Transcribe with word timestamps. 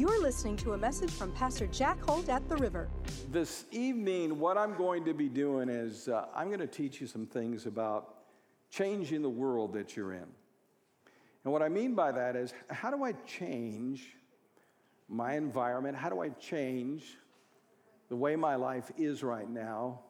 You're 0.00 0.22
listening 0.22 0.56
to 0.56 0.72
a 0.72 0.78
message 0.78 1.10
from 1.10 1.30
Pastor 1.32 1.66
Jack 1.66 2.00
Holt 2.00 2.30
at 2.30 2.48
the 2.48 2.56
River. 2.56 2.88
This 3.30 3.66
evening, 3.70 4.38
what 4.38 4.56
I'm 4.56 4.74
going 4.74 5.04
to 5.04 5.12
be 5.12 5.28
doing 5.28 5.68
is 5.68 6.08
uh, 6.08 6.24
I'm 6.34 6.46
going 6.46 6.60
to 6.60 6.66
teach 6.66 7.02
you 7.02 7.06
some 7.06 7.26
things 7.26 7.66
about 7.66 8.14
changing 8.70 9.20
the 9.20 9.28
world 9.28 9.74
that 9.74 9.98
you're 9.98 10.14
in. 10.14 10.24
And 11.44 11.52
what 11.52 11.60
I 11.60 11.68
mean 11.68 11.94
by 11.94 12.12
that 12.12 12.34
is, 12.34 12.54
how 12.70 12.90
do 12.90 13.04
I 13.04 13.12
change 13.26 14.16
my 15.06 15.34
environment? 15.34 15.98
How 15.98 16.08
do 16.08 16.22
I 16.22 16.30
change 16.30 17.18
the 18.08 18.16
way 18.16 18.36
my 18.36 18.54
life 18.54 18.90
is 18.96 19.22
right 19.22 19.50
now 19.50 20.00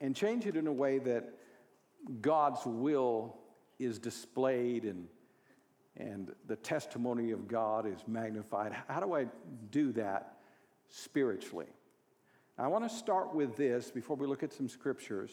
and 0.00 0.16
change 0.16 0.46
it 0.46 0.56
in 0.56 0.66
a 0.66 0.72
way 0.72 0.98
that 0.98 1.32
God's 2.20 2.66
will 2.66 3.38
is 3.78 4.00
displayed 4.00 4.82
and, 4.82 5.06
and 5.96 6.32
the 6.46 6.56
testimony 6.56 7.30
of 7.30 7.48
God 7.48 7.86
is 7.86 7.98
magnified? 8.06 8.72
How 8.88 9.00
do 9.00 9.14
I 9.14 9.26
do 9.70 9.92
that 9.92 10.36
spiritually? 10.88 11.66
I 12.58 12.68
want 12.68 12.88
to 12.88 12.94
start 12.94 13.34
with 13.34 13.56
this 13.56 13.90
before 13.90 14.16
we 14.16 14.26
look 14.26 14.42
at 14.42 14.52
some 14.52 14.68
scriptures. 14.68 15.30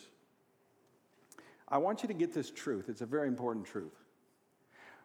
I 1.68 1.78
want 1.78 2.02
you 2.02 2.08
to 2.08 2.14
get 2.14 2.34
this 2.34 2.50
truth. 2.50 2.88
It's 2.88 3.02
a 3.02 3.06
very 3.06 3.28
important 3.28 3.66
truth. 3.66 3.96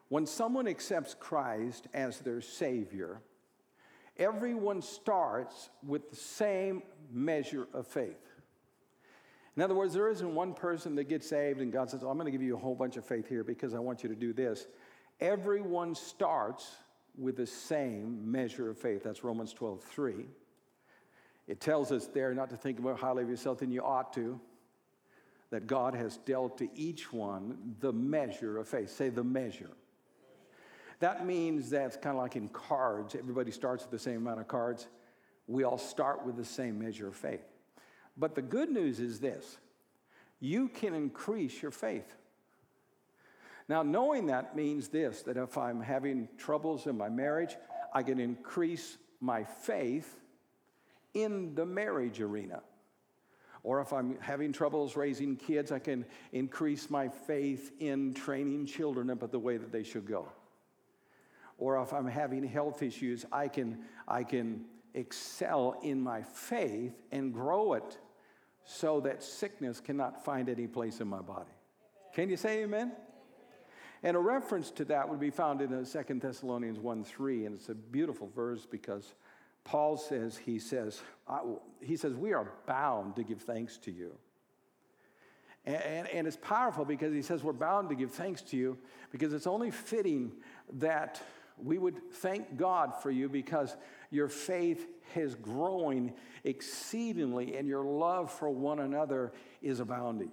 When 0.09 0.27
someone 0.27 0.69
accepts 0.69 1.15
Christ 1.19 1.89
as 1.95 2.21
their 2.21 2.41
Savior, 2.41 3.21
everyone 4.19 4.83
starts 4.83 5.71
with 5.85 6.11
the 6.11 6.17
same 6.17 6.83
measure 7.11 7.67
of 7.73 7.87
faith. 7.87 8.29
In 9.57 9.63
other 9.63 9.75
words, 9.75 9.93
there 9.93 10.09
isn't 10.09 10.35
one 10.35 10.55
person 10.55 10.95
that 10.95 11.09
gets 11.09 11.29
saved 11.29 11.61
and 11.61 11.73
God 11.73 11.91
says, 11.91 12.03
oh, 12.03 12.09
I'm 12.09 12.17
going 12.17 12.27
to 12.27 12.31
give 12.31 12.43
you 12.43 12.55
a 12.55 12.59
whole 12.59 12.75
bunch 12.75 12.97
of 12.97 13.05
faith 13.05 13.29
here 13.29 13.45
because 13.45 13.75
I 13.75 13.79
want 13.81 14.03
you 14.03 14.09
to 14.09 14.15
do 14.15 14.33
this. 14.33 14.67
Everyone 15.23 15.95
starts 15.95 16.69
with 17.17 17.37
the 17.37 17.47
same 17.47 18.33
measure 18.33 18.69
of 18.69 18.77
faith. 18.77 19.05
That's 19.05 19.23
Romans 19.23 19.53
12, 19.53 19.81
3. 19.81 20.27
It 21.47 21.61
tells 21.61 21.93
us 21.93 22.09
there 22.09 22.35
not 22.35 22.51
to 22.51 22.57
think 22.57 22.81
more 22.81 22.97
highly 22.97 23.23
of 23.23 23.29
yourself 23.29 23.59
than 23.59 23.71
you 23.71 23.83
ought 23.83 24.13
to, 24.15 24.41
that 25.51 25.69
God 25.69 25.95
has 25.95 26.17
dealt 26.17 26.59
to 26.59 26.69
each 26.75 27.13
one 27.13 27.77
the 27.79 27.93
measure 27.93 28.59
of 28.59 28.67
faith. 28.67 28.91
Say 28.91 29.11
the 29.11 29.23
measure. 29.23 29.71
That 30.99 31.25
means 31.25 31.71
that's 31.71 31.97
kind 31.97 32.17
of 32.17 32.23
like 32.23 32.35
in 32.35 32.49
cards. 32.49 33.15
Everybody 33.15 33.53
starts 33.53 33.85
with 33.85 33.93
the 33.93 34.01
same 34.01 34.17
amount 34.17 34.41
of 34.41 34.49
cards. 34.49 34.89
We 35.47 35.63
all 35.63 35.79
start 35.79 36.27
with 36.27 36.37
the 36.37 36.45
same 36.45 36.81
measure 36.81 37.07
of 37.07 37.15
faith. 37.15 37.45
But 38.17 38.35
the 38.35 38.43
good 38.43 38.71
news 38.71 38.99
is 38.99 39.21
this 39.21 39.59
you 40.41 40.67
can 40.67 40.95
increase 40.95 41.63
your 41.63 41.71
faith. 41.71 42.13
Now, 43.69 43.83
knowing 43.83 44.27
that 44.27 44.57
means 44.57 44.89
this 44.89 45.23
that 45.23 45.37
if 45.37 45.57
I'm 45.57 45.81
having 45.81 46.29
troubles 46.37 46.87
in 46.87 46.97
my 46.97 47.09
marriage, 47.09 47.57
I 47.93 48.03
can 48.03 48.19
increase 48.19 48.99
my 49.21 49.45
faith 49.45 50.21
in 51.15 51.55
the 51.55 51.67
marriage 51.67 52.21
arena. 52.21 52.63
Or 53.65 53.81
if 53.81 53.93
I'm 53.93 54.19
having 54.21 54.53
troubles 54.53 54.97
raising 54.97 55.37
kids, 55.37 55.71
I 55.71 55.79
can 55.79 56.05
increase 56.33 56.91
my 56.91 57.09
faith 57.09 57.71
in 57.79 58.13
training 58.13 58.67
children 58.67 59.09
up 59.09 59.31
the 59.31 59.39
way 59.39 59.57
that 59.57 59.71
they 59.71 59.85
should 59.85 60.07
go 60.07 60.29
or 61.63 61.81
if 61.81 61.93
I'm 61.93 62.09
having 62.09 62.43
health 62.43 62.83
issues, 62.83 63.25
I 63.31 63.47
can, 63.47 63.79
I 64.09 64.25
can 64.25 64.65
excel 64.95 65.79
in 65.85 66.01
my 66.01 66.23
faith 66.23 67.01
and 67.13 67.33
grow 67.33 67.75
it 67.75 67.99
so 68.65 68.99
that 69.03 69.23
sickness 69.23 69.79
cannot 69.79 70.25
find 70.25 70.49
any 70.49 70.67
place 70.67 71.01
in 71.01 71.07
my 71.07 71.21
body. 71.21 71.53
Can 72.15 72.29
you 72.29 72.37
say 72.37 72.65
amen? 72.65 72.91
And 74.03 74.17
a 74.17 74.21
reference 74.21 74.71
to 74.73 74.85
that 74.87 75.09
would 75.09 75.21
be 75.21 75.31
found 75.31 75.61
in 75.61 75.73
uh, 75.73 75.85
2 75.85 76.15
Thessalonians 76.19 76.79
1 76.79 77.05
3, 77.05 77.47
and 77.47 77.55
it's 77.55 77.69
a 77.69 77.75
beautiful 77.75 78.29
verse 78.35 78.67
because 78.67 79.15
Paul 79.65 79.97
says, 79.97 80.37
he 80.37 80.59
says, 80.59 81.01
he 81.81 81.97
says, 81.97 82.15
we 82.15 82.33
are 82.33 82.53
bound 82.67 83.17
to 83.17 83.23
give 83.23 83.43
thanks 83.43 83.79
to 83.79 83.93
you. 83.93 84.13
And, 85.65 85.77
and, 85.77 86.09
and, 86.09 86.27
it's 86.27 86.37
powerful 86.37 86.85
because 86.85 87.15
he 87.15 87.23
says 87.23 87.45
we're 87.45 87.53
bound 87.53 87.89
to 87.91 87.95
give 87.95 88.11
thanks 88.11 88.43
to 88.43 88.57
you 88.57 88.77
because 89.13 89.33
it's 89.33 89.47
only 89.47 89.71
fitting 89.71 90.33
that 90.73 91.23
we 91.57 91.79
would 91.79 92.03
thank 92.15 92.57
God 92.57 93.01
for 93.01 93.13
you 93.13 93.29
because 93.29 93.77
your 94.11 94.27
faith 94.27 94.89
is 95.15 95.37
growing 95.37 96.15
exceedingly 96.43 97.57
and 97.57 97.69
your 97.69 97.85
love 97.85 98.33
for 98.33 98.51
one 98.51 98.81
another 98.81 99.33
is 99.61 99.79
abounding. 99.79 100.33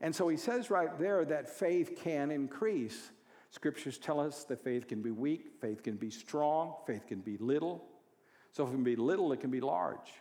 And 0.00 0.14
so 0.14 0.28
he 0.28 0.36
says 0.36 0.70
right 0.70 0.96
there 0.98 1.24
that 1.24 1.48
faith 1.48 1.98
can 2.02 2.30
increase. 2.30 3.10
Scriptures 3.50 3.98
tell 3.98 4.20
us 4.20 4.44
that 4.44 4.62
faith 4.62 4.86
can 4.86 5.02
be 5.02 5.10
weak, 5.10 5.52
faith 5.60 5.82
can 5.82 5.96
be 5.96 6.10
strong, 6.10 6.74
faith 6.86 7.06
can 7.06 7.20
be 7.20 7.36
little. 7.38 7.84
So 8.52 8.64
if 8.64 8.70
it 8.70 8.72
can 8.72 8.84
be 8.84 8.96
little, 8.96 9.32
it 9.32 9.40
can 9.40 9.50
be 9.50 9.60
large. 9.60 10.12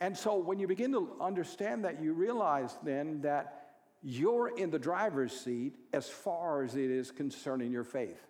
And 0.00 0.16
so 0.16 0.36
when 0.36 0.58
you 0.58 0.66
begin 0.66 0.92
to 0.92 1.12
understand 1.20 1.84
that, 1.84 2.02
you 2.02 2.12
realize 2.12 2.76
then 2.82 3.22
that 3.22 3.66
you're 4.02 4.56
in 4.56 4.70
the 4.70 4.78
driver's 4.78 5.32
seat 5.32 5.76
as 5.92 6.08
far 6.08 6.62
as 6.62 6.76
it 6.76 6.90
is 6.90 7.10
concerning 7.10 7.72
your 7.72 7.84
faith. 7.84 8.20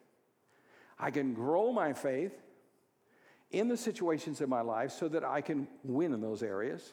I 0.99 1.11
can 1.11 1.35
grow 1.35 1.73
my 1.73 1.93
faith 1.93 2.33
in 3.51 3.69
the 3.69 3.77
situations 3.77 4.41
in 4.41 4.49
my 4.49 4.61
life 4.61 4.93
so 4.93 5.09
that 5.09 5.25
I 5.25 5.41
can 5.41 5.69
win 5.83 6.13
in 6.13 6.21
those 6.21 6.43
areas, 6.43 6.93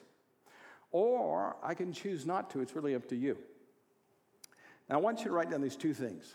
or 0.93 1.57
I 1.61 1.73
can 1.73 1.91
choose 1.91 2.25
not 2.25 2.49
to. 2.51 2.61
It's 2.61 2.73
really 2.75 2.95
up 2.95 3.09
to 3.09 3.15
you. 3.17 3.37
Now, 4.89 4.95
I 4.95 4.99
want 4.99 5.19
you 5.19 5.25
to 5.25 5.31
write 5.31 5.49
down 5.51 5.61
these 5.61 5.75
two 5.75 5.93
things. 5.93 6.33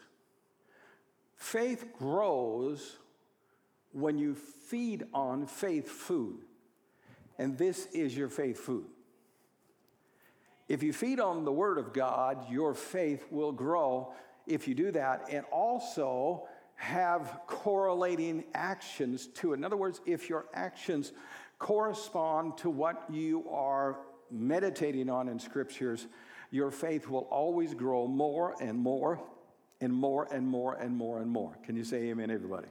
Faith 1.37 1.87
grows 1.99 2.97
when 3.93 4.19
you 4.19 4.35
feed 4.35 5.05
on 5.15 5.47
faith 5.47 5.89
food, 5.89 6.41
and 7.39 7.57
this 7.57 7.87
is 7.87 8.15
your 8.17 8.29
faith 8.29 8.59
food. 8.59 8.85
If 10.69 10.83
you 10.83 10.93
feed 10.93 11.21
on 11.21 11.45
the 11.45 11.53
Word 11.53 11.79
of 11.79 11.95
God, 11.95 12.51
your 12.51 12.75
faith 12.75 13.25
will 13.31 13.53
grow 13.53 14.13
if 14.47 14.67
you 14.67 14.75
do 14.75 14.91
that, 14.93 15.29
and 15.31 15.45
also 15.53 16.49
have 16.75 17.41
correlating 17.47 18.45
actions 18.55 19.27
to 19.27 19.53
it. 19.53 19.57
In 19.57 19.65
other 19.65 19.77
words, 19.77 20.01
if 20.07 20.29
your 20.29 20.47
actions 20.55 21.13
correspond 21.59 22.57
to 22.59 22.71
what 22.71 23.05
you 23.11 23.45
are 23.51 23.99
meditating 24.31 25.11
on 25.11 25.29
in 25.29 25.39
scriptures, 25.39 26.07
your 26.51 26.71
faith 26.71 27.09
will 27.09 27.27
always 27.31 27.75
grow 27.75 28.07
more 28.07 28.55
and 28.61 28.79
more 28.79 29.21
and 29.81 29.93
more 29.93 30.29
and 30.31 30.47
more 30.47 30.75
and 30.75 30.97
more 30.97 31.21
and 31.21 31.31
more. 31.31 31.57
Can 31.65 31.77
you 31.77 31.85
say 31.85 32.09
amen, 32.09 32.31
everybody? 32.31 32.69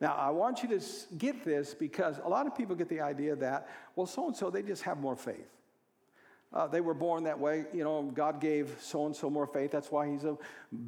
Now, 0.00 0.14
I 0.16 0.30
want 0.30 0.62
you 0.62 0.68
to 0.70 0.84
get 1.16 1.44
this 1.44 1.72
because 1.72 2.18
a 2.22 2.28
lot 2.28 2.46
of 2.46 2.56
people 2.56 2.74
get 2.74 2.88
the 2.88 3.00
idea 3.00 3.36
that, 3.36 3.68
well, 3.94 4.06
so 4.06 4.26
and 4.26 4.36
so, 4.36 4.50
they 4.50 4.62
just 4.62 4.82
have 4.82 4.98
more 4.98 5.16
faith. 5.16 5.48
Uh, 6.52 6.66
they 6.68 6.80
were 6.80 6.94
born 6.94 7.24
that 7.24 7.38
way. 7.38 7.64
You 7.72 7.84
know, 7.84 8.02
God 8.14 8.40
gave 8.40 8.76
so 8.80 9.06
and 9.06 9.14
so 9.14 9.28
more 9.28 9.46
faith. 9.46 9.70
That's 9.70 9.90
why 9.90 10.08
he's 10.08 10.24
a 10.24 10.36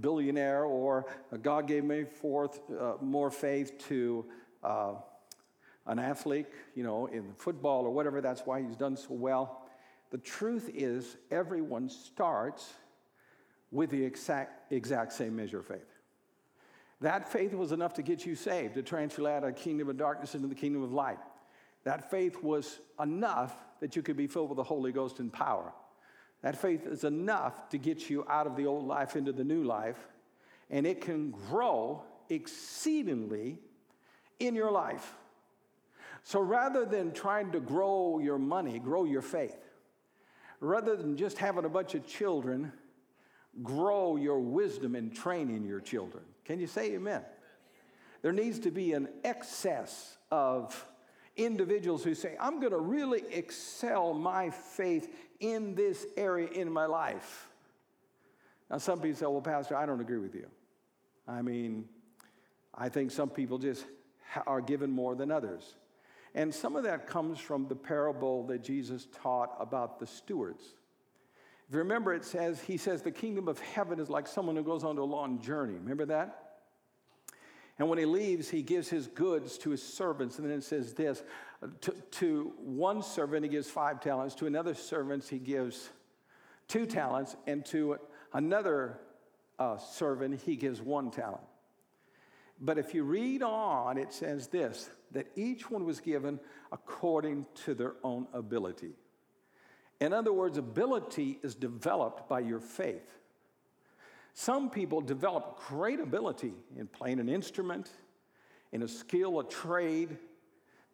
billionaire. 0.00 0.64
Or 0.64 1.06
God 1.42 1.66
gave 1.66 1.84
me 1.84 2.04
forth 2.04 2.60
uh, 2.70 2.94
more 3.00 3.30
faith 3.30 3.78
to 3.88 4.24
uh, 4.62 4.94
an 5.86 5.98
athlete, 5.98 6.46
you 6.74 6.82
know, 6.82 7.06
in 7.06 7.32
football 7.34 7.84
or 7.84 7.90
whatever. 7.90 8.20
That's 8.20 8.42
why 8.44 8.62
he's 8.62 8.76
done 8.76 8.96
so 8.96 9.08
well. 9.10 9.62
The 10.10 10.18
truth 10.18 10.70
is, 10.74 11.16
everyone 11.30 11.88
starts 11.88 12.72
with 13.70 13.90
the 13.90 14.04
exact, 14.04 14.72
exact 14.72 15.12
same 15.12 15.36
measure 15.36 15.58
of 15.58 15.66
faith. 15.66 15.96
That 17.00 17.30
faith 17.30 17.52
was 17.52 17.72
enough 17.72 17.94
to 17.94 18.02
get 18.02 18.24
you 18.24 18.34
saved, 18.34 18.74
to 18.74 18.82
transfer 18.82 19.28
out 19.28 19.44
of 19.44 19.54
the 19.54 19.60
kingdom 19.60 19.88
of 19.88 19.96
darkness 19.96 20.34
into 20.34 20.48
the 20.48 20.54
kingdom 20.54 20.82
of 20.82 20.92
light. 20.92 21.18
That 21.84 22.10
faith 22.10 22.42
was 22.42 22.80
enough 23.00 23.54
that 23.80 23.96
you 23.96 24.02
could 24.02 24.16
be 24.16 24.26
filled 24.26 24.48
with 24.48 24.56
the 24.56 24.64
Holy 24.64 24.92
Ghost 24.92 25.18
and 25.18 25.32
power. 25.32 25.72
That 26.42 26.56
faith 26.56 26.86
is 26.86 27.04
enough 27.04 27.68
to 27.70 27.78
get 27.78 28.08
you 28.08 28.24
out 28.28 28.46
of 28.46 28.56
the 28.56 28.66
old 28.66 28.86
life 28.86 29.16
into 29.16 29.32
the 29.32 29.44
new 29.44 29.64
life, 29.64 29.98
and 30.70 30.86
it 30.86 31.00
can 31.00 31.30
grow 31.30 32.02
exceedingly 32.28 33.58
in 34.38 34.54
your 34.54 34.70
life. 34.70 35.14
So 36.26 36.40
rather 36.40 36.84
than 36.84 37.12
trying 37.12 37.52
to 37.52 37.60
grow 37.60 38.18
your 38.18 38.36
money, 38.36 38.80
grow 38.80 39.04
your 39.04 39.22
faith. 39.22 39.70
Rather 40.58 40.96
than 40.96 41.16
just 41.16 41.38
having 41.38 41.64
a 41.64 41.68
bunch 41.68 41.94
of 41.94 42.04
children, 42.04 42.72
grow 43.62 44.16
your 44.16 44.40
wisdom 44.40 44.96
and 44.96 45.14
training 45.14 45.64
your 45.64 45.78
children. 45.78 46.24
Can 46.44 46.58
you 46.58 46.66
say 46.66 46.94
amen? 46.94 47.22
There 48.22 48.32
needs 48.32 48.58
to 48.60 48.72
be 48.72 48.92
an 48.92 49.06
excess 49.22 50.16
of 50.32 50.84
individuals 51.36 52.02
who 52.02 52.12
say, 52.12 52.36
I'm 52.40 52.58
going 52.58 52.72
to 52.72 52.80
really 52.80 53.22
excel 53.30 54.12
my 54.12 54.50
faith 54.50 55.14
in 55.38 55.76
this 55.76 56.06
area 56.16 56.48
in 56.48 56.72
my 56.72 56.86
life. 56.86 57.48
Now, 58.68 58.78
some 58.78 58.98
people 58.98 59.16
say, 59.16 59.26
Well, 59.26 59.42
Pastor, 59.42 59.76
I 59.76 59.86
don't 59.86 60.00
agree 60.00 60.18
with 60.18 60.34
you. 60.34 60.48
I 61.28 61.40
mean, 61.42 61.84
I 62.74 62.88
think 62.88 63.12
some 63.12 63.30
people 63.30 63.58
just 63.58 63.84
are 64.44 64.60
given 64.60 64.90
more 64.90 65.14
than 65.14 65.30
others. 65.30 65.76
And 66.36 66.54
some 66.54 66.76
of 66.76 66.84
that 66.84 67.06
comes 67.06 67.40
from 67.40 67.66
the 67.66 67.74
parable 67.74 68.46
that 68.48 68.62
Jesus 68.62 69.08
taught 69.22 69.56
about 69.58 69.98
the 69.98 70.06
stewards. 70.06 70.62
If 71.66 71.72
you 71.72 71.78
remember, 71.78 72.12
it 72.12 72.26
says, 72.26 72.60
He 72.60 72.76
says, 72.76 73.00
the 73.00 73.10
kingdom 73.10 73.48
of 73.48 73.58
heaven 73.58 73.98
is 73.98 74.10
like 74.10 74.28
someone 74.28 74.54
who 74.54 74.62
goes 74.62 74.84
on 74.84 74.98
a 74.98 75.02
long 75.02 75.40
journey. 75.40 75.72
Remember 75.72 76.04
that? 76.04 76.42
And 77.78 77.88
when 77.88 77.98
he 77.98 78.04
leaves, 78.04 78.50
he 78.50 78.62
gives 78.62 78.88
his 78.88 79.06
goods 79.06 79.56
to 79.58 79.70
his 79.70 79.82
servants. 79.82 80.38
And 80.38 80.48
then 80.48 80.58
it 80.58 80.64
says 80.64 80.92
this 80.92 81.22
to, 81.80 81.92
to 82.12 82.52
one 82.58 83.02
servant, 83.02 83.42
he 83.42 83.48
gives 83.48 83.70
five 83.70 84.00
talents. 84.00 84.34
To 84.36 84.46
another 84.46 84.74
servant, 84.74 85.24
he 85.24 85.38
gives 85.38 85.88
two 86.68 86.84
talents. 86.84 87.34
And 87.46 87.64
to 87.66 87.96
another 88.34 89.00
uh, 89.58 89.78
servant, 89.78 90.40
he 90.42 90.56
gives 90.56 90.82
one 90.82 91.10
talent. 91.10 91.44
But 92.60 92.78
if 92.78 92.94
you 92.94 93.04
read 93.04 93.42
on, 93.42 93.96
it 93.96 94.12
says 94.12 94.48
this 94.48 94.90
that 95.12 95.26
each 95.36 95.70
one 95.70 95.84
was 95.84 96.00
given 96.00 96.40
according 96.72 97.46
to 97.64 97.74
their 97.74 97.94
own 98.02 98.26
ability. 98.32 98.92
In 100.00 100.12
other 100.12 100.32
words, 100.32 100.58
ability 100.58 101.38
is 101.42 101.54
developed 101.54 102.28
by 102.28 102.40
your 102.40 102.60
faith. 102.60 103.16
Some 104.34 104.68
people 104.68 105.00
develop 105.00 105.60
great 105.66 106.00
ability 106.00 106.52
in 106.76 106.86
playing 106.86 107.20
an 107.20 107.28
instrument, 107.28 107.90
in 108.72 108.82
a 108.82 108.88
skill, 108.88 109.40
a 109.40 109.44
trade, 109.44 110.18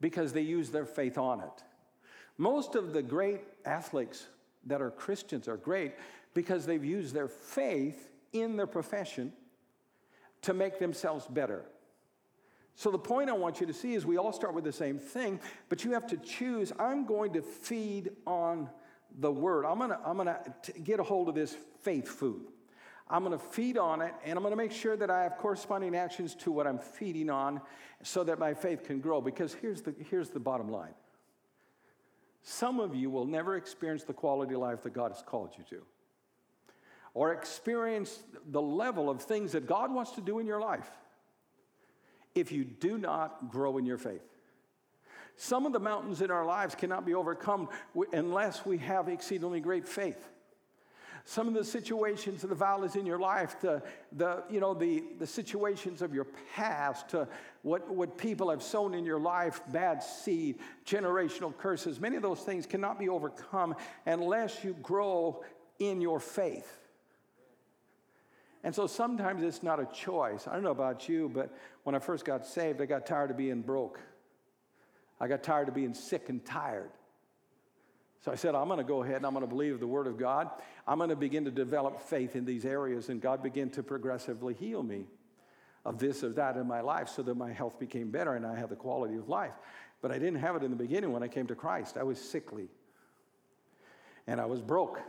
because 0.00 0.32
they 0.32 0.43
use 0.43 0.70
their 0.70 0.87
faith 0.87 1.19
on 1.19 1.41
it. 1.41 1.65
Most 2.38 2.76
of 2.76 2.93
the 2.93 3.03
great 3.03 3.41
athletes 3.65 4.29
that 4.67 4.81
are 4.81 4.91
Christians 4.91 5.49
are 5.49 5.56
great 5.56 5.94
because 6.35 6.67
they've 6.67 6.85
used 6.85 7.15
their 7.15 7.29
faith 7.29 8.11
in 8.32 8.56
their 8.56 8.67
profession 8.67 9.32
to 10.43 10.55
make 10.55 10.79
themselves 10.79 11.26
better. 11.26 11.65
So, 12.74 12.90
the 12.90 12.98
point 12.98 13.28
I 13.28 13.34
want 13.34 13.60
you 13.60 13.66
to 13.66 13.74
see 13.74 13.94
is 13.94 14.06
we 14.06 14.16
all 14.16 14.32
start 14.32 14.54
with 14.54 14.64
the 14.64 14.72
same 14.72 14.98
thing, 14.98 15.40
but 15.69 15.84
you 15.84 15.92
have 15.92 16.06
to 16.08 16.16
choose 16.16 16.72
I'm 16.78 17.04
going 17.04 17.34
to 17.34 17.42
feed 17.42 18.12
on 18.26 18.69
the 19.19 19.30
word. 19.30 19.64
I'm 19.64 19.78
gonna, 19.78 20.00
I'm 20.04 20.16
gonna 20.16 20.40
get 20.82 20.98
a 21.00 21.02
hold 21.02 21.28
of 21.28 21.34
this 21.34 21.56
faith 21.82 22.08
food. 22.08 22.46
I'm 23.08 23.24
gonna 23.24 23.38
feed 23.38 23.76
on 23.76 24.00
it, 24.00 24.14
and 24.24 24.38
I'm 24.38 24.42
gonna 24.42 24.56
make 24.56 24.72
sure 24.72 24.96
that 24.96 25.10
I 25.10 25.24
have 25.24 25.36
corresponding 25.36 25.94
actions 25.94 26.34
to 26.36 26.50
what 26.50 26.66
I'm 26.66 26.78
feeding 26.78 27.28
on 27.28 27.60
so 28.02 28.24
that 28.24 28.38
my 28.38 28.54
faith 28.54 28.84
can 28.84 29.00
grow. 29.00 29.20
Because 29.20 29.52
here's 29.54 29.82
the, 29.82 29.94
here's 30.10 30.30
the 30.30 30.40
bottom 30.40 30.70
line 30.70 30.94
some 32.42 32.80
of 32.80 32.94
you 32.94 33.10
will 33.10 33.26
never 33.26 33.56
experience 33.56 34.02
the 34.02 34.12
quality 34.12 34.54
of 34.54 34.60
life 34.60 34.82
that 34.82 34.92
God 34.92 35.12
has 35.12 35.22
called 35.22 35.50
you 35.56 35.64
to 35.70 35.82
or 37.14 37.32
experience 37.32 38.22
the 38.50 38.62
level 38.62 39.10
of 39.10 39.22
things 39.22 39.52
that 39.52 39.66
God 39.66 39.92
wants 39.92 40.12
to 40.12 40.20
do 40.20 40.38
in 40.38 40.46
your 40.46 40.60
life 40.60 40.90
if 42.34 42.52
you 42.52 42.64
do 42.64 42.99
not 42.99 43.50
grow 43.50 43.79
in 43.79 43.87
your 43.87 43.99
faith. 43.99 44.23
Some 45.37 45.67
of 45.67 45.73
the 45.73 45.81
mountains 45.81 46.20
in 46.23 46.31
our 46.31 46.44
lives 46.44 46.75
cannot 46.75 47.06
be 47.06 47.14
overcome 47.14 47.69
unless 48.12 48.64
we 48.67 48.79
have 48.79 49.08
exceedingly 49.08 49.61
great 49.61 49.88
faith. 49.88 50.29
Some 51.25 51.46
of 51.46 51.55
the 51.55 51.64
situations, 51.64 52.43
the 52.43 52.55
valleys 52.55 52.96
in 52.96 53.06
your 53.06 53.19
life, 53.19 53.61
the, 53.61 53.81
the, 54.12 54.43
you 54.50 54.58
know, 54.58 54.75
the, 54.75 55.05
the 55.20 55.26
situations 55.26 56.02
of 56.02 56.12
your 56.12 56.26
past, 56.55 57.14
uh, 57.14 57.26
what, 57.62 57.88
what 57.88 58.19
people 58.19 58.50
have 58.50 58.62
sown 58.62 58.93
in 58.93 59.05
your 59.05 59.20
life, 59.20 59.61
bad 59.69 60.02
seed, 60.02 60.58
generational 60.84 61.56
curses, 61.56 62.00
many 62.00 62.17
of 62.17 62.23
those 62.23 62.40
things 62.40 62.67
cannot 62.67 62.99
be 62.99 63.08
overcome 63.08 63.76
unless 64.05 64.64
you 64.64 64.76
grow 64.82 65.44
in 65.79 66.00
your 66.00 66.19
faith. 66.19 66.81
And 68.64 68.75
so 68.75 68.87
sometimes 68.87 69.43
it's 69.43 69.62
not 69.62 69.81
a 69.81 69.87
choice. 69.87 70.47
I 70.47 70.55
don't 70.55 70.62
know 70.62 70.70
about 70.70 71.09
you, 71.09 71.29
but 71.29 71.53
when 71.82 71.94
I 71.94 71.99
first 71.99 72.25
got 72.25 72.47
saved, 72.47 72.81
I 72.81 72.87
got 72.87 73.06
tired 73.06 73.31
of 73.31 73.37
being 73.37 73.61
broke. 73.61 73.99
I 75.20 75.26
got 75.26 75.43
tired 75.43 75.69
of 75.69 75.75
being 75.75 75.94
sick 75.94 76.29
and 76.29 76.44
tired. 76.44 76.91
So 78.25 78.31
I 78.31 78.37
said, 78.37 78.55
I'm 78.55 78.69
going 78.69 78.79
to 78.79 78.85
go 78.85 79.03
ahead 79.03 79.17
and 79.17 79.26
I'm 79.26 79.32
going 79.32 79.44
to 79.44 79.49
believe 79.49 79.81
the 79.81 79.87
Word 79.87 80.06
of 80.06 80.17
God. 80.17 80.49
I'm 80.87 80.99
going 80.99 81.11
to 81.11 81.17
begin 81.17 81.44
to 81.44 81.50
develop 81.50 82.00
faith 82.00 82.37
in 82.37 82.44
these 82.44 82.64
areas, 82.64 83.09
and 83.09 83.20
God 83.20 83.43
began 83.43 83.69
to 83.70 83.82
progressively 83.82 84.55
heal 84.55 84.82
me 84.82 85.06
of 85.85 85.99
this 85.99 86.23
or 86.23 86.29
that 86.31 86.56
in 86.56 86.67
my 86.67 86.81
life 86.81 87.08
so 87.08 87.23
that 87.23 87.35
my 87.35 87.53
health 87.53 87.79
became 87.81 88.11
better 88.11 88.35
and 88.35 88.47
I 88.47 88.56
had 88.56 88.69
the 88.69 88.76
quality 88.76 89.17
of 89.17 89.29
life. 89.29 89.55
But 90.00 90.12
I 90.12 90.19
didn't 90.19 90.37
have 90.37 90.55
it 90.56 90.62
in 90.62 90.70
the 90.70 90.76
beginning 90.76 91.12
when 91.12 91.25
I 91.25 91.29
came 91.29 91.47
to 91.49 91.55
Christ. 91.55 91.97
I 91.97 92.05
was 92.05 92.20
sickly 92.20 92.69
and 94.26 94.41
I 94.41 94.47
was 94.47 94.61
broke. 94.61 95.00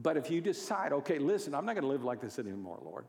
But 0.00 0.16
if 0.16 0.30
you 0.30 0.40
decide, 0.40 0.92
okay, 0.92 1.18
listen, 1.18 1.54
I'm 1.54 1.64
not 1.64 1.74
going 1.74 1.84
to 1.84 1.88
live 1.88 2.04
like 2.04 2.20
this 2.20 2.38
anymore, 2.38 2.78
Lord. 2.84 3.06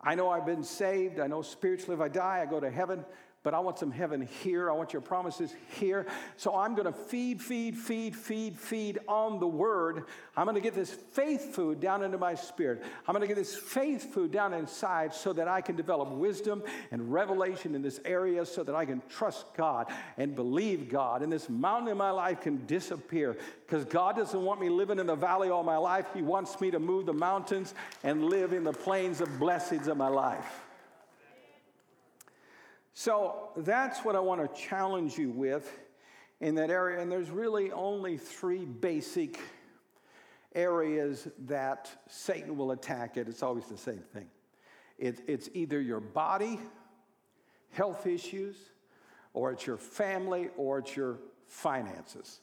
I 0.00 0.14
know 0.14 0.30
I've 0.30 0.46
been 0.46 0.62
saved. 0.62 1.20
I 1.20 1.26
know 1.26 1.42
spiritually 1.42 1.94
if 1.94 2.00
I 2.00 2.08
die, 2.08 2.40
I 2.42 2.46
go 2.46 2.60
to 2.60 2.70
heaven 2.70 3.04
but 3.46 3.54
I 3.54 3.60
want 3.60 3.78
some 3.78 3.92
heaven 3.92 4.22
here. 4.42 4.68
I 4.68 4.74
want 4.74 4.92
your 4.92 5.00
promises 5.00 5.54
here. 5.78 6.04
So 6.36 6.56
I'm 6.56 6.74
going 6.74 6.92
to 6.92 6.92
feed, 6.92 7.40
feed, 7.40 7.76
feed, 7.76 8.16
feed, 8.16 8.58
feed 8.58 8.98
on 9.06 9.38
the 9.38 9.46
word. 9.46 10.06
I'm 10.36 10.46
going 10.46 10.56
to 10.56 10.60
get 10.60 10.74
this 10.74 10.90
faith 10.90 11.54
food 11.54 11.78
down 11.78 12.02
into 12.02 12.18
my 12.18 12.34
spirit. 12.34 12.82
I'm 13.06 13.12
going 13.12 13.20
to 13.20 13.28
get 13.28 13.36
this 13.36 13.54
faith 13.54 14.12
food 14.12 14.32
down 14.32 14.52
inside 14.52 15.14
so 15.14 15.32
that 15.34 15.46
I 15.46 15.60
can 15.60 15.76
develop 15.76 16.08
wisdom 16.08 16.64
and 16.90 17.12
revelation 17.12 17.76
in 17.76 17.82
this 17.82 18.00
area 18.04 18.44
so 18.44 18.64
that 18.64 18.74
I 18.74 18.84
can 18.84 19.00
trust 19.08 19.54
God 19.56 19.92
and 20.18 20.34
believe 20.34 20.88
God. 20.88 21.22
And 21.22 21.32
this 21.32 21.48
mountain 21.48 21.86
in 21.86 21.96
my 21.96 22.10
life 22.10 22.40
can 22.40 22.66
disappear 22.66 23.36
because 23.64 23.84
God 23.84 24.16
doesn't 24.16 24.42
want 24.42 24.60
me 24.60 24.68
living 24.70 24.98
in 24.98 25.06
the 25.06 25.14
valley 25.14 25.50
all 25.50 25.62
my 25.62 25.76
life. 25.76 26.06
He 26.12 26.22
wants 26.22 26.60
me 26.60 26.72
to 26.72 26.80
move 26.80 27.06
the 27.06 27.12
mountains 27.12 27.74
and 28.02 28.24
live 28.24 28.52
in 28.52 28.64
the 28.64 28.72
plains 28.72 29.20
of 29.20 29.38
blessings 29.38 29.86
of 29.86 29.96
my 29.96 30.08
life. 30.08 30.65
So 32.98 33.50
that's 33.58 34.06
what 34.06 34.16
I 34.16 34.20
want 34.20 34.40
to 34.40 34.58
challenge 34.58 35.18
you 35.18 35.28
with 35.28 35.70
in 36.40 36.54
that 36.54 36.70
area. 36.70 36.98
And 36.98 37.12
there's 37.12 37.28
really 37.28 37.70
only 37.70 38.16
three 38.16 38.64
basic 38.64 39.38
areas 40.54 41.28
that 41.40 41.90
Satan 42.08 42.56
will 42.56 42.70
attack 42.70 43.18
it. 43.18 43.28
It's 43.28 43.42
always 43.42 43.66
the 43.66 43.76
same 43.76 44.02
thing 44.14 44.30
it, 44.96 45.20
it's 45.26 45.50
either 45.52 45.78
your 45.78 46.00
body, 46.00 46.58
health 47.70 48.06
issues, 48.06 48.56
or 49.34 49.52
it's 49.52 49.66
your 49.66 49.76
family, 49.76 50.48
or 50.56 50.78
it's 50.78 50.96
your 50.96 51.18
finances. 51.48 52.40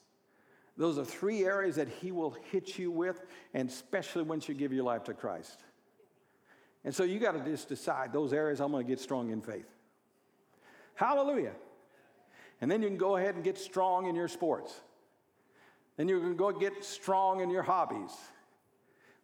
Those 0.78 1.00
are 1.00 1.06
three 1.06 1.46
areas 1.46 1.78
that 1.78 1.88
he 1.88 2.12
will 2.12 2.38
hit 2.52 2.78
you 2.78 2.92
with, 2.92 3.24
and 3.56 3.70
especially 3.70 4.22
once 4.22 4.48
you 4.48 4.54
give 4.54 4.72
your 4.72 4.84
life 4.84 5.06
to 5.06 5.16
Christ. 5.16 5.64
And 6.86 6.94
so 6.94 7.04
you 7.04 7.18
got 7.18 7.32
to 7.32 7.44
just 7.44 7.70
decide 7.70 8.14
those 8.14 8.34
areas 8.34 8.62
I'm 8.62 8.72
going 8.72 8.86
to 8.86 8.88
get 8.88 9.00
strong 9.00 9.32
in 9.32 9.42
faith. 9.42 9.66
Hallelujah. 10.96 11.54
And 12.62 12.72
then 12.72 12.82
you 12.82 12.88
can 12.88 12.98
go 12.98 13.18
ahead 13.18 13.36
and 13.36 13.44
get 13.44 13.58
strong 13.58 14.08
in 14.08 14.16
your 14.16 14.28
sports. 14.28 14.74
Then 15.98 16.08
you 16.08 16.20
can 16.20 16.36
go 16.36 16.52
get 16.52 16.84
strong 16.84 17.42
in 17.42 17.50
your 17.50 17.64
hobbies. 17.64 18.12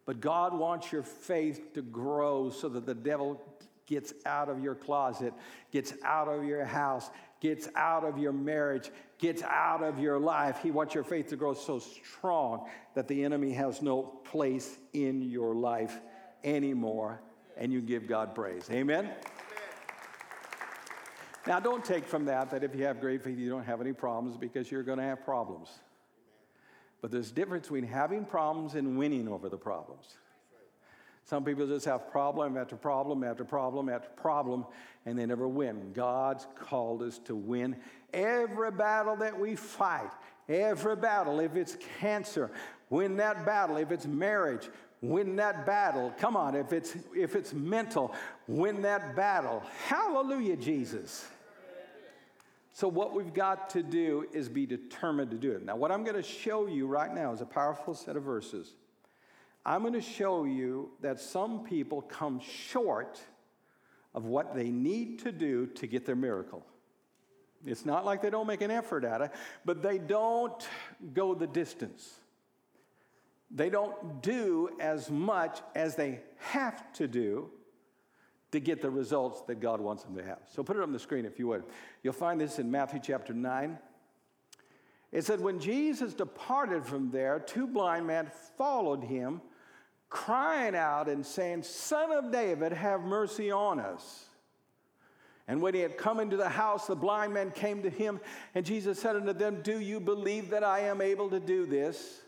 But 0.05 0.21
God 0.21 0.57
wants 0.57 0.91
your 0.91 1.03
faith 1.03 1.73
to 1.73 1.81
grow 1.81 2.49
so 2.49 2.67
that 2.69 2.85
the 2.85 2.95
devil 2.95 3.41
gets 3.85 4.13
out 4.25 4.49
of 4.49 4.63
your 4.63 4.75
closet, 4.75 5.33
gets 5.71 5.93
out 6.03 6.27
of 6.27 6.43
your 6.43 6.63
house, 6.63 7.09
gets 7.39 7.67
out 7.75 8.03
of 8.03 8.17
your 8.17 8.31
marriage, 8.31 8.91
gets 9.17 9.41
out 9.43 9.83
of 9.83 9.99
your 9.99 10.19
life. 10.19 10.59
He 10.61 10.71
wants 10.71 10.93
your 10.93 11.03
faith 11.03 11.27
to 11.29 11.35
grow 11.35 11.53
so 11.53 11.79
strong 11.79 12.69
that 12.93 13.07
the 13.07 13.23
enemy 13.23 13.51
has 13.53 13.81
no 13.81 14.03
place 14.03 14.77
in 14.93 15.21
your 15.21 15.55
life 15.55 15.99
anymore, 16.43 17.21
and 17.57 17.73
you 17.73 17.81
give 17.81 18.07
God 18.07 18.35
praise. 18.35 18.69
Amen. 18.71 19.09
Now, 21.49 21.59
don't 21.59 21.83
take 21.83 22.05
from 22.05 22.25
that 22.25 22.51
that 22.51 22.63
if 22.63 22.75
you 22.75 22.83
have 22.83 23.01
great 23.01 23.23
faith, 23.23 23.39
you 23.39 23.49
don't 23.49 23.65
have 23.65 23.81
any 23.81 23.91
problems 23.91 24.37
because 24.37 24.69
you're 24.69 24.83
going 24.83 24.99
to 24.99 25.03
have 25.03 25.25
problems. 25.25 25.67
But 27.01 27.09
there's 27.09 27.31
a 27.31 27.33
difference 27.33 27.65
between 27.65 27.87
having 27.87 28.23
problems 28.23 28.75
and 28.75 28.99
winning 28.99 29.27
over 29.27 29.49
the 29.49 29.57
problems. 29.57 30.05
Some 31.23 31.43
people 31.43 31.65
just 31.65 31.87
have 31.87 32.11
problem 32.11 32.55
after 32.55 32.75
problem 32.75 33.23
after 33.23 33.43
problem 33.43 33.89
after 33.89 34.09
problem, 34.09 34.63
and 35.07 35.17
they 35.17 35.25
never 35.25 35.47
win. 35.47 35.91
God's 35.91 36.45
called 36.55 37.01
us 37.01 37.17
to 37.25 37.33
win 37.33 37.77
every 38.13 38.69
battle 38.69 39.15
that 39.15 39.39
we 39.39 39.55
fight, 39.55 40.11
every 40.47 40.97
battle. 40.97 41.39
If 41.39 41.55
it's 41.55 41.77
cancer, 41.99 42.51
win 42.91 43.17
that 43.17 43.43
battle. 43.43 43.77
If 43.77 43.91
it's 43.91 44.05
marriage, 44.05 44.69
win 45.01 45.35
that 45.37 45.65
battle. 45.65 46.13
Come 46.19 46.37
on, 46.37 46.53
if 46.53 46.73
it's 46.73 46.95
if 47.15 47.35
it's 47.35 47.55
mental, 47.55 48.13
win 48.47 48.83
that 48.83 49.15
battle. 49.15 49.63
Hallelujah, 49.87 50.55
Jesus. 50.55 51.27
So 52.79 52.87
what 52.87 53.13
we've 53.13 53.33
got 53.33 53.71
to 53.71 53.83
do 53.83 54.25
is 54.31 54.47
be 54.47 54.65
determined 54.65 55.31
to 55.31 55.37
do 55.37 55.51
it. 55.51 55.65
Now, 55.65 55.75
what 55.75 55.91
I'm 55.91 56.05
going 56.05 56.15
to 56.15 56.23
show 56.23 56.65
you 56.65 56.87
right 56.87 57.13
now 57.13 57.33
is 57.33 57.41
a 57.41 57.45
powerful 57.45 57.93
set 57.93 58.15
of 58.15 58.23
verses. 58.23 58.73
I'm 59.65 59.81
going 59.81 59.95
to 59.95 60.01
show 60.01 60.45
you 60.45 60.91
that 61.01 61.19
some 61.19 61.65
people 61.65 62.01
come 62.01 62.39
short 62.39 63.19
of 64.15 64.23
what 64.23 64.55
they 64.55 64.69
need 64.69 65.19
to 65.25 65.33
do 65.33 65.65
to 65.65 65.87
get 65.87 66.05
their 66.05 66.15
miracle. 66.15 66.65
It's 67.65 67.85
not 67.85 68.05
like 68.05 68.21
they 68.21 68.29
don't 68.29 68.47
make 68.47 68.61
an 68.61 68.71
effort 68.71 69.03
at 69.03 69.19
it, 69.19 69.31
but 69.65 69.81
they 69.81 69.97
don't 69.97 70.65
go 71.13 71.35
the 71.35 71.47
distance 71.47 72.09
they 73.51 73.69
don't 73.69 74.21
do 74.21 74.69
as 74.79 75.09
much 75.09 75.59
as 75.75 75.95
they 75.95 76.19
have 76.37 76.93
to 76.93 77.07
do 77.07 77.49
to 78.51 78.59
get 78.59 78.81
the 78.81 78.89
results 78.89 79.41
that 79.43 79.59
God 79.59 79.79
wants 79.79 80.03
them 80.03 80.15
to 80.15 80.23
have. 80.23 80.39
So 80.47 80.63
put 80.63 80.75
it 80.75 80.81
on 80.81 80.91
the 80.91 80.99
screen 80.99 81.25
if 81.25 81.37
you 81.37 81.47
would. 81.47 81.63
You'll 82.03 82.13
find 82.13 82.41
this 82.41 82.59
in 82.59 82.69
Matthew 82.71 82.99
chapter 83.03 83.33
9. 83.33 83.77
It 85.11 85.25
said, 85.25 85.39
When 85.39 85.59
Jesus 85.59 86.13
departed 86.13 86.85
from 86.85 87.11
there, 87.11 87.39
two 87.39 87.67
blind 87.67 88.07
men 88.07 88.31
followed 88.57 89.03
him, 89.03 89.41
crying 90.09 90.75
out 90.75 91.07
and 91.07 91.25
saying, 91.25 91.63
Son 91.63 92.11
of 92.11 92.31
David, 92.31 92.71
have 92.73 93.01
mercy 93.01 93.51
on 93.51 93.79
us. 93.79 94.25
And 95.47 95.61
when 95.63 95.73
he 95.73 95.79
had 95.79 95.97
come 95.97 96.19
into 96.19 96.37
the 96.37 96.49
house, 96.49 96.85
the 96.85 96.95
blind 96.95 97.33
man 97.33 97.49
came 97.49 97.81
to 97.81 97.89
him, 97.89 98.19
and 98.53 98.63
Jesus 98.63 98.99
said 98.99 99.15
unto 99.15 99.33
them, 99.33 99.61
Do 99.63 99.79
you 99.79 99.99
believe 99.99 100.51
that 100.51 100.63
I 100.63 100.81
am 100.81 101.01
able 101.01 101.29
to 101.31 101.39
do 101.39 101.65
this? 101.65 102.21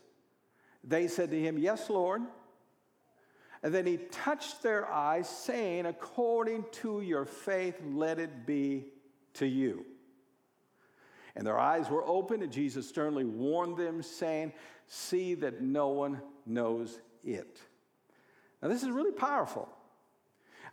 They 0.84 1.08
said 1.08 1.30
to 1.30 1.40
him, 1.40 1.60
Yes, 1.60 1.90
Lord. 1.90 2.24
And 3.64 3.74
then 3.74 3.86
he 3.86 3.98
touched 3.98 4.64
their 4.64 4.92
eyes, 4.92 5.30
saying, 5.30 5.86
According 5.86 6.66
to 6.74 7.02
your 7.02 7.26
faith, 7.26 7.80
let 7.86 8.20
it 8.20 8.46
be 8.46 8.88
to 9.36 9.46
you. 9.46 9.86
And 11.36 11.46
their 11.46 11.60
eyes 11.60 11.90
were 11.90 12.06
opened, 12.06 12.44
and 12.44 12.52
Jesus 12.52 12.88
sternly 12.88 13.24
warned 13.24 13.78
them, 13.78 14.02
saying, 14.02 14.54
See 14.88 15.36
that 15.36 15.62
no 15.62 15.90
one 15.90 16.22
knows 16.46 17.00
it. 17.24 17.60
Now, 18.62 18.68
this 18.68 18.84
is 18.84 18.90
really 18.90 19.12
powerful. 19.12 19.70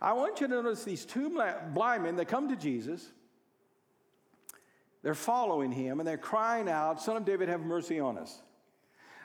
I 0.01 0.13
want 0.13 0.41
you 0.41 0.47
to 0.47 0.53
notice 0.53 0.83
these 0.83 1.05
two 1.05 1.29
blind 1.73 2.03
men 2.03 2.15
that 2.15 2.27
come 2.27 2.49
to 2.49 2.55
Jesus. 2.55 3.11
They're 5.01 5.13
following 5.13 5.71
him 5.71 5.99
and 5.99 6.07
they're 6.07 6.17
crying 6.17 6.69
out, 6.69 7.01
Son 7.01 7.17
of 7.17 7.25
David, 7.25 7.49
have 7.49 7.61
mercy 7.61 7.99
on 7.99 8.17
us. 8.17 8.41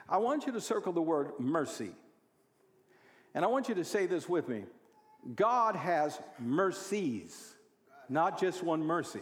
I 0.07 0.17
want 0.17 0.45
you 0.45 0.53
to 0.53 0.61
circle 0.61 0.93
the 0.93 1.01
word 1.01 1.31
mercy. 1.39 1.91
And 3.35 3.43
I 3.43 3.49
want 3.49 3.67
you 3.67 3.75
to 3.75 3.83
say 3.83 4.07
this 4.07 4.27
with 4.27 4.47
me 4.47 4.63
God 5.35 5.75
has 5.75 6.19
mercies, 6.39 7.53
not 8.09 8.39
just 8.39 8.63
one 8.63 8.81
mercy. 8.81 9.21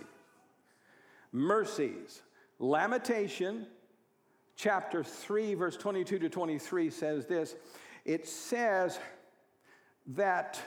Mercies. 1.31 2.21
Lamentation 2.59 3.65
chapter 4.55 5.03
3, 5.03 5.55
verse 5.55 5.75
22 5.75 6.19
to 6.19 6.29
23 6.29 6.89
says 6.91 7.25
this 7.25 7.55
it 8.05 8.27
says 8.27 8.99
that 10.07 10.61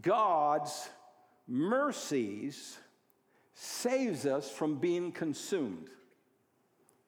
God's 0.00 0.88
mercies 1.46 2.78
saves 3.54 4.24
us 4.24 4.50
from 4.50 4.76
being 4.76 5.12
consumed. 5.12 5.90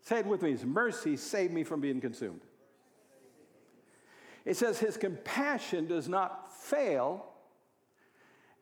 Say 0.02 0.20
it 0.20 0.26
with 0.26 0.42
me. 0.42 0.56
Mercy 0.64 1.16
saved 1.16 1.52
me 1.52 1.64
from 1.64 1.80
being 1.80 2.00
consumed. 2.00 2.40
It 4.49 4.57
says 4.57 4.78
his 4.78 4.97
compassion 4.97 5.87
does 5.87 6.09
not 6.09 6.50
fail. 6.62 7.26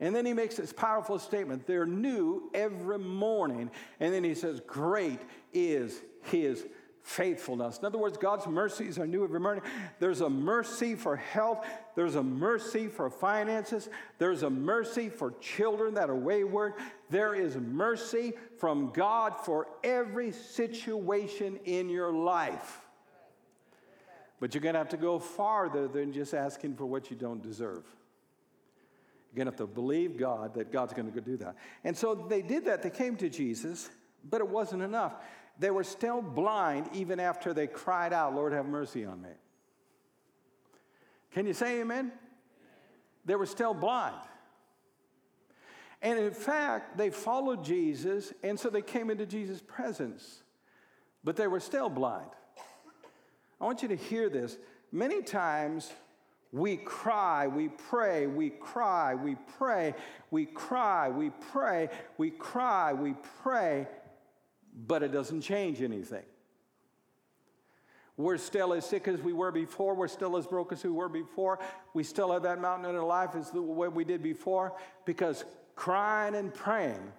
And 0.01 0.15
then 0.15 0.27
he 0.27 0.33
makes 0.33 0.57
this 0.57 0.73
powerful 0.73 1.17
statement 1.21 1.65
they're 1.65 1.87
new 1.87 2.51
every 2.53 2.99
morning. 2.99 3.71
And 4.01 4.13
then 4.13 4.25
he 4.25 4.35
says, 4.35 4.61
Great 4.67 5.21
is 5.55 6.01
his 6.25 6.67
faithfulness. 7.05 7.79
In 7.79 7.85
other 7.85 7.99
words, 7.99 8.19
God's 8.19 8.49
mercies 8.49 8.99
are 8.99 9.07
new 9.07 9.23
every 9.23 9.39
morning. 9.39 9.63
There's 10.01 10.23
a 10.23 10.29
mercy 10.29 10.97
for 10.97 11.15
health, 11.15 11.65
there's 11.95 12.17
a 12.17 12.23
mercy 12.23 12.89
for 12.89 13.09
finances, 13.09 13.89
there's 14.19 14.43
a 14.43 14.51
mercy 14.51 15.09
for 15.09 15.35
children 15.41 15.95
that 15.95 16.11
are 16.11 16.17
wayward. 16.17 16.75
There 17.11 17.33
is 17.33 17.57
mercy 17.57 18.33
from 18.59 18.91
God 18.91 19.35
for 19.45 19.69
every 19.85 20.33
situation 20.33 21.61
in 21.65 21.89
your 21.89 22.13
life. 22.13 22.86
But 24.39 24.55
you're 24.55 24.63
going 24.63 24.75
to 24.75 24.79
have 24.79 24.91
to 24.91 24.97
go 24.97 25.19
farther 25.19 25.89
than 25.89 26.13
just 26.13 26.35
asking 26.35 26.77
for 26.77 26.87
what 26.87 27.11
you 27.11 27.17
don't 27.17 27.43
deserve. 27.43 27.85
You're 29.33 29.45
going 29.45 29.47
to 29.47 29.53
have 29.53 29.69
to 29.69 29.75
believe 29.75 30.19
God 30.19 30.55
that 30.55 30.71
God's 30.71 30.93
going 30.93 31.11
to 31.11 31.21
do 31.21 31.37
that. 31.39 31.57
And 31.85 31.97
so 31.97 32.15
they 32.15 32.43
did 32.43 32.67
that. 32.67 32.83
They 32.83 32.91
came 32.91 33.17
to 33.17 33.29
Jesus, 33.29 33.89
but 34.29 34.41
it 34.41 34.49
wasn't 34.49 34.83
enough. 34.83 35.15
They 35.59 35.71
were 35.71 35.85
still 35.85 36.21
blind 36.21 36.91
even 36.93 37.19
after 37.19 37.55
they 37.55 37.67
cried 37.67 38.13
out, 38.13 38.35
Lord, 38.35 38.53
have 38.53 38.67
mercy 38.67 39.05
on 39.07 39.23
me. 39.23 39.31
Can 41.33 41.47
you 41.47 41.55
say 41.55 41.81
amen? 41.81 42.13
They 43.25 43.35
were 43.35 43.47
still 43.47 43.75
blind. 43.75 44.17
And 46.03 46.19
in 46.19 46.33
fact, 46.33 46.99
they 46.99 47.11
followed 47.11 47.65
Jesus, 47.65 48.33
and 48.43 48.61
so 48.61 48.69
they 48.69 48.83
came 48.83 49.11
into 49.11 49.27
Jesus' 49.27 49.63
presence, 49.67 50.43
but 51.25 51.37
they 51.37 51.47
were 51.47 51.61
still 51.61 51.89
blind. 51.89 52.31
I 53.61 53.65
want 53.65 53.83
you 53.83 53.89
to 53.89 53.97
hear 53.97 54.29
this. 54.29 54.57
Many 54.93 55.23
times 55.23 55.91
we 56.53 56.77
cry, 56.77 57.47
we 57.49 57.69
pray, 57.69 58.27
we 58.27 58.51
cry, 58.51 59.15
we 59.15 59.37
pray, 59.59 59.95
we 60.31 60.47
cry, 60.47 61.09
we 61.09 61.31
pray, 61.53 61.89
we 62.19 62.31
cry, 62.31 62.93
we 62.93 63.15
pray, 63.43 63.89
but 64.87 65.03
it 65.03 65.13
doesn't 65.13 65.43
change 65.43 65.83
anything. 65.83 66.23
We're 68.17 68.39
still 68.39 68.73
as 68.73 68.87
sick 68.87 69.09
as 69.09 69.21
we 69.21 69.35
were 69.35 69.53
before. 69.53 69.95
We're 69.95 70.09
still 70.09 70.39
as 70.39 70.47
broke 70.47 70.73
as 70.73 70.83
we 70.83 70.91
were 70.91 71.09
before. 71.09 71.59
We 71.93 72.03
still 72.03 72.33
have 72.33 72.45
that 72.45 72.61
mountain 72.61 72.89
in 72.89 72.97
our 72.97 73.05
life 73.05 73.35
as 73.35 73.51
the 73.51 73.61
way 73.61 73.89
we 73.89 74.05
did 74.05 74.23
before 74.23 74.73
because 75.05 75.45
crying 75.75 76.35
and 76.35 76.55
praying 76.55 77.13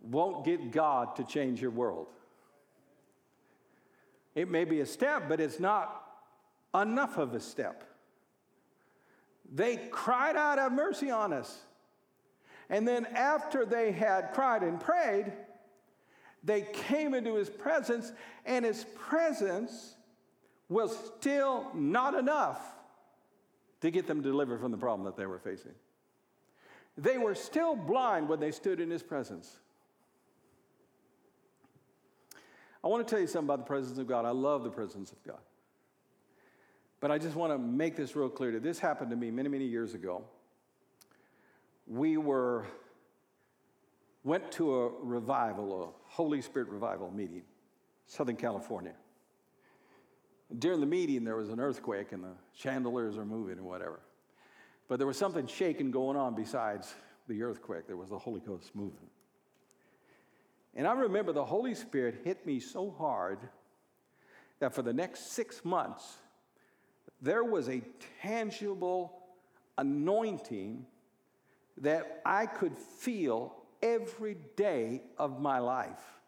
won't 0.00 0.44
get 0.44 0.70
God 0.70 1.16
to 1.16 1.24
change 1.24 1.60
your 1.60 1.72
world. 1.72 2.06
It 4.38 4.48
may 4.48 4.64
be 4.64 4.78
a 4.82 4.86
step, 4.86 5.24
but 5.28 5.40
it's 5.40 5.58
not 5.58 6.00
enough 6.72 7.18
of 7.18 7.34
a 7.34 7.40
step. 7.40 7.82
They 9.52 9.88
cried 9.90 10.36
out, 10.36 10.58
Have 10.58 10.70
mercy 10.70 11.10
on 11.10 11.32
us. 11.32 11.62
And 12.70 12.86
then, 12.86 13.04
after 13.06 13.66
they 13.66 13.90
had 13.90 14.30
cried 14.34 14.62
and 14.62 14.78
prayed, 14.78 15.32
they 16.44 16.62
came 16.72 17.14
into 17.14 17.34
his 17.34 17.50
presence, 17.50 18.12
and 18.46 18.64
his 18.64 18.86
presence 18.94 19.96
was 20.68 20.96
still 21.18 21.66
not 21.74 22.14
enough 22.14 22.60
to 23.80 23.90
get 23.90 24.06
them 24.06 24.22
delivered 24.22 24.60
from 24.60 24.70
the 24.70 24.78
problem 24.78 25.04
that 25.06 25.16
they 25.16 25.26
were 25.26 25.40
facing. 25.40 25.74
They 26.96 27.18
were 27.18 27.34
still 27.34 27.74
blind 27.74 28.28
when 28.28 28.38
they 28.38 28.52
stood 28.52 28.78
in 28.78 28.88
his 28.88 29.02
presence. 29.02 29.58
I 32.88 32.90
want 32.90 33.06
to 33.06 33.10
tell 33.10 33.20
you 33.20 33.26
something 33.26 33.48
about 33.48 33.58
the 33.58 33.68
presence 33.68 33.98
of 33.98 34.06
God. 34.06 34.24
I 34.24 34.30
love 34.30 34.64
the 34.64 34.70
presence 34.70 35.12
of 35.12 35.22
God. 35.22 35.40
But 37.00 37.10
I 37.10 37.18
just 37.18 37.36
want 37.36 37.52
to 37.52 37.58
make 37.58 37.96
this 37.96 38.16
real 38.16 38.30
clear 38.30 38.50
to 38.50 38.60
this 38.60 38.78
happened 38.78 39.10
to 39.10 39.16
me 39.16 39.30
many, 39.30 39.50
many 39.50 39.66
years 39.66 39.92
ago. 39.92 40.24
We 41.86 42.16
were 42.16 42.64
went 44.24 44.50
to 44.52 44.74
a 44.74 44.88
revival, 45.02 45.84
a 45.84 46.10
Holy 46.10 46.40
Spirit 46.40 46.68
revival 46.70 47.10
meeting, 47.10 47.42
Southern 48.06 48.36
California. 48.36 48.94
During 50.58 50.80
the 50.80 50.86
meeting, 50.86 51.24
there 51.24 51.36
was 51.36 51.50
an 51.50 51.60
earthquake 51.60 52.12
and 52.12 52.24
the 52.24 52.32
chandeliers 52.54 53.18
are 53.18 53.26
moving 53.26 53.58
and 53.58 53.66
whatever. 53.66 54.00
But 54.88 54.96
there 54.96 55.06
was 55.06 55.18
something 55.18 55.46
shaking 55.46 55.90
going 55.90 56.16
on 56.16 56.34
besides 56.34 56.94
the 57.28 57.42
earthquake. 57.42 57.86
There 57.86 57.98
was 57.98 58.08
the 58.08 58.18
Holy 58.18 58.40
Ghost 58.40 58.74
moving. 58.74 59.10
And 60.78 60.86
I 60.86 60.92
remember 60.92 61.32
the 61.32 61.44
Holy 61.44 61.74
Spirit 61.74 62.20
hit 62.22 62.46
me 62.46 62.60
so 62.60 62.94
hard 62.96 63.40
that 64.60 64.72
for 64.72 64.82
the 64.82 64.92
next 64.92 65.32
six 65.32 65.64
months, 65.64 66.18
there 67.20 67.42
was 67.42 67.68
a 67.68 67.82
tangible 68.22 69.12
anointing 69.76 70.86
that 71.78 72.22
I 72.24 72.46
could 72.46 72.78
feel 72.78 73.56
every 73.82 74.36
day 74.54 75.02
of 75.18 75.40
my 75.40 75.58
life. 75.58 76.20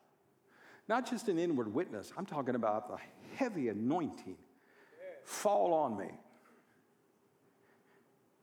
Not 0.88 1.08
just 1.08 1.28
an 1.28 1.38
inward 1.38 1.72
witness, 1.72 2.12
I'm 2.18 2.26
talking 2.26 2.56
about 2.56 2.88
the 2.88 2.96
heavy 3.36 3.68
anointing 3.68 4.36
fall 5.22 5.72
on 5.72 5.96
me. 5.96 6.10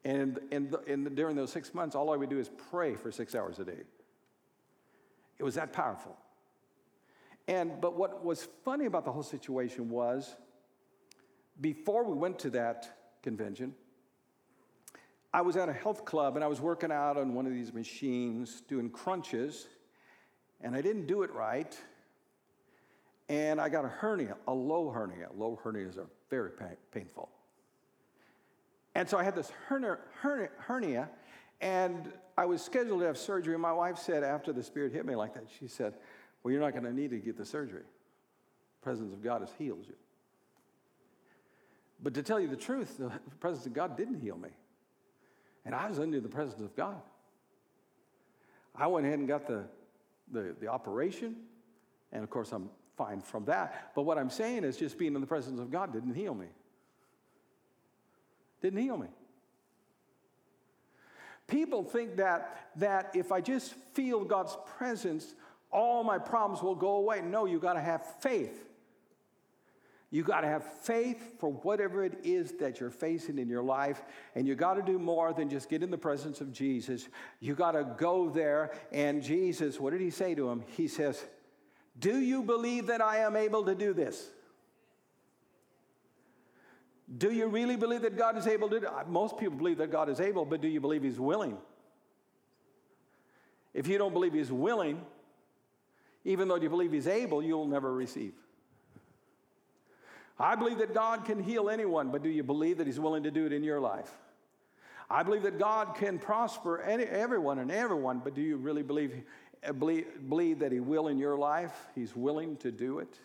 And, 0.05 0.39
and, 0.53 0.73
and 0.87 1.13
during 1.17 1.35
those 1.35 1.51
six 1.51 1.73
months, 1.73 1.95
all 1.95 2.13
I 2.13 2.15
would 2.15 2.29
do 2.29 2.39
is 2.39 2.49
pray 2.71 2.95
for 2.95 3.11
six 3.11 3.35
hours 3.35 3.59
a 3.59 3.65
day. 3.65 3.83
It 5.39 5.43
was 5.43 5.55
that 5.55 5.73
powerful. 5.73 6.17
And 7.47 7.79
but 7.79 7.95
what 7.95 8.23
was 8.25 8.47
funny 8.65 8.85
about 8.85 9.05
the 9.05 9.11
whole 9.11 9.23
situation 9.23 9.89
was 9.89 10.35
before 11.61 12.03
we 12.03 12.15
went 12.15 12.39
to 12.39 12.49
that 12.51 13.15
convention, 13.23 13.73
I 15.33 15.41
was 15.41 15.55
at 15.55 15.69
a 15.69 15.73
health 15.73 16.05
club 16.05 16.35
and 16.35 16.43
I 16.43 16.47
was 16.47 16.59
working 16.59 16.91
out 16.91 17.17
on 17.17 17.33
one 17.33 17.45
of 17.45 17.51
these 17.51 17.73
machines 17.73 18.61
doing 18.67 18.89
crunches, 18.89 19.67
and 20.61 20.75
I 20.75 20.81
didn't 20.81 21.05
do 21.05 21.23
it 21.23 21.31
right. 21.31 21.77
And 23.29 23.59
I 23.59 23.67
got 23.67 23.83
a 23.83 23.89
hernia, 23.89 24.37
a 24.47 24.53
low 24.53 24.89
hernia. 24.89 25.27
Low 25.35 25.59
hernias 25.61 25.97
are 25.97 26.07
very 26.29 26.51
painful. 26.91 27.29
And 28.95 29.07
so 29.07 29.17
I 29.17 29.23
had 29.23 29.35
this 29.35 29.51
hernia, 29.67 29.97
hernia, 30.21 30.49
hernia 30.57 31.09
and 31.61 32.11
I 32.37 32.45
was 32.45 32.61
scheduled 32.61 32.99
to 32.99 33.05
have 33.05 33.17
surgery, 33.17 33.53
and 33.53 33.61
my 33.61 33.73
wife 33.73 33.97
said, 33.97 34.23
after 34.23 34.53
the 34.53 34.63
Spirit 34.63 34.93
hit 34.93 35.05
me 35.05 35.15
like 35.15 35.33
that, 35.33 35.45
she 35.59 35.67
said, 35.67 35.93
Well, 36.43 36.51
you're 36.51 36.61
not 36.61 36.73
going 36.73 36.83
to 36.83 36.93
need 36.93 37.09
to 37.11 37.17
get 37.17 37.37
the 37.37 37.45
surgery. 37.45 37.81
The 38.79 38.83
presence 38.83 39.11
of 39.11 39.23
God 39.23 39.41
has 39.41 39.49
healed 39.57 39.85
you. 39.87 39.95
But 42.01 42.13
to 42.13 42.21
tell 42.21 42.39
you 42.39 42.47
the 42.47 42.55
truth, 42.55 42.97
the 42.97 43.11
presence 43.39 43.65
of 43.65 43.73
God 43.73 43.97
didn't 43.97 44.21
heal 44.21 44.37
me. 44.37 44.49
And 45.65 45.73
I 45.73 45.89
was 45.89 45.99
under 45.99 46.19
the 46.19 46.29
presence 46.29 46.61
of 46.61 46.75
God. 46.75 47.01
I 48.75 48.87
went 48.87 49.07
ahead 49.07 49.17
and 49.19 49.27
got 49.27 49.47
the, 49.47 49.63
the, 50.31 50.55
the 50.59 50.67
operation, 50.67 51.35
and 52.11 52.23
of 52.23 52.29
course, 52.29 52.51
I'm 52.51 52.69
fine 52.95 53.21
from 53.21 53.45
that. 53.45 53.91
But 53.95 54.03
what 54.03 54.19
I'm 54.19 54.29
saying 54.29 54.63
is 54.63 54.77
just 54.77 54.97
being 54.97 55.15
in 55.15 55.21
the 55.21 55.27
presence 55.27 55.59
of 55.59 55.71
God 55.71 55.91
didn't 55.91 56.13
heal 56.13 56.35
me. 56.35 56.47
Didn't 58.61 58.79
heal 58.79 58.97
me. 58.97 59.07
People 61.47 61.83
think 61.83 62.17
that, 62.17 62.69
that 62.75 63.11
if 63.15 63.31
I 63.31 63.41
just 63.41 63.73
feel 63.93 64.23
God's 64.23 64.57
presence, 64.77 65.33
all 65.71 66.03
my 66.03 66.17
problems 66.17 66.61
will 66.61 66.75
go 66.75 66.97
away. 66.97 67.21
No, 67.21 67.45
you 67.45 67.59
got 67.59 67.73
to 67.73 67.81
have 67.81 68.05
faith. 68.19 68.65
You 70.09 70.23
got 70.23 70.41
to 70.41 70.47
have 70.47 70.63
faith 70.63 71.37
for 71.39 71.51
whatever 71.51 72.03
it 72.05 72.19
is 72.23 72.53
that 72.59 72.79
you're 72.79 72.89
facing 72.89 73.37
in 73.39 73.49
your 73.49 73.63
life, 73.63 74.03
and 74.35 74.47
you 74.47 74.55
got 74.55 74.75
to 74.75 74.81
do 74.81 74.97
more 74.97 75.33
than 75.33 75.49
just 75.49 75.69
get 75.69 75.83
in 75.83 75.91
the 75.91 75.97
presence 75.97 76.39
of 76.39 76.53
Jesus. 76.53 77.09
You 77.41 77.55
got 77.55 77.71
to 77.71 77.95
go 77.97 78.29
there, 78.29 78.71
and 78.93 79.21
Jesus, 79.21 79.79
what 79.79 79.91
did 79.91 79.99
he 79.99 80.09
say 80.09 80.33
to 80.35 80.49
him? 80.49 80.63
He 80.77 80.87
says, 80.87 81.25
Do 81.99 82.19
you 82.19 82.41
believe 82.41 82.87
that 82.87 83.01
I 83.01 83.17
am 83.17 83.35
able 83.35 83.65
to 83.65 83.75
do 83.75 83.93
this? 83.93 84.29
Do 87.15 87.31
you 87.31 87.47
really 87.47 87.77
believe 87.77 88.01
that 88.01 88.17
God 88.17 88.37
is 88.37 88.47
able 88.47 88.69
to 88.69 88.79
do 88.81 88.85
it? 88.85 89.07
Most 89.07 89.37
people 89.37 89.55
believe 89.55 89.77
that 89.77 89.91
God 89.91 90.09
is 90.09 90.19
able, 90.19 90.43
but 90.43 90.61
do 90.61 90.67
you 90.67 90.81
believe 90.81 91.03
He's 91.03 91.19
willing? 91.19 91.57
If 93.73 93.87
you 93.87 93.97
don't 93.97 94.11
believe 94.11 94.33
He's 94.33 94.51
willing, 94.51 95.01
even 96.25 96.47
though 96.47 96.55
you 96.55 96.69
believe 96.69 96.91
He's 96.91 97.07
able, 97.07 97.41
you'll 97.41 97.67
never 97.67 97.93
receive. 97.93 98.33
I 100.37 100.55
believe 100.55 100.79
that 100.79 100.93
God 100.93 101.23
can 101.25 101.41
heal 101.41 101.69
anyone, 101.69 102.09
but 102.11 102.23
do 102.23 102.29
you 102.29 102.43
believe 102.43 102.77
that 102.79 102.87
He's 102.87 102.99
willing 102.99 103.23
to 103.23 103.31
do 103.31 103.45
it 103.45 103.53
in 103.53 103.63
your 103.63 103.79
life? 103.79 104.11
I 105.09 105.23
believe 105.23 105.43
that 105.43 105.57
God 105.57 105.95
can 105.95 106.19
prosper 106.19 106.81
any, 106.81 107.05
everyone 107.05 107.59
and 107.59 107.71
everyone, 107.71 108.19
but 108.21 108.35
do 108.35 108.41
you 108.41 108.57
really 108.57 108.83
believe, 108.83 109.23
believe, 109.79 110.07
believe 110.27 110.59
that 110.59 110.73
He 110.73 110.81
will 110.81 111.07
in 111.07 111.17
your 111.17 111.37
life? 111.37 111.73
He's 111.95 112.13
willing 112.13 112.57
to 112.57 112.71
do 112.71 112.99
it? 112.99 113.17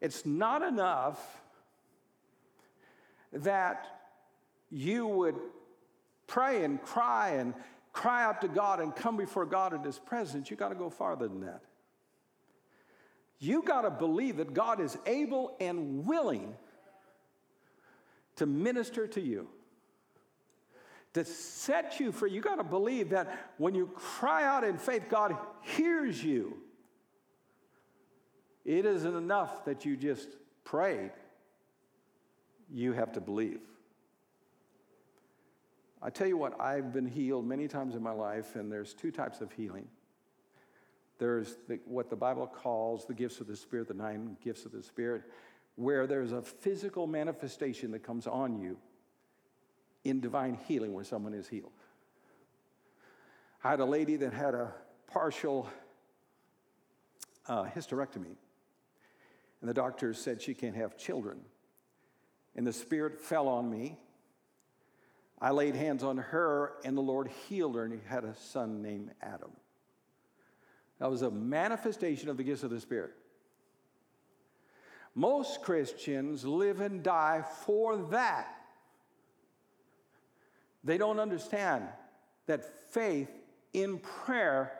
It's 0.00 0.26
not 0.26 0.62
enough 0.62 1.40
that 3.32 3.86
you 4.70 5.06
would 5.06 5.36
pray 6.26 6.64
and 6.64 6.82
cry 6.82 7.30
and 7.30 7.54
cry 7.92 8.24
out 8.24 8.40
to 8.42 8.48
God 8.48 8.80
and 8.80 8.94
come 8.94 9.16
before 9.16 9.46
God 9.46 9.72
in 9.72 9.82
His 9.82 9.98
presence. 9.98 10.50
You 10.50 10.56
got 10.56 10.68
to 10.68 10.74
go 10.74 10.90
farther 10.90 11.28
than 11.28 11.40
that. 11.40 11.62
You 13.38 13.62
got 13.62 13.82
to 13.82 13.90
believe 13.90 14.38
that 14.38 14.54
God 14.54 14.80
is 14.80 14.96
able 15.06 15.56
and 15.60 16.06
willing 16.06 16.54
to 18.36 18.46
minister 18.46 19.06
to 19.06 19.20
you, 19.20 19.48
to 21.14 21.24
set 21.24 22.00
you 22.00 22.12
free. 22.12 22.32
You 22.32 22.40
got 22.40 22.56
to 22.56 22.64
believe 22.64 23.10
that 23.10 23.52
when 23.58 23.74
you 23.74 23.86
cry 23.94 24.44
out 24.44 24.64
in 24.64 24.78
faith, 24.78 25.04
God 25.08 25.36
hears 25.62 26.22
you. 26.22 26.56
It 28.64 28.84
isn't 28.84 29.14
enough 29.16 29.64
that 29.64 29.84
you 29.84 29.96
just 29.96 30.28
prayed, 30.64 31.12
you 32.72 32.92
have 32.92 33.12
to 33.12 33.20
believe. 33.20 33.60
I 36.02 36.10
tell 36.10 36.26
you 36.26 36.36
what, 36.36 36.60
I've 36.60 36.92
been 36.92 37.06
healed 37.06 37.46
many 37.46 37.68
times 37.68 37.94
in 37.94 38.02
my 38.02 38.12
life, 38.12 38.54
and 38.54 38.70
there's 38.70 38.94
two 38.94 39.10
types 39.10 39.40
of 39.40 39.50
healing. 39.52 39.88
There's 41.18 41.56
the, 41.68 41.80
what 41.86 42.10
the 42.10 42.16
Bible 42.16 42.46
calls 42.46 43.06
the 43.06 43.14
gifts 43.14 43.40
of 43.40 43.46
the 43.46 43.56
Spirit, 43.56 43.88
the 43.88 43.94
nine 43.94 44.36
gifts 44.44 44.66
of 44.66 44.72
the 44.72 44.82
Spirit, 44.82 45.22
where 45.76 46.06
there's 46.06 46.32
a 46.32 46.42
physical 46.42 47.06
manifestation 47.06 47.90
that 47.92 48.02
comes 48.02 48.26
on 48.26 48.60
you 48.60 48.76
in 50.04 50.20
divine 50.20 50.58
healing 50.68 50.92
where 50.92 51.04
someone 51.04 51.34
is 51.34 51.48
healed. 51.48 51.72
I 53.64 53.70
had 53.70 53.80
a 53.80 53.84
lady 53.84 54.16
that 54.16 54.32
had 54.32 54.54
a 54.54 54.72
partial 55.10 55.68
uh, 57.48 57.64
hysterectomy, 57.64 58.36
and 59.60 59.68
the 59.68 59.74
doctors 59.74 60.18
said 60.18 60.40
she 60.42 60.54
can't 60.54 60.76
have 60.76 60.96
children. 60.96 61.40
And 62.56 62.66
the 62.66 62.72
Spirit 62.72 63.20
fell 63.20 63.48
on 63.48 63.70
me. 63.70 63.98
I 65.38 65.50
laid 65.50 65.76
hands 65.76 66.02
on 66.02 66.16
her, 66.16 66.72
and 66.84 66.96
the 66.96 67.02
Lord 67.02 67.28
healed 67.48 67.76
her, 67.76 67.84
and 67.84 67.92
he 67.92 68.00
had 68.08 68.24
a 68.24 68.34
son 68.34 68.82
named 68.82 69.10
Adam. 69.20 69.50
That 70.98 71.10
was 71.10 71.20
a 71.20 71.30
manifestation 71.30 72.30
of 72.30 72.38
the 72.38 72.42
gifts 72.42 72.62
of 72.62 72.70
the 72.70 72.80
Spirit. 72.80 73.12
Most 75.14 75.62
Christians 75.62 76.44
live 76.44 76.80
and 76.80 77.02
die 77.02 77.44
for 77.64 77.96
that. 78.10 78.54
They 80.84 80.98
don't 80.98 81.18
understand 81.18 81.84
that 82.46 82.92
faith 82.92 83.30
in 83.72 83.98
prayer 83.98 84.72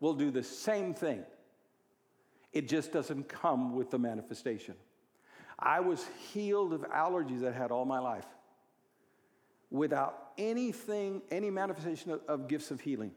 will 0.00 0.14
do 0.14 0.30
the 0.30 0.42
same 0.42 0.92
thing. 0.92 1.24
It 2.52 2.68
just 2.68 2.92
doesn't 2.92 3.28
come 3.28 3.74
with 3.74 3.90
the 3.90 3.98
manifestation. 3.98 4.74
I 5.64 5.80
was 5.80 6.06
healed 6.32 6.74
of 6.74 6.82
allergies 6.82 7.46
I 7.46 7.50
had 7.50 7.70
all 7.70 7.86
my 7.86 7.98
life 7.98 8.26
without 9.70 10.32
anything, 10.36 11.22
any 11.30 11.50
manifestation 11.50 12.12
of, 12.12 12.20
of 12.28 12.48
gifts 12.48 12.70
of 12.70 12.80
healing. 12.80 13.12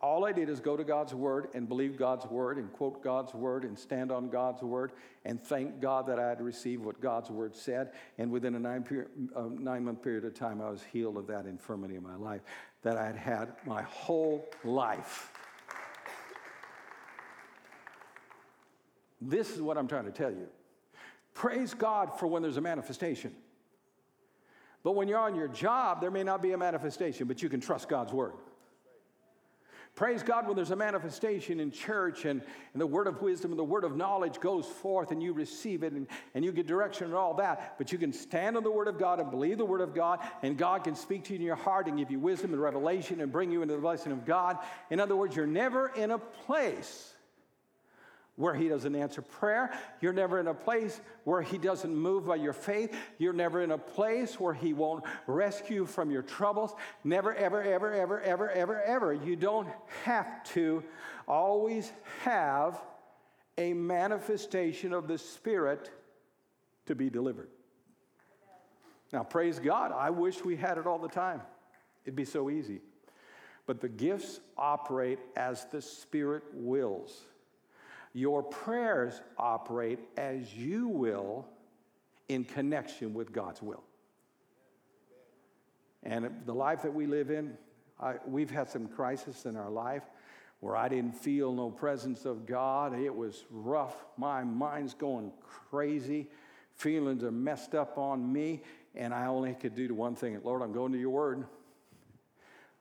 All 0.00 0.24
I 0.24 0.32
did 0.32 0.48
is 0.48 0.60
go 0.60 0.76
to 0.76 0.82
God's 0.82 1.14
word 1.14 1.48
and 1.54 1.68
believe 1.68 1.96
God's 1.96 2.26
word 2.26 2.58
and 2.58 2.72
quote 2.72 3.04
God's 3.04 3.34
word 3.34 3.64
and 3.64 3.78
stand 3.78 4.10
on 4.10 4.30
God's 4.30 4.62
word 4.62 4.92
and 5.24 5.40
thank 5.40 5.80
God 5.80 6.06
that 6.06 6.18
I 6.18 6.28
had 6.28 6.40
received 6.40 6.84
what 6.84 7.00
God's 7.00 7.30
word 7.30 7.54
said. 7.54 7.92
And 8.18 8.30
within 8.30 8.54
a 8.54 8.58
nine, 8.58 8.84
uh, 9.36 9.42
nine 9.42 9.84
month 9.84 10.02
period 10.02 10.24
of 10.24 10.34
time, 10.34 10.60
I 10.60 10.70
was 10.70 10.82
healed 10.92 11.16
of 11.16 11.26
that 11.28 11.46
infirmity 11.46 11.96
in 11.96 12.02
my 12.02 12.16
life 12.16 12.40
that 12.82 12.96
I 12.96 13.06
had 13.06 13.16
had 13.16 13.52
my 13.64 13.82
whole 13.82 14.44
life. 14.64 15.30
This 19.20 19.50
is 19.50 19.60
what 19.60 19.78
I'm 19.78 19.86
trying 19.86 20.06
to 20.06 20.10
tell 20.10 20.32
you. 20.32 20.48
Praise 21.34 21.74
God 21.74 22.18
for 22.18 22.26
when 22.26 22.42
there's 22.42 22.56
a 22.56 22.62
manifestation. 22.62 23.34
But 24.82 24.92
when 24.92 25.08
you're 25.08 25.18
on 25.18 25.34
your 25.34 25.48
job, 25.48 26.00
there 26.00 26.10
may 26.10 26.24
not 26.24 26.42
be 26.42 26.52
a 26.52 26.58
manifestation, 26.58 27.28
but 27.28 27.42
you 27.42 27.48
can 27.48 27.60
trust 27.60 27.88
God's 27.88 28.12
word. 28.12 28.32
Praise 29.94 30.22
God 30.22 30.46
when 30.46 30.56
there's 30.56 30.70
a 30.70 30.76
manifestation 30.76 31.60
in 31.60 31.70
church 31.70 32.24
and, 32.24 32.40
and 32.72 32.80
the 32.80 32.86
word 32.86 33.06
of 33.06 33.20
wisdom 33.20 33.50
and 33.52 33.58
the 33.58 33.64
word 33.64 33.84
of 33.84 33.94
knowledge 33.94 34.40
goes 34.40 34.64
forth 34.64 35.10
and 35.10 35.22
you 35.22 35.34
receive 35.34 35.82
it 35.82 35.92
and, 35.92 36.06
and 36.34 36.42
you 36.42 36.50
get 36.50 36.66
direction 36.66 37.08
and 37.08 37.14
all 37.14 37.34
that. 37.34 37.74
But 37.76 37.92
you 37.92 37.98
can 37.98 38.10
stand 38.10 38.56
on 38.56 38.62
the 38.62 38.70
word 38.70 38.88
of 38.88 38.98
God 38.98 39.20
and 39.20 39.30
believe 39.30 39.58
the 39.58 39.66
word 39.66 39.82
of 39.82 39.94
God, 39.94 40.20
and 40.42 40.56
God 40.56 40.84
can 40.84 40.94
speak 40.94 41.24
to 41.24 41.34
you 41.34 41.40
in 41.40 41.44
your 41.44 41.56
heart 41.56 41.88
and 41.88 41.98
give 41.98 42.10
you 42.10 42.18
wisdom 42.18 42.54
and 42.54 42.62
revelation 42.62 43.20
and 43.20 43.30
bring 43.30 43.52
you 43.52 43.60
into 43.60 43.74
the 43.74 43.82
blessing 43.82 44.12
of 44.12 44.24
God. 44.24 44.58
In 44.88 44.98
other 44.98 45.14
words, 45.14 45.36
you're 45.36 45.46
never 45.46 45.88
in 45.88 46.10
a 46.10 46.18
place 46.18 47.12
where 48.36 48.54
he 48.54 48.68
doesn't 48.68 48.94
answer 48.94 49.20
prayer. 49.20 49.72
You're 50.00 50.12
never 50.12 50.40
in 50.40 50.48
a 50.48 50.54
place 50.54 51.00
where 51.24 51.42
he 51.42 51.58
doesn't 51.58 51.94
move 51.94 52.26
by 52.26 52.36
your 52.36 52.54
faith. 52.54 52.94
You're 53.18 53.32
never 53.32 53.62
in 53.62 53.72
a 53.72 53.78
place 53.78 54.40
where 54.40 54.54
he 54.54 54.72
won't 54.72 55.04
rescue 55.26 55.84
from 55.84 56.10
your 56.10 56.22
troubles. 56.22 56.74
Never, 57.04 57.34
ever, 57.34 57.62
ever, 57.62 57.92
ever, 57.92 58.20
ever, 58.20 58.50
ever, 58.50 58.82
ever. 58.82 59.12
You 59.12 59.36
don't 59.36 59.68
have 60.04 60.44
to 60.54 60.82
always 61.28 61.92
have 62.22 62.80
a 63.58 63.74
manifestation 63.74 64.94
of 64.94 65.08
the 65.08 65.18
Spirit 65.18 65.90
to 66.86 66.94
be 66.94 67.10
delivered. 67.10 67.48
Now, 69.12 69.22
praise 69.24 69.58
God. 69.58 69.92
I 69.92 70.08
wish 70.08 70.42
we 70.42 70.56
had 70.56 70.78
it 70.78 70.86
all 70.86 70.98
the 70.98 71.08
time. 71.08 71.42
It'd 72.04 72.16
be 72.16 72.24
so 72.24 72.48
easy. 72.48 72.80
But 73.66 73.80
the 73.80 73.90
gifts 73.90 74.40
operate 74.56 75.18
as 75.36 75.66
the 75.66 75.82
Spirit 75.82 76.44
wills. 76.54 77.26
Your 78.12 78.42
prayers 78.42 79.20
operate 79.38 79.98
as 80.16 80.54
you 80.54 80.88
will 80.88 81.46
in 82.28 82.44
connection 82.44 83.14
with 83.14 83.32
God's 83.32 83.62
will. 83.62 83.82
And 86.02 86.28
the 86.46 86.54
life 86.54 86.82
that 86.82 86.92
we 86.92 87.06
live 87.06 87.30
in, 87.30 87.56
I, 88.00 88.14
we've 88.26 88.50
had 88.50 88.68
some 88.68 88.88
crisis 88.88 89.46
in 89.46 89.56
our 89.56 89.70
life 89.70 90.02
where 90.60 90.76
I 90.76 90.88
didn't 90.88 91.16
feel 91.16 91.52
no 91.52 91.70
presence 91.70 92.24
of 92.24 92.46
God. 92.46 92.98
It 92.98 93.14
was 93.14 93.44
rough. 93.50 94.04
My 94.16 94.44
mind's 94.44 94.94
going 94.94 95.32
crazy. 95.70 96.28
Feelings 96.74 97.24
are 97.24 97.32
messed 97.32 97.74
up 97.74 97.98
on 97.98 98.32
me. 98.32 98.62
And 98.94 99.14
I 99.14 99.26
only 99.26 99.54
could 99.54 99.74
do 99.74 99.92
one 99.94 100.14
thing 100.14 100.38
Lord, 100.44 100.62
I'm 100.62 100.72
going 100.72 100.92
to 100.92 100.98
your 100.98 101.10
word. 101.10 101.46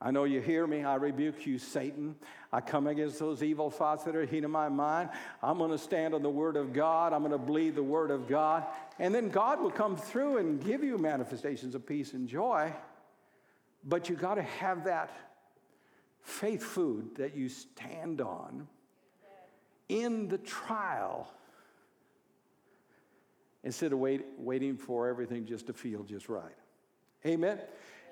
I 0.02 0.10
know 0.10 0.24
you 0.24 0.42
hear 0.42 0.66
me. 0.66 0.84
I 0.84 0.96
rebuke 0.96 1.46
you, 1.46 1.60
Satan. 1.60 2.16
I 2.52 2.60
come 2.60 2.88
against 2.88 3.20
those 3.20 3.44
evil 3.44 3.70
thoughts 3.70 4.04
that 4.06 4.16
are 4.16 4.24
in 4.24 4.50
my 4.50 4.68
mind. 4.68 5.10
I'm 5.44 5.60
going 5.60 5.70
to 5.70 5.78
stand 5.78 6.16
on 6.16 6.24
the 6.24 6.30
Word 6.30 6.58
of 6.58 6.74
God. 6.74 7.14
I'm 7.14 7.20
going 7.20 7.32
to 7.32 7.38
believe 7.38 7.76
the 7.76 7.84
Word 7.84 8.10
of 8.10 8.28
God. 8.28 8.66
And 8.98 9.14
then 9.14 9.30
God 9.30 9.62
will 9.62 9.70
come 9.70 9.96
through 9.96 10.38
and 10.38 10.64
give 10.64 10.84
you 10.84 10.98
manifestations 10.98 11.76
of 11.76 11.86
peace 11.86 12.14
and 12.14 12.28
joy. 12.28 12.74
But 13.84 14.10
you 14.10 14.16
got 14.16 14.36
to 14.36 14.42
have 14.42 14.86
that 14.86 15.12
faith 16.24 16.64
food 16.64 17.16
that 17.18 17.36
you 17.36 17.48
stand 17.48 18.22
on 18.22 18.68
in 19.88 20.28
the 20.30 20.38
trial 20.40 21.32
instead 23.64 23.94
of 23.94 24.00
wait, 24.00 24.26
waiting 24.38 24.78
for 24.78 25.08
everything 25.08 25.46
just 25.46 25.68
to 25.68 25.74
feel 25.74 26.04
just 26.04 26.28
right. 26.28 26.56
Amen. 27.24 27.60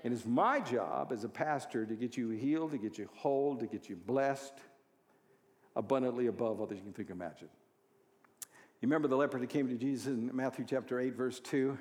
And 0.03 0.13
it's 0.13 0.25
my 0.25 0.59
job 0.59 1.11
as 1.11 1.23
a 1.23 1.29
pastor 1.29 1.85
to 1.85 1.95
get 1.95 2.15
you 2.15 2.29
healed, 2.29 2.71
to 2.71 2.77
get 2.77 2.97
you 2.97 3.09
whole, 3.15 3.55
to 3.57 3.67
get 3.67 3.89
you 3.89 3.95
blessed 3.95 4.53
abundantly 5.75 6.27
above 6.27 6.61
others 6.61 6.77
you 6.77 6.83
can 6.83 6.93
think 6.93 7.09
of 7.09 7.15
imagine. 7.15 7.49
You 8.81 8.87
remember 8.87 9.07
the 9.07 9.17
leper 9.17 9.39
that 9.39 9.49
came 9.49 9.67
to 9.67 9.75
Jesus 9.75 10.07
in 10.07 10.33
Matthew 10.33 10.65
chapter 10.67 10.99
8, 10.99 11.15
verse 11.15 11.39
2? 11.41 11.77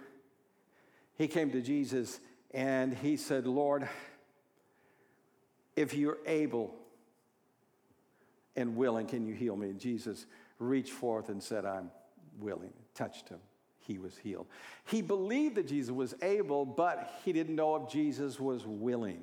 he 1.19 1.27
came 1.27 1.51
to 1.51 1.61
Jesus 1.61 2.21
and 2.53 2.95
he 2.95 3.17
said, 3.17 3.47
Lord, 3.47 3.89
if 5.77 5.93
you're 5.93 6.19
able 6.25 6.75
and 8.57 8.77
willing, 8.77 9.07
can 9.07 9.27
you 9.27 9.35
heal 9.35 9.57
me? 9.57 9.69
And 9.71 9.81
Jesus 9.81 10.27
reached 10.59 10.93
forth 10.93 11.29
and 11.29 11.43
said, 11.43 11.65
I'm 11.67 11.91
willing, 12.39 12.73
touched 12.95 13.29
him. 13.29 13.41
He 13.89 13.97
was 13.99 14.19
healed. 14.19 14.47
He 14.85 15.01
believed 15.01 15.55
that 15.55 15.67
Jesus 15.67 15.91
was 15.91 16.15
able, 16.21 16.67
but 16.67 17.11
he 17.25 17.33
didn't 17.33 17.57
know 17.57 17.75
if 17.77 17.91
Jesus 17.91 18.39
was 18.39 18.67
willing. 18.67 19.23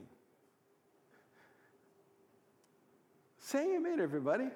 Say 3.38 3.75
amen, 3.75 3.99
everybody. 4.01 4.47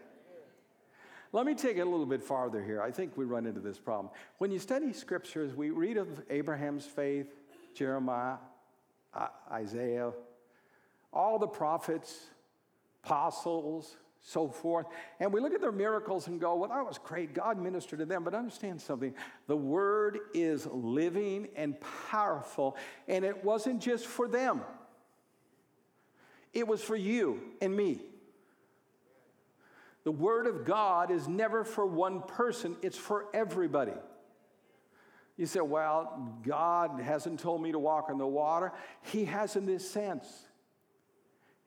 Let 1.31 1.45
me 1.45 1.53
take 1.53 1.77
it 1.77 1.81
a 1.81 1.85
little 1.85 2.07
bit 2.07 2.23
farther 2.23 2.63
here. 2.63 2.81
I 2.81 2.89
think 2.89 3.15
we 3.17 3.25
run 3.25 3.45
into 3.45 3.59
this 3.59 3.77
problem. 3.77 4.11
When 4.39 4.49
you 4.49 4.57
study 4.57 4.91
scriptures, 4.93 5.53
we 5.53 5.69
read 5.69 5.97
of 5.97 6.07
Abraham's 6.31 6.87
faith, 6.87 7.27
Jeremiah, 7.75 8.37
Isaiah, 9.51 10.11
all 11.13 11.37
the 11.37 11.47
prophets, 11.47 12.29
apostles, 13.03 13.95
so 14.21 14.49
forth. 14.49 14.85
And 15.19 15.31
we 15.31 15.39
look 15.39 15.53
at 15.53 15.61
their 15.61 15.71
miracles 15.71 16.27
and 16.27 16.39
go, 16.39 16.55
well, 16.55 16.69
that 16.69 16.85
was 16.85 16.97
great. 16.97 17.33
God 17.33 17.57
ministered 17.57 17.99
to 17.99 18.05
them. 18.05 18.23
But 18.23 18.33
understand 18.33 18.81
something 18.81 19.13
the 19.47 19.57
word 19.57 20.19
is 20.33 20.67
living 20.67 21.47
and 21.55 21.75
powerful, 22.09 22.77
and 23.07 23.23
it 23.23 23.43
wasn't 23.43 23.81
just 23.81 24.05
for 24.05 24.27
them, 24.27 24.61
it 26.53 26.67
was 26.67 26.81
for 26.81 26.95
you 26.95 27.41
and 27.61 27.75
me. 27.75 28.01
The 30.05 30.11
Word 30.11 30.47
of 30.47 30.65
God 30.65 31.11
is 31.11 31.27
never 31.27 31.63
for 31.63 31.85
one 31.85 32.21
person, 32.21 32.77
it's 32.81 32.97
for 32.97 33.25
everybody. 33.33 33.93
You 35.37 35.45
say, 35.45 35.61
well, 35.61 36.35
God 36.45 36.99
hasn't 36.99 37.39
told 37.39 37.61
me 37.61 37.71
to 37.71 37.79
walk 37.79 38.09
on 38.09 38.17
the 38.17 38.27
water. 38.27 38.73
He 39.03 39.25
has 39.25 39.55
in 39.55 39.65
this 39.65 39.89
sense. 39.89 40.25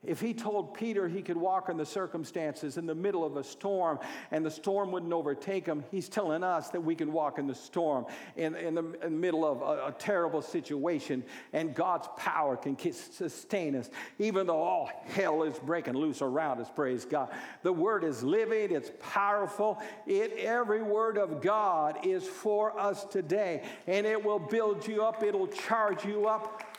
If 0.05 0.19
he 0.19 0.33
told 0.33 0.73
Peter 0.73 1.07
he 1.07 1.21
could 1.21 1.37
walk 1.37 1.69
in 1.69 1.77
the 1.77 1.85
circumstances 1.85 2.77
in 2.77 2.85
the 2.85 2.95
middle 2.95 3.23
of 3.23 3.37
a 3.37 3.43
storm 3.43 3.99
and 4.31 4.45
the 4.45 4.51
storm 4.51 4.91
wouldn't 4.91 5.13
overtake 5.13 5.65
him, 5.65 5.85
he's 5.91 6.09
telling 6.09 6.43
us 6.43 6.69
that 6.69 6.81
we 6.81 6.93
can 6.93 7.13
walk 7.13 7.39
in 7.39 7.47
the 7.47 7.55
storm 7.55 8.05
in, 8.35 8.53
in, 8.55 8.75
the, 8.75 8.83
in 8.83 8.99
the 9.01 9.09
middle 9.09 9.45
of 9.45 9.61
a, 9.61 9.87
a, 9.87 9.95
terrible 9.97 10.41
situation 10.41 11.23
and 11.53 11.73
God's 11.73 12.09
power 12.17 12.57
can 12.57 12.77
sustain 12.77 13.75
us, 13.75 13.89
even 14.19 14.47
though 14.47 14.61
all 14.61 14.89
hell 15.05 15.43
is 15.43 15.57
breaking 15.59 15.93
loose 15.93 16.21
around 16.21 16.59
us, 16.59 16.69
praise 16.69 17.05
God. 17.05 17.29
The 17.61 17.71
word 17.71 18.03
is 18.03 18.23
living, 18.23 18.75
it's 18.75 18.91
powerful. 18.99 19.81
It, 20.05 20.33
every 20.39 20.83
word 20.83 21.17
of 21.17 21.41
God 21.41 22.05
is 22.05 22.27
for 22.27 22.77
us 22.77 23.05
today, 23.05 23.63
and 23.87 24.05
it 24.05 24.21
will 24.21 24.39
build 24.39 24.85
you 24.85 25.03
up, 25.03 25.23
it'll 25.23 25.47
charge 25.47 26.03
you 26.03 26.27
up 26.27 26.72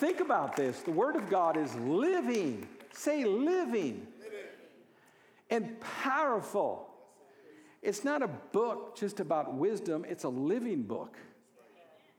Think 0.00 0.20
about 0.20 0.56
this. 0.56 0.80
The 0.80 0.90
Word 0.90 1.14
of 1.14 1.28
God 1.28 1.58
is 1.58 1.74
living. 1.74 2.66
Say 2.94 3.22
living. 3.26 4.06
And 5.50 5.78
powerful. 5.78 6.88
It's 7.82 8.02
not 8.02 8.22
a 8.22 8.28
book 8.28 8.96
just 8.96 9.20
about 9.20 9.52
wisdom, 9.52 10.06
it's 10.08 10.24
a 10.24 10.28
living 10.30 10.84
book 10.84 11.18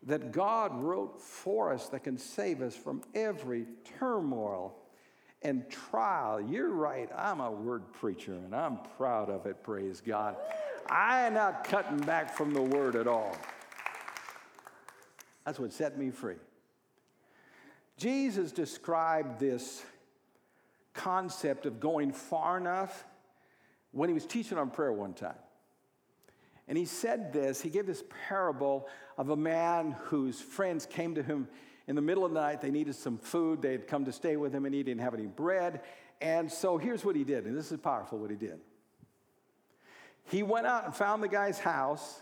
that 0.04 0.32
God 0.32 0.80
wrote 0.80 1.20
for 1.20 1.74
us 1.74 1.88
that 1.90 2.04
can 2.04 2.20
save 2.20 2.62
us 2.62 2.76
from 2.76 3.02
every 3.16 3.66
turmoil 3.98 4.76
and 5.42 5.68
trial. 5.70 6.40
You're 6.40 6.70
right, 6.70 7.10
I'm 7.16 7.40
a 7.40 7.50
word 7.50 7.92
preacher 7.94 8.34
and 8.34 8.56
I'm 8.56 8.78
proud 8.98 9.32
of 9.32 9.48
it, 9.48 9.64
praise 9.64 10.02
God. 10.02 10.36
I 10.88 11.22
am 11.22 11.34
not 11.34 11.64
cutting 11.64 12.00
back 12.00 12.36
from 12.36 12.54
the 12.54 12.62
word 12.62 12.96
at 12.96 13.08
all. 13.08 13.36
That's 15.46 15.60
what 15.60 15.74
set 15.74 15.98
me 15.98 16.12
free. 16.12 16.38
Jesus 18.02 18.52
described 18.52 19.40
this 19.40 19.86
concept 20.96 21.68
of 21.68 21.80
going 21.80 22.12
far 22.12 22.58
enough 22.58 23.06
when 23.92 24.10
he 24.10 24.14
was 24.16 24.26
teaching 24.26 24.58
on 24.58 24.72
prayer 24.72 24.92
one 24.92 25.14
time. 25.14 25.36
And 26.68 26.80
he 26.80 26.86
said 26.86 27.32
this, 27.32 27.62
he 27.62 27.70
gave 27.70 27.86
this 27.86 28.04
parable 28.28 28.88
of 29.20 29.30
a 29.30 29.36
man 29.36 29.96
whose 30.06 30.42
friends 30.42 30.88
came 30.88 31.14
to 31.14 31.22
him 31.22 31.48
in 31.86 31.96
the 31.96 32.02
middle 32.02 32.26
of 32.26 32.34
the 32.34 32.40
night. 32.42 32.60
They 32.60 32.72
needed 32.72 32.96
some 32.96 33.20
food. 33.20 33.62
They 33.62 33.74
had 33.74 33.86
come 33.86 34.06
to 34.06 34.12
stay 34.12 34.36
with 34.36 34.52
him 34.52 34.66
and 34.66 34.74
he 34.74 34.82
didn't 34.82 35.02
have 35.02 35.14
any 35.14 35.28
bread. 35.28 35.82
And 36.22 36.52
so 36.52 36.80
here's 36.80 37.06
what 37.06 37.16
he 37.16 37.24
did, 37.24 37.46
and 37.46 37.56
this 37.56 37.72
is 37.72 37.78
powerful 37.78 38.18
what 38.18 38.32
he 38.32 38.36
did. 38.36 38.60
He 40.24 40.42
went 40.42 40.66
out 40.66 40.86
and 40.86 40.96
found 40.96 41.22
the 41.22 41.28
guy's 41.28 41.60
house 41.60 42.20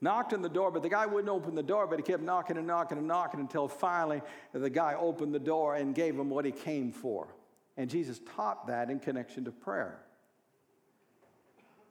knocked 0.00 0.32
on 0.32 0.42
the 0.42 0.48
door, 0.48 0.70
but 0.70 0.82
the 0.82 0.88
guy 0.88 1.06
wouldn't 1.06 1.28
open 1.28 1.54
the 1.54 1.62
door, 1.62 1.86
but 1.86 1.98
he 1.98 2.02
kept 2.02 2.22
knocking 2.22 2.56
and 2.56 2.66
knocking 2.66 2.98
and 2.98 3.06
knocking 3.06 3.40
until 3.40 3.68
finally 3.68 4.22
the 4.52 4.70
guy 4.70 4.94
opened 4.94 5.34
the 5.34 5.38
door 5.38 5.76
and 5.76 5.94
gave 5.94 6.14
him 6.18 6.30
what 6.30 6.44
he 6.44 6.52
came 6.52 6.92
for. 6.92 7.28
And 7.76 7.88
Jesus 7.88 8.20
taught 8.36 8.66
that 8.66 8.90
in 8.90 9.00
connection 9.00 9.44
to 9.44 9.52
prayer. 9.52 10.00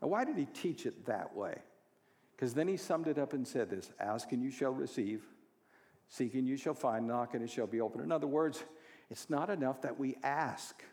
Now, 0.02 0.10
why 0.10 0.26
did 0.26 0.38
he 0.38 0.46
teach 0.46 0.86
it 0.86 1.06
that 1.06 1.36
way? 1.36 1.58
Because 2.36 2.54
then 2.54 2.67
he 2.67 2.78
summed 2.78 3.08
it 3.08 3.17
up 3.17 3.34
and 3.34 3.48
said 3.48 3.70
this 3.70 3.91
Ask 4.00 4.32
and 4.32 4.43
you 4.43 4.52
shall 4.52 4.72
receive, 4.72 5.24
seek 6.10 6.36
and 6.36 6.48
you 6.48 6.58
shall 6.58 6.76
find, 6.76 7.08
knock 7.08 7.34
and 7.34 7.43
it 7.43 7.50
shall 7.50 7.67
be 7.67 7.82
opened. 7.82 8.04
In 8.04 8.12
other 8.12 8.28
words, 8.28 8.63
it's 9.10 9.30
not 9.30 9.50
enough 9.50 9.82
that 9.82 10.00
we 10.00 10.15
ask. 10.24 10.84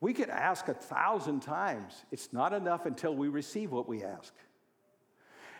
We 0.00 0.12
could 0.12 0.30
ask 0.30 0.68
a 0.68 0.74
thousand 0.74 1.40
times. 1.40 2.04
It's 2.12 2.32
not 2.32 2.52
enough 2.52 2.86
until 2.86 3.14
we 3.14 3.28
receive 3.28 3.72
what 3.72 3.88
we 3.88 4.04
ask. 4.04 4.32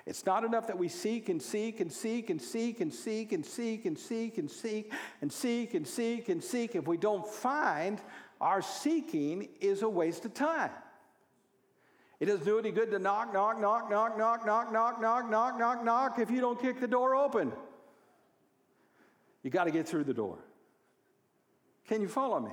It's 0.08 0.24
not 0.24 0.42
enough 0.42 0.68
that 0.68 0.78
we 0.78 0.88
seek 0.88 1.28
and 1.28 1.40
seek 1.40 1.80
and 1.80 1.92
seek 1.92 2.30
and 2.30 2.40
seek 2.40 2.80
and 2.80 2.90
seek 2.90 3.30
and 3.30 3.46
seek 3.46 3.84
and 3.84 4.00
seek 4.00 4.38
and 4.38 4.50
seek 4.50 4.90
and 5.20 5.30
seek 5.30 5.74
and 5.74 5.86
seek 5.86 6.28
and 6.30 6.42
seek. 6.42 6.74
If 6.74 6.86
we 6.86 6.96
don't 6.96 7.26
find, 7.26 8.00
our 8.40 8.62
seeking 8.62 9.50
is 9.60 9.82
a 9.82 9.88
waste 9.88 10.24
of 10.24 10.32
time. 10.32 10.70
It 12.20 12.24
doesn't 12.24 12.46
do 12.46 12.58
any 12.58 12.70
good 12.70 12.90
to 12.92 12.98
knock, 12.98 13.34
knock, 13.34 13.60
knock, 13.60 13.90
knock, 13.90 14.16
knock, 14.16 14.46
knock, 14.46 14.72
knock, 14.72 14.98
knock, 14.98 15.30
knock, 15.30 15.58
knock, 15.58 15.84
knock 15.84 16.18
if 16.18 16.30
you 16.30 16.40
don't 16.40 16.58
kick 16.58 16.80
the 16.80 16.88
door 16.88 17.14
open. 17.14 17.52
You 19.42 19.50
got 19.50 19.64
to 19.64 19.70
get 19.70 19.86
through 19.86 20.04
the 20.04 20.14
door. 20.14 20.38
Can 21.86 22.00
you 22.00 22.08
follow 22.08 22.40
me? 22.40 22.52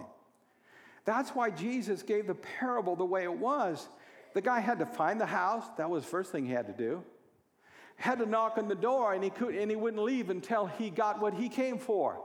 That's 1.05 1.29
why 1.29 1.51
Jesus 1.51 2.03
gave 2.03 2.27
the 2.27 2.35
parable 2.35 2.97
the 2.97 3.05
way 3.05 3.23
it 3.23 3.37
was. 3.37 3.87
The 4.33 4.41
guy 4.41 4.59
had 4.59 4.79
to 4.79 4.85
find 4.85 5.21
the 5.21 5.25
house, 5.25 5.63
that 5.77 5.89
was 5.89 6.03
the 6.03 6.09
first 6.09 6.33
thing 6.33 6.45
he 6.45 6.51
had 6.51 6.67
to 6.67 6.73
do 6.73 7.01
had 7.95 8.19
to 8.19 8.25
knock 8.25 8.57
on 8.57 8.67
the 8.67 8.75
door 8.75 9.13
and 9.13 9.23
he, 9.23 9.29
could, 9.29 9.55
and 9.55 9.69
he 9.69 9.75
wouldn't 9.75 10.03
leave 10.03 10.29
until 10.29 10.65
he 10.65 10.89
got 10.89 11.21
what 11.21 11.33
he 11.33 11.49
came 11.49 11.77
for. 11.77 12.21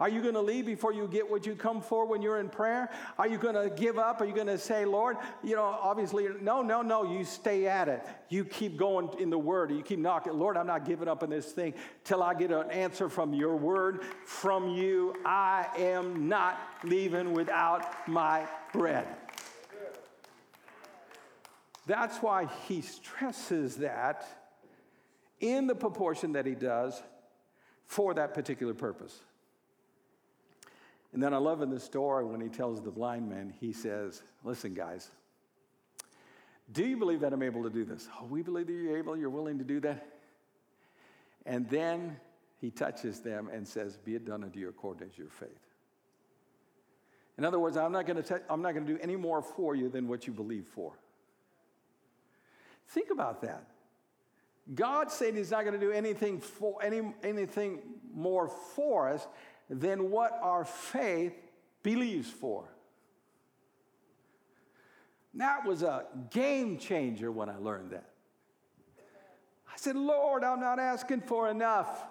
Are 0.00 0.08
you 0.08 0.22
going 0.22 0.34
to 0.34 0.40
leave 0.40 0.66
before 0.66 0.92
you 0.92 1.06
get 1.06 1.30
what 1.30 1.46
you 1.46 1.54
come 1.54 1.80
for 1.80 2.04
when 2.04 2.20
you're 2.20 2.40
in 2.40 2.48
prayer? 2.48 2.90
Are 3.16 3.28
you 3.28 3.38
going 3.38 3.54
to 3.54 3.74
give 3.74 3.96
up? 3.96 4.20
Are 4.20 4.24
you 4.24 4.34
going 4.34 4.48
to 4.48 4.58
say, 4.58 4.84
Lord, 4.84 5.16
you 5.42 5.54
know, 5.54 5.62
obviously, 5.62 6.26
no, 6.40 6.62
no, 6.62 6.82
no, 6.82 7.04
you 7.04 7.24
stay 7.24 7.68
at 7.68 7.88
it. 7.88 8.04
You 8.28 8.44
keep 8.44 8.76
going 8.76 9.10
in 9.20 9.30
the 9.30 9.38
word. 9.38 9.70
You 9.70 9.82
keep 9.82 10.00
knocking. 10.00 10.32
Lord, 10.32 10.56
I'm 10.56 10.66
not 10.66 10.84
giving 10.84 11.06
up 11.06 11.22
on 11.22 11.30
this 11.30 11.52
thing 11.52 11.74
till 12.02 12.24
I 12.24 12.34
get 12.34 12.50
an 12.50 12.70
answer 12.72 13.08
from 13.08 13.32
your 13.34 13.54
word, 13.54 14.02
from 14.24 14.68
you. 14.68 15.14
I 15.24 15.68
am 15.78 16.28
not 16.28 16.58
leaving 16.82 17.32
without 17.32 18.08
my 18.08 18.48
bread. 18.72 19.06
That's 21.86 22.18
why 22.18 22.48
he 22.66 22.80
stresses 22.80 23.76
that 23.76 24.43
in 25.40 25.66
the 25.66 25.74
proportion 25.74 26.32
that 26.32 26.46
he 26.46 26.54
does 26.54 27.02
for 27.86 28.14
that 28.14 28.34
particular 28.34 28.74
purpose. 28.74 29.20
And 31.12 31.22
then 31.22 31.32
I 31.32 31.36
love 31.36 31.62
in 31.62 31.70
the 31.70 31.78
story 31.78 32.24
when 32.24 32.40
he 32.40 32.48
tells 32.48 32.82
the 32.82 32.90
blind 32.90 33.28
man, 33.28 33.52
he 33.60 33.72
says, 33.72 34.22
Listen, 34.42 34.74
guys, 34.74 35.08
do 36.72 36.84
you 36.84 36.96
believe 36.96 37.20
that 37.20 37.32
I'm 37.32 37.42
able 37.42 37.62
to 37.62 37.70
do 37.70 37.84
this? 37.84 38.08
Oh, 38.20 38.24
we 38.24 38.42
believe 38.42 38.66
that 38.66 38.72
you're 38.72 38.96
able, 38.96 39.16
you're 39.16 39.30
willing 39.30 39.58
to 39.58 39.64
do 39.64 39.80
that. 39.80 40.06
And 41.46 41.68
then 41.68 42.16
he 42.60 42.70
touches 42.70 43.20
them 43.20 43.48
and 43.52 43.66
says, 43.66 43.96
Be 43.96 44.16
it 44.16 44.24
done 44.24 44.42
unto 44.42 44.58
you 44.58 44.68
according 44.68 45.10
to 45.10 45.16
your 45.18 45.30
faith. 45.30 45.50
In 47.36 47.44
other 47.44 47.58
words, 47.58 47.76
I'm 47.76 47.92
not 47.92 48.06
going 48.06 48.22
to 48.22 48.42
I'm 48.48 48.62
not 48.62 48.74
going 48.74 48.86
to 48.86 48.92
do 48.92 48.98
any 49.00 49.16
more 49.16 49.42
for 49.42 49.74
you 49.74 49.88
than 49.88 50.08
what 50.08 50.26
you 50.26 50.32
believe 50.32 50.66
for. 50.66 50.92
Think 52.88 53.10
about 53.10 53.42
that. 53.42 53.66
God 54.72 55.10
said 55.10 55.34
He's 55.34 55.50
not 55.50 55.64
going 55.64 55.78
to 55.78 55.84
do 55.84 55.92
anything, 55.92 56.40
for, 56.40 56.82
any, 56.82 57.02
anything 57.22 57.80
more 58.14 58.48
for 58.48 59.08
us 59.08 59.26
than 59.68 60.10
what 60.10 60.38
our 60.42 60.64
faith 60.64 61.34
believes 61.82 62.30
for. 62.30 62.68
That 65.34 65.66
was 65.66 65.82
a 65.82 66.04
game 66.30 66.78
changer 66.78 67.30
when 67.30 67.48
I 67.48 67.56
learned 67.56 67.90
that. 67.90 68.10
I 69.66 69.76
said, 69.76 69.96
Lord, 69.96 70.44
I'm 70.44 70.60
not 70.60 70.78
asking 70.78 71.22
for 71.22 71.50
enough. 71.50 72.04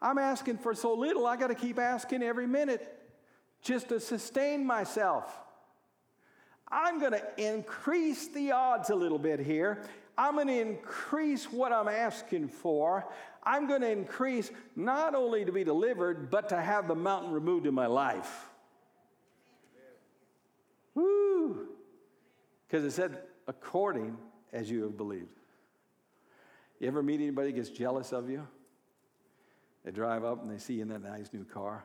I'm 0.00 0.18
asking 0.18 0.58
for 0.58 0.74
so 0.74 0.94
little, 0.94 1.26
I 1.26 1.36
got 1.36 1.48
to 1.48 1.54
keep 1.54 1.78
asking 1.78 2.22
every 2.22 2.46
minute 2.46 2.92
just 3.62 3.88
to 3.90 4.00
sustain 4.00 4.64
myself. 4.64 5.30
I'm 6.68 6.98
going 6.98 7.12
to 7.12 7.22
increase 7.36 8.28
the 8.28 8.52
odds 8.52 8.90
a 8.90 8.94
little 8.94 9.18
bit 9.18 9.40
here 9.40 9.82
I'm 10.18 10.34
going 10.34 10.46
to 10.48 10.60
increase 10.60 11.52
what 11.52 11.72
I'm 11.72 11.88
asking 11.88 12.48
for. 12.48 13.06
I'm 13.42 13.66
going 13.68 13.82
to 13.82 13.90
increase 13.90 14.50
not 14.74 15.14
only 15.14 15.44
to 15.44 15.52
be 15.52 15.62
delivered, 15.62 16.30
but 16.30 16.48
to 16.48 16.60
have 16.60 16.88
the 16.88 16.94
mountain 16.94 17.32
removed 17.32 17.66
in 17.66 17.74
my 17.74 17.86
life. 17.86 18.48
Woo! 20.94 21.68
Because 22.66 22.84
it 22.84 22.92
said, 22.92 23.18
according 23.46 24.16
as 24.52 24.70
you 24.70 24.82
have 24.84 24.96
believed. 24.96 25.38
You 26.80 26.88
ever 26.88 27.02
meet 27.02 27.20
anybody 27.20 27.52
gets 27.52 27.68
jealous 27.68 28.12
of 28.12 28.28
you? 28.30 28.46
They 29.84 29.92
drive 29.92 30.24
up 30.24 30.42
and 30.42 30.50
they 30.50 30.58
see 30.58 30.74
you 30.74 30.82
in 30.82 30.88
that 30.88 31.02
nice 31.02 31.30
new 31.32 31.44
car. 31.44 31.84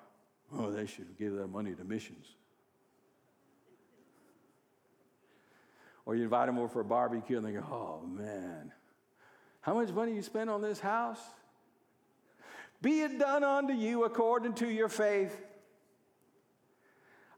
Oh, 0.54 0.72
they 0.72 0.86
should 0.86 1.18
give 1.18 1.34
that 1.36 1.48
money 1.48 1.74
to 1.74 1.84
missions. 1.84 2.26
Or 6.12 6.16
you 6.16 6.24
invite 6.24 6.48
them 6.48 6.58
over 6.58 6.68
for 6.68 6.82
a 6.82 6.84
barbecue 6.84 7.38
and 7.38 7.48
they 7.48 7.54
go, 7.54 7.64
oh 7.72 8.06
man, 8.06 8.74
how 9.62 9.74
much 9.76 9.92
money 9.92 10.14
you 10.14 10.22
spend 10.22 10.50
on 10.50 10.62
this 10.62 10.78
house? 10.78 11.22
Be 12.82 13.00
it 13.00 13.18
done 13.18 13.46
unto 13.46 13.72
you 13.72 14.04
according 14.04 14.56
to 14.56 14.70
your 14.70 14.90
faith. 14.90 15.42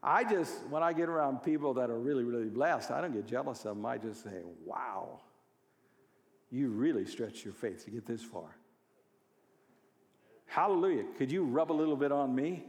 I 0.02 0.24
just, 0.24 0.52
when 0.72 0.82
I 0.82 0.92
get 0.92 1.08
around 1.08 1.44
people 1.44 1.76
that 1.76 1.92
are 1.92 2.00
really, 2.00 2.24
really 2.24 2.50
blessed, 2.50 2.90
I 2.90 3.00
don't 3.00 3.14
get 3.14 3.28
jealous 3.28 3.60
of 3.60 3.76
them. 3.76 3.86
I 3.86 4.00
just 4.00 4.24
say, 4.24 4.42
wow, 4.66 5.20
you 6.50 6.70
really 6.70 7.06
stretched 7.06 7.46
your 7.46 7.54
faith 7.54 7.86
to 7.86 7.92
get 7.92 8.08
this 8.08 8.24
far. 8.24 8.58
Hallelujah. 10.48 11.04
Could 11.20 11.32
you 11.32 11.44
rub 11.44 11.72
a 11.72 11.74
little 11.74 11.96
bit 11.96 12.12
on 12.12 12.34
me? 12.34 12.64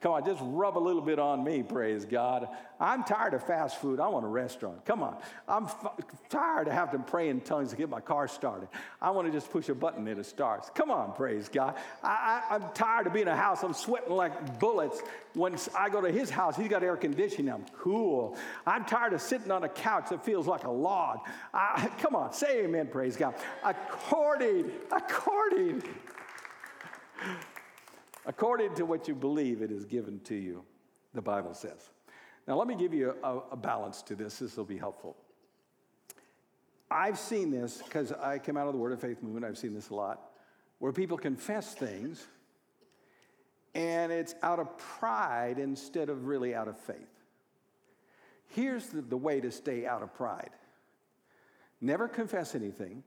Come 0.00 0.12
on, 0.12 0.24
just 0.24 0.40
rub 0.42 0.78
a 0.78 0.80
little 0.80 1.02
bit 1.02 1.18
on 1.18 1.44
me, 1.44 1.62
praise 1.62 2.06
God. 2.06 2.48
I'm 2.80 3.04
tired 3.04 3.34
of 3.34 3.46
fast 3.46 3.82
food. 3.82 4.00
I 4.00 4.08
want 4.08 4.24
a 4.24 4.28
restaurant. 4.28 4.82
Come 4.86 5.02
on. 5.02 5.18
I'm 5.46 5.64
f- 5.64 5.92
tired 6.30 6.68
of 6.68 6.72
having 6.72 7.00
to 7.00 7.06
pray 7.06 7.28
in 7.28 7.42
tongues 7.42 7.68
to 7.70 7.76
get 7.76 7.90
my 7.90 8.00
car 8.00 8.26
started. 8.26 8.70
I 9.02 9.10
want 9.10 9.26
to 9.28 9.32
just 9.32 9.50
push 9.50 9.68
a 9.68 9.74
button 9.74 10.08
and 10.08 10.18
it 10.18 10.24
starts. 10.24 10.70
Come 10.74 10.90
on, 10.90 11.12
praise 11.12 11.50
God. 11.50 11.74
I, 12.02 12.42
I'm 12.48 12.64
tired 12.72 13.08
of 13.08 13.12
being 13.12 13.26
in 13.26 13.32
a 13.32 13.36
house. 13.36 13.62
I'm 13.62 13.74
sweating 13.74 14.14
like 14.14 14.58
bullets. 14.58 15.02
When 15.34 15.54
I 15.76 15.90
go 15.90 16.00
to 16.00 16.10
his 16.10 16.30
house, 16.30 16.56
he's 16.56 16.68
got 16.68 16.82
air 16.82 16.96
conditioning. 16.96 17.52
I'm 17.52 17.66
cool. 17.78 18.38
I'm 18.66 18.86
tired 18.86 19.12
of 19.12 19.20
sitting 19.20 19.50
on 19.50 19.64
a 19.64 19.68
couch 19.68 20.08
that 20.08 20.24
feels 20.24 20.46
like 20.46 20.64
a 20.64 20.70
log. 20.70 21.18
I, 21.52 21.90
come 21.98 22.16
on, 22.16 22.32
say 22.32 22.64
amen, 22.64 22.86
praise 22.86 23.16
God. 23.16 23.34
According, 23.62 24.70
according. 24.90 25.82
According 28.26 28.74
to 28.74 28.84
what 28.84 29.08
you 29.08 29.14
believe, 29.14 29.62
it 29.62 29.70
is 29.70 29.84
given 29.84 30.20
to 30.20 30.34
you, 30.34 30.64
the 31.14 31.22
Bible 31.22 31.54
says. 31.54 31.90
Now, 32.46 32.56
let 32.56 32.66
me 32.66 32.74
give 32.74 32.92
you 32.92 33.14
a, 33.22 33.38
a 33.52 33.56
balance 33.56 34.02
to 34.02 34.14
this. 34.14 34.38
This 34.38 34.56
will 34.56 34.64
be 34.64 34.78
helpful. 34.78 35.16
I've 36.90 37.18
seen 37.18 37.50
this 37.50 37.80
because 37.82 38.12
I 38.12 38.38
came 38.38 38.56
out 38.56 38.66
of 38.66 38.72
the 38.72 38.78
Word 38.78 38.92
of 38.92 39.00
Faith 39.00 39.22
movement. 39.22 39.44
I've 39.44 39.58
seen 39.58 39.74
this 39.74 39.90
a 39.90 39.94
lot, 39.94 40.20
where 40.78 40.92
people 40.92 41.16
confess 41.16 41.74
things 41.74 42.26
and 43.74 44.10
it's 44.10 44.34
out 44.42 44.58
of 44.58 44.76
pride 44.76 45.58
instead 45.58 46.08
of 46.08 46.26
really 46.26 46.54
out 46.54 46.68
of 46.68 46.76
faith. 46.78 46.96
Here's 48.48 48.86
the, 48.86 49.00
the 49.00 49.16
way 49.16 49.40
to 49.40 49.50
stay 49.50 49.86
out 49.86 50.02
of 50.02 50.12
pride 50.14 50.50
never 51.82 52.08
confess 52.08 52.54
anything 52.54 53.02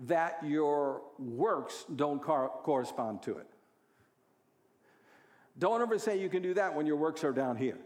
that 0.00 0.38
your 0.44 1.02
works 1.18 1.84
don't 1.94 2.20
cor- 2.22 2.52
correspond 2.62 3.22
to 3.22 3.38
it. 3.38 3.46
Don't 5.58 5.80
ever 5.80 5.98
say 5.98 6.20
you 6.20 6.28
can 6.28 6.42
do 6.42 6.54
that 6.54 6.74
when 6.74 6.86
your 6.86 6.96
works 6.96 7.24
are 7.24 7.32
down 7.32 7.56
here. 7.56 7.78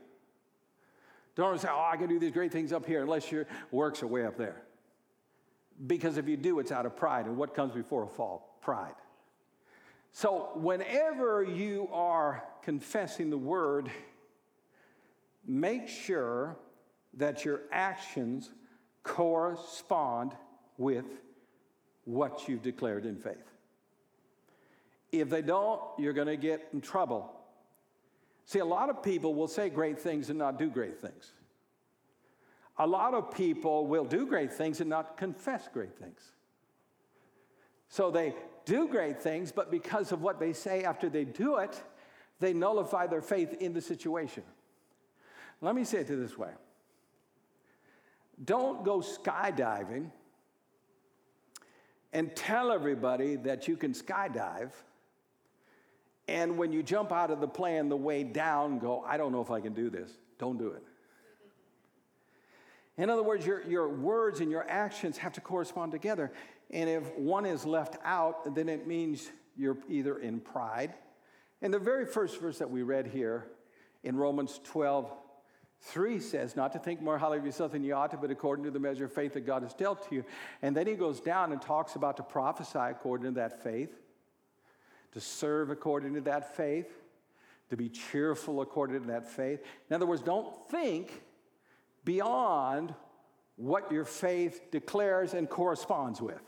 Don't 1.37 1.49
ever 1.49 1.59
say, 1.59 1.69
oh, 1.71 1.89
I 1.93 1.97
can 1.97 2.09
do 2.09 2.19
these 2.19 2.33
great 2.33 2.51
things 2.51 2.73
up 2.73 2.85
here 2.85 3.03
unless 3.03 3.31
your 3.31 3.47
works 3.71 4.03
are 4.03 4.09
way 4.09 4.27
up 4.27 4.37
there. 4.37 4.63
Because 5.87 6.17
if 6.17 6.29
you 6.29 6.37
do, 6.37 6.59
it's 6.59 6.73
out 6.73 6.85
of 6.85 6.97
pride. 6.97 7.27
And 7.27 7.37
what 7.37 7.55
comes 7.55 7.73
before 7.73 8.03
a 8.03 8.09
fall? 8.09 8.59
Pride. 8.61 8.95
So 10.13 10.51
whenever 10.57 11.45
you 11.45 11.89
are 11.93 12.45
confessing 12.63 13.31
the 13.31 13.39
word, 13.39 13.91
make 15.47 15.89
sure 15.89 16.57
that 17.15 17.45
your 17.45 17.63
actions 17.71 18.51
correspond 19.03 20.35
with 20.77 21.07
what 22.13 22.49
you've 22.49 22.63
declared 22.63 23.07
in 23.07 23.17
faith. 23.17 23.37
If 25.13 25.29
they 25.29 25.43
don't, 25.43 25.81
you're 25.99 26.13
going 26.13 26.29
to 26.29 26.37
get 26.37 26.69
in 26.73 26.81
trouble. 26.81 27.33
See, 28.45 28.59
a 28.59 28.65
lot 28.65 28.91
of 28.91 29.03
people 29.03 29.35
will 29.35 29.49
say 29.49 29.69
great 29.69 29.99
things 29.99 30.31
and 30.31 30.39
not 30.39 30.59
do 30.59 30.69
great 30.71 31.01
things. 31.01 31.33
A 32.79 32.87
lot 32.87 33.15
of 33.15 33.35
people 33.35 33.87
will 33.87 34.05
do 34.05 34.27
great 34.27 34.53
things 34.53 34.81
and 34.81 34.89
not 34.89 35.17
confess 35.17 35.69
great 35.73 35.97
things. 35.99 36.21
So 37.89 38.11
they 38.11 38.35
do 38.65 38.89
great 38.89 39.21
things, 39.21 39.53
but 39.53 39.71
because 39.71 40.13
of 40.13 40.23
what 40.23 40.39
they 40.39 40.53
say 40.53 40.85
after 40.85 41.09
they 41.09 41.25
do 41.25 41.57
it, 41.57 41.83
they 42.39 42.53
nullify 42.53 43.07
their 43.07 43.21
faith 43.21 43.55
in 43.61 43.73
the 43.73 43.81
situation. 43.81 44.45
Let 45.61 45.75
me 45.75 45.85
say 45.85 45.99
it 45.99 46.09
this 46.09 46.39
way 46.39 46.51
don't 48.43 48.85
go 48.85 49.01
skydiving 49.01 50.11
and 52.13 52.35
tell 52.35 52.73
everybody 52.73 53.37
that 53.37 53.69
you 53.69 53.77
can 53.77 53.93
skydive. 53.93 54.71
And 56.29 56.59
when 56.59 56.73
you 56.73 56.83
jump 56.83 57.13
out 57.13 57.31
of 57.31 57.41
the 57.41 57.49
plane, 57.49 57.89
the 57.89 57.97
way 57.97 58.23
down, 58.23 58.79
go, 58.79 59.05
I 59.07 59.17
don't 59.17 59.33
know 59.33 59.41
if 59.41 59.51
I 59.51 59.61
can 59.61 59.75
do 59.75 59.91
this. 59.91 60.11
Don't 60.39 60.59
do 60.59 60.69
it. 60.69 60.83
In 62.97 63.09
other 63.09 63.23
words, 63.23 63.47
your, 63.47 63.63
your 63.67 63.89
words 63.89 64.41
and 64.41 64.51
your 64.51 64.69
actions 64.69 65.17
have 65.19 65.33
to 65.35 65.41
correspond 65.41 65.93
together. 65.93 66.33
And 66.71 66.89
if 66.89 67.17
one 67.17 67.47
is 67.47 67.65
left 67.65 67.97
out, 68.05 68.55
then 68.55 68.69
it 68.69 68.87
means 68.87 69.31
you're 69.57 69.79
either 69.89 70.19
in 70.19 70.41
pride. 70.41 70.95
And 71.63 71.73
the 71.73 71.79
very 71.79 72.07
first 72.07 72.41
verse 72.41 72.59
that 72.59 72.71
we 72.71 72.83
read 72.83 73.07
here 73.07 73.47
in 74.03 74.17
Romans 74.17 74.61
12, 74.65 75.11
3 75.83 76.21
says, 76.21 76.57
not 76.57 76.73
to 76.73 76.79
think 76.79 77.01
more 77.01 77.17
highly 77.17 77.39
of 77.39 77.47
yourself 77.47 77.73
than 77.73 77.83
you 77.83 77.95
ought 77.95 78.11
to, 78.11 78.17
but 78.19 78.31
according 78.31 78.65
to 78.67 78.71
the 78.71 78.79
measure 78.79 79.07
of 79.07 79.13
faith 79.13 79.33
that 79.35 79.47
God 79.47 79.63
has 79.63 79.73
dealt 79.73 80.09
to 80.09 80.15
you. 80.15 80.25
And 80.61 80.77
then 80.77 80.87
he 80.87 80.95
goes 80.95 81.21
down 81.21 81.53
and 81.53 81.61
talks 81.61 81.95
about 81.95 82.19
to 82.19 82.23
prophesy 82.23 82.79
according 82.79 83.33
to 83.35 83.41
that 83.41 83.63
faith, 83.63 83.91
to 85.13 85.21
serve 85.21 85.71
according 85.71 86.15
to 86.15 86.21
that 86.23 86.55
faith, 86.55 86.91
to 87.71 87.77
be 87.77 87.89
cheerful 87.89 88.61
according 88.61 89.01
to 89.01 89.07
that 89.09 89.31
faith. 89.31 89.61
In 89.89 89.97
other 89.97 90.07
words, 90.07 90.23
don't 90.23 90.55
think 90.69 91.23
beyond 92.05 92.95
what 93.57 93.91
your 93.91 94.05
faith 94.05 94.71
declares 94.71 95.33
and 95.35 95.49
corresponds 95.49 96.21
with. 96.21 96.43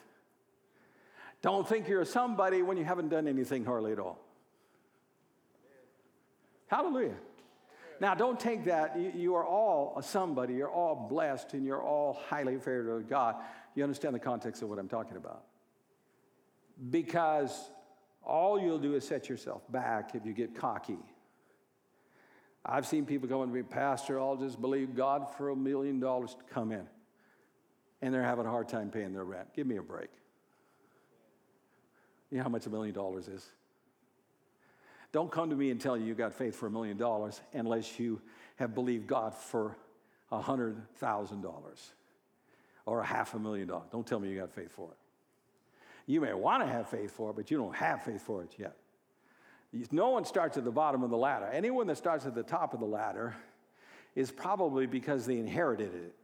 Don't 1.41 1.67
think 1.67 1.89
you're 1.89 2.05
somebody 2.05 2.63
when 2.63 2.77
you 2.77 2.85
haven't 2.85 3.09
done 3.09 3.27
anything 3.27 3.65
hardly 3.65 3.93
at 3.93 3.99
all. 3.99 4.19
Hallelujah. 6.69 7.17
Now, 8.03 8.17
don't 8.17 8.41
take 8.41 8.65
that. 8.65 8.99
You, 9.15 9.37
are 9.37 9.47
all 9.47 10.03
somebody. 10.03 10.55
You're 10.55 10.69
all 10.69 11.07
blessed 11.09 11.55
and 11.55 11.65
you're 11.65 11.81
all 11.81 12.21
highly 12.29 12.57
favored 12.57 12.91
of 12.91 13.09
God. 13.09 13.37
You 13.77 13.85
understand 13.85 14.13
the 14.13 14.19
context 14.19 14.61
of 14.61 14.69
what 14.69 14.81
I'm 14.81 14.89
talking 14.89 15.17
about. 15.17 15.45
Because 16.91 17.71
all 18.21 18.61
you'll 18.61 18.81
do 18.81 18.97
is 18.97 19.07
set 19.07 19.29
yourself 19.29 19.63
back 19.71 20.17
if 20.17 20.27
you 20.27 20.33
get 20.33 20.57
cocky. 20.57 20.99
I've 22.67 22.89
seen 22.89 23.07
people 23.07 23.29
going 23.29 23.51
to 23.51 23.55
be 23.55 23.63
pastor, 23.63 24.19
I'll 24.19 24.37
just 24.37 24.61
believe 24.61 24.97
God 24.97 25.33
for 25.37 25.51
a 25.51 25.57
million 25.57 26.01
dollars 26.01 26.35
to 26.35 26.53
come 26.53 26.73
in. 26.73 26.89
And 28.01 28.13
they're 28.13 28.25
having 28.25 28.47
a 28.47 28.51
hard 28.51 28.69
time 28.69 28.91
paying 28.91 29.13
their 29.13 29.23
rent. 29.23 29.55
Give 29.55 29.69
me 29.69 29.77
a 29.77 29.83
break. 29.83 30.11
You 32.33 32.39
know 32.39 32.43
how 32.43 32.51
much 32.51 32.67
a 32.67 32.71
million 32.71 32.97
dollars 32.97 33.29
is? 33.29 33.49
Don't 35.13 35.31
come 35.31 35.51
to 35.51 35.57
me 35.57 35.71
and 35.71 35.81
tell 35.81 35.97
you 35.97 36.07
you 36.07 36.15
got 36.15 36.33
faith 36.33 36.57
for 36.57 36.67
a 36.67 36.71
million 36.71 36.97
dollars 36.97 37.41
unless 37.53 38.01
you 38.01 38.21
have 38.57 38.75
believed 38.75 39.07
God 39.07 39.35
for 39.35 39.77
a 40.31 40.41
hundred 40.41 40.77
thousand 40.97 41.43
dollars 41.43 41.93
or 42.87 43.01
a 43.01 43.05
half 43.05 43.35
a 43.35 43.39
million 43.39 43.69
dollars. 43.69 43.89
Don't 43.93 44.07
tell 44.07 44.19
me 44.19 44.31
you 44.31 44.41
got 44.41 44.51
faith 44.51 44.73
for 44.73 44.91
it. 44.91 44.97
You 46.07 46.21
may 46.21 46.33
want 46.33 46.63
to 46.65 46.69
have 46.69 46.89
faith 46.89 47.13
for 47.13 47.31
it, 47.31 47.37
but 47.37 47.51
you 47.51 47.59
don't 47.59 47.77
have 47.77 48.03
faith 48.03 48.23
for 48.23 48.43
it 48.43 48.55
yet. 48.59 48.77
No 49.91 50.11
one 50.11 50.25
starts 50.25 50.57
at 50.57 50.65
the 50.65 50.71
bottom 50.71 51.03
of 51.03 51.11
the 51.11 51.17
ladder. 51.17 51.47
Anyone 51.53 51.87
that 51.87 51.97
starts 51.97 52.27
at 52.27 52.35
the 52.35 52.43
top 52.43 52.75
of 52.75 52.81
the 52.81 52.87
ladder 52.87 53.35
is 54.15 54.31
probably 54.31 54.87
because 54.87 55.27
they 55.27 55.39
inherited 55.39 55.95
it 55.95 56.15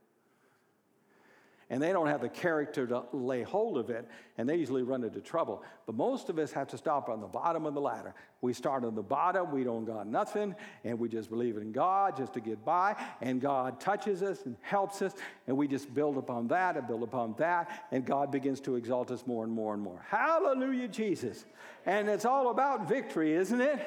and 1.70 1.83
they 1.83 1.92
don't 1.92 2.07
have 2.07 2.22
the 2.22 2.28
character 2.28 2.87
to 2.87 3.04
lay 3.12 3.42
hold 3.42 3.76
of 3.76 3.90
it, 3.90 4.09
and 4.38 4.48
they 4.48 4.57
usually 4.57 4.83
run 4.83 5.04
into 5.04 5.20
trouble. 5.20 5.62
But 5.87 5.96
most 5.96 6.31
of 6.31 6.38
us 6.38 6.50
have 6.52 6.68
to 6.68 6.78
stop 6.78 7.09
on 7.09 7.20
the 7.20 7.26
bottom 7.26 7.66
of 7.66 7.74
the 7.74 7.81
ladder. 7.81 8.14
We 8.40 8.52
start 8.54 8.85
on 8.85 8.94
the 8.94 9.02
bottom, 9.02 9.50
we 9.50 9.64
don't 9.64 9.85
got 9.85 10.07
nothing, 10.07 10.54
and 10.85 10.98
we 10.98 11.09
just 11.09 11.28
believe 11.28 11.57
in 11.57 11.72
God 11.72 12.16
just 12.16 12.33
to 12.35 12.40
get 12.40 12.64
by, 12.64 12.96
and 13.20 13.40
God 13.40 13.81
touches 13.81 14.22
us 14.22 14.46
and 14.46 14.57
helps 14.62 15.02
us, 15.02 15.12
and 15.46 15.57
we 15.57 15.68
just 15.68 15.92
build 15.94 16.16
upon 16.16 16.48
that 16.48 16.76
and 16.76 16.87
build 16.87 17.02
upon 17.02 17.35
that, 17.38 17.87
and 17.92 18.04
God 18.04 18.31
begins 18.31 18.61
to 18.61 18.76
exalt 18.76 19.11
us 19.11 19.26
more 19.26 19.44
and 19.44 19.52
more 19.52 19.74
and 19.74 19.83
more. 19.83 20.04
Hallelujah, 20.09 20.88
Jesus. 20.88 21.44
And 21.85 22.09
it's 22.09 22.24
all 22.24 22.50
about 22.50 22.88
victory, 22.88 23.35
isn't 23.35 23.61
it? 23.61 23.81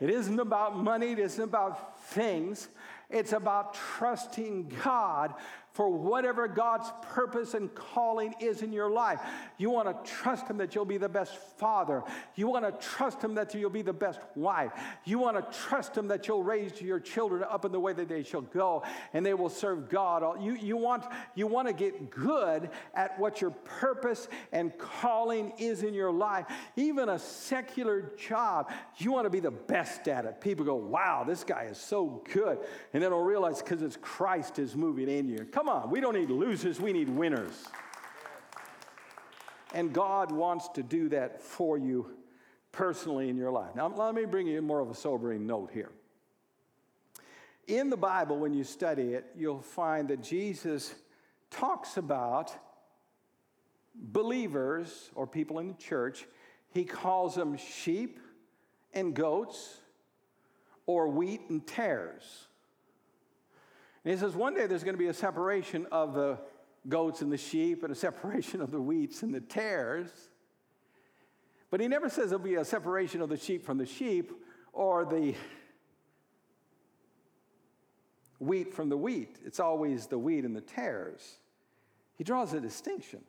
It 0.00 0.10
isn't 0.10 0.40
about 0.40 0.78
money, 0.78 1.12
it 1.12 1.18
isn't 1.18 1.42
about 1.42 2.00
things. 2.06 2.68
It's 3.12 3.34
about 3.34 3.74
trusting 3.74 4.72
God 4.82 5.34
for 5.72 5.88
whatever 5.88 6.46
God's 6.46 6.92
purpose 7.02 7.54
and 7.54 7.74
calling 7.74 8.34
is 8.40 8.62
in 8.62 8.72
your 8.72 8.90
life. 8.90 9.20
You 9.56 9.70
want 9.70 9.88
to 9.88 10.10
trust 10.10 10.46
Him 10.46 10.58
that 10.58 10.74
you'll 10.74 10.84
be 10.84 10.98
the 10.98 11.08
best 11.08 11.34
father. 11.58 12.02
You 12.34 12.48
want 12.48 12.64
to 12.64 12.86
trust 12.86 13.22
Him 13.22 13.34
that 13.36 13.54
you'll 13.54 13.70
be 13.70 13.82
the 13.82 13.92
best 13.92 14.20
wife. 14.34 14.72
You 15.04 15.18
want 15.18 15.36
to 15.36 15.58
trust 15.58 15.96
Him 15.96 16.08
that 16.08 16.28
you'll 16.28 16.42
raise 16.42 16.80
your 16.80 17.00
children 17.00 17.42
up 17.48 17.64
in 17.64 17.72
the 17.72 17.80
way 17.80 17.94
that 17.94 18.08
they 18.08 18.22
shall 18.22 18.42
go 18.42 18.82
and 19.14 19.24
they 19.24 19.32
will 19.32 19.48
serve 19.48 19.88
God. 19.88 20.42
You, 20.42 20.54
you, 20.56 20.76
want, 20.76 21.04
you 21.34 21.46
want 21.46 21.68
to 21.68 21.74
get 21.74 22.10
good 22.10 22.68
at 22.94 23.18
what 23.18 23.40
your 23.40 23.50
purpose 23.50 24.28
and 24.52 24.76
calling 24.76 25.52
is 25.58 25.82
in 25.82 25.94
your 25.94 26.12
life. 26.12 26.46
Even 26.76 27.08
a 27.08 27.18
secular 27.18 28.12
job, 28.18 28.70
you 28.98 29.10
want 29.10 29.24
to 29.24 29.30
be 29.30 29.40
the 29.40 29.50
best 29.50 30.06
at 30.08 30.26
it. 30.26 30.40
People 30.40 30.66
go, 30.66 30.74
wow, 30.74 31.24
this 31.26 31.44
guy 31.44 31.64
is 31.64 31.78
so 31.78 32.22
good. 32.32 32.58
And 32.92 33.02
then 33.02 33.10
they'll 33.10 33.20
realize 33.20 33.62
because 33.62 33.80
it's 33.80 33.96
Christ 33.96 34.58
is 34.58 34.76
moving 34.76 35.08
in 35.08 35.28
you. 35.28 35.46
Come 35.50 35.61
Come 35.62 35.68
on, 35.68 35.90
we 35.90 36.00
don't 36.00 36.16
need 36.16 36.28
losers, 36.28 36.80
we 36.80 36.92
need 36.92 37.08
winners. 37.08 37.68
And 39.72 39.92
God 39.92 40.32
wants 40.32 40.66
to 40.70 40.82
do 40.82 41.08
that 41.10 41.40
for 41.40 41.78
you 41.78 42.16
personally 42.72 43.28
in 43.28 43.36
your 43.36 43.52
life. 43.52 43.76
Now, 43.76 43.86
let 43.86 44.12
me 44.12 44.24
bring 44.24 44.48
you 44.48 44.60
more 44.60 44.80
of 44.80 44.90
a 44.90 44.94
sobering 44.96 45.46
note 45.46 45.70
here. 45.72 45.92
In 47.68 47.90
the 47.90 47.96
Bible, 47.96 48.40
when 48.40 48.52
you 48.52 48.64
study 48.64 49.12
it, 49.12 49.26
you'll 49.36 49.62
find 49.62 50.08
that 50.08 50.20
Jesus 50.20 50.96
talks 51.48 51.96
about 51.96 52.52
believers 53.94 55.12
or 55.14 55.28
people 55.28 55.60
in 55.60 55.68
the 55.68 55.74
church. 55.74 56.26
He 56.70 56.82
calls 56.84 57.36
them 57.36 57.56
sheep 57.56 58.18
and 58.92 59.14
goats 59.14 59.76
or 60.86 61.06
wheat 61.06 61.42
and 61.50 61.64
tares. 61.64 62.48
And 64.04 64.12
he 64.12 64.18
says 64.18 64.34
one 64.34 64.54
day 64.54 64.66
there's 64.66 64.84
going 64.84 64.94
to 64.94 64.98
be 64.98 65.08
a 65.08 65.14
separation 65.14 65.86
of 65.92 66.14
the 66.14 66.38
goats 66.88 67.22
and 67.22 67.30
the 67.30 67.38
sheep 67.38 67.82
and 67.82 67.92
a 67.92 67.96
separation 67.96 68.60
of 68.60 68.70
the 68.70 68.80
wheats 68.80 69.22
and 69.22 69.32
the 69.32 69.40
tares. 69.40 70.10
But 71.70 71.80
he 71.80 71.88
never 71.88 72.08
says 72.08 72.30
there'll 72.30 72.44
be 72.44 72.56
a 72.56 72.64
separation 72.64 73.22
of 73.22 73.28
the 73.28 73.36
sheep 73.36 73.64
from 73.64 73.78
the 73.78 73.86
sheep 73.86 74.32
or 74.72 75.04
the 75.04 75.34
wheat 78.38 78.74
from 78.74 78.88
the 78.88 78.96
wheat. 78.96 79.38
It's 79.44 79.60
always 79.60 80.06
the 80.06 80.18
wheat 80.18 80.44
and 80.44 80.54
the 80.54 80.60
tares. 80.60 81.38
He 82.18 82.24
draws 82.24 82.52
a 82.52 82.60
distinction 82.60 83.20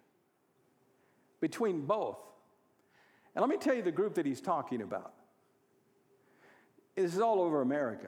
between 1.39 1.85
both. 1.85 2.17
And 3.35 3.41
let 3.41 3.49
me 3.49 3.57
tell 3.57 3.75
you 3.75 3.81
the 3.81 3.91
group 3.91 4.15
that 4.15 4.25
he's 4.25 4.41
talking 4.41 4.81
about. 4.81 5.13
This 6.95 7.13
is 7.13 7.19
all 7.19 7.41
over 7.41 7.61
America. 7.61 8.07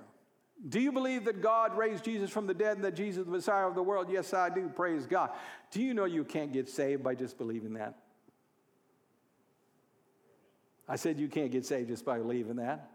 Do 0.67 0.79
you 0.79 0.91
believe 0.91 1.25
that 1.25 1.41
God 1.41 1.77
raised 1.77 2.05
Jesus 2.05 2.29
from 2.29 2.47
the 2.47 2.53
dead 2.53 2.77
and 2.77 2.85
that 2.85 2.95
Jesus 2.95 3.19
is 3.19 3.25
the 3.25 3.31
Messiah 3.31 3.67
of 3.67 3.75
the 3.75 3.83
world? 3.83 4.07
Yes, 4.09 4.33
I 4.33 4.49
do. 4.49 4.69
Praise 4.69 5.05
God. 5.05 5.31
Do 5.71 5.81
you 5.81 5.93
know 5.93 6.05
you 6.05 6.23
can't 6.23 6.51
get 6.51 6.69
saved 6.69 7.03
by 7.03 7.13
just 7.13 7.37
believing 7.37 7.73
that? 7.73 7.95
I 10.87 10.95
said 10.95 11.19
you 11.19 11.27
can't 11.27 11.51
get 11.51 11.65
saved 11.65 11.89
just 11.89 12.05
by 12.05 12.17
believing 12.17 12.57
that. 12.57 12.91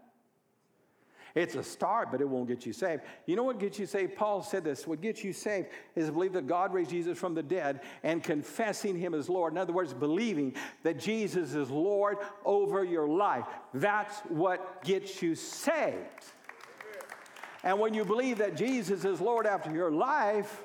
It's 1.33 1.55
a 1.55 1.63
start, 1.63 2.11
but 2.11 2.19
it 2.19 2.27
won't 2.27 2.47
get 2.47 2.65
you 2.65 2.73
saved. 2.73 3.03
You 3.25 3.37
know 3.37 3.43
what 3.43 3.59
gets 3.59 3.79
you 3.79 3.85
saved? 3.85 4.15
Paul 4.15 4.41
said 4.41 4.63
this 4.63 4.85
what 4.85 5.01
gets 5.01 5.23
you 5.23 5.31
saved 5.31 5.67
is 5.95 6.07
to 6.07 6.11
believe 6.11 6.33
that 6.33 6.47
God 6.47 6.73
raised 6.73 6.89
Jesus 6.89 7.17
from 7.17 7.33
the 7.35 7.43
dead 7.43 7.81
and 8.03 8.21
confessing 8.21 8.97
him 8.97 9.13
as 9.13 9.29
Lord. 9.29 9.53
In 9.53 9.57
other 9.57 9.71
words, 9.71 9.93
believing 9.93 10.55
that 10.83 10.99
Jesus 10.99 11.53
is 11.53 11.69
Lord 11.69 12.17
over 12.43 12.83
your 12.83 13.07
life. 13.07 13.45
That's 13.73 14.17
what 14.27 14.83
gets 14.83 15.21
you 15.21 15.35
saved. 15.35 16.25
And 17.63 17.79
when 17.79 17.93
you 17.93 18.05
believe 18.05 18.39
that 18.39 18.55
Jesus 18.55 19.05
is 19.05 19.21
Lord 19.21 19.45
after 19.45 19.71
your 19.71 19.91
life, 19.91 20.63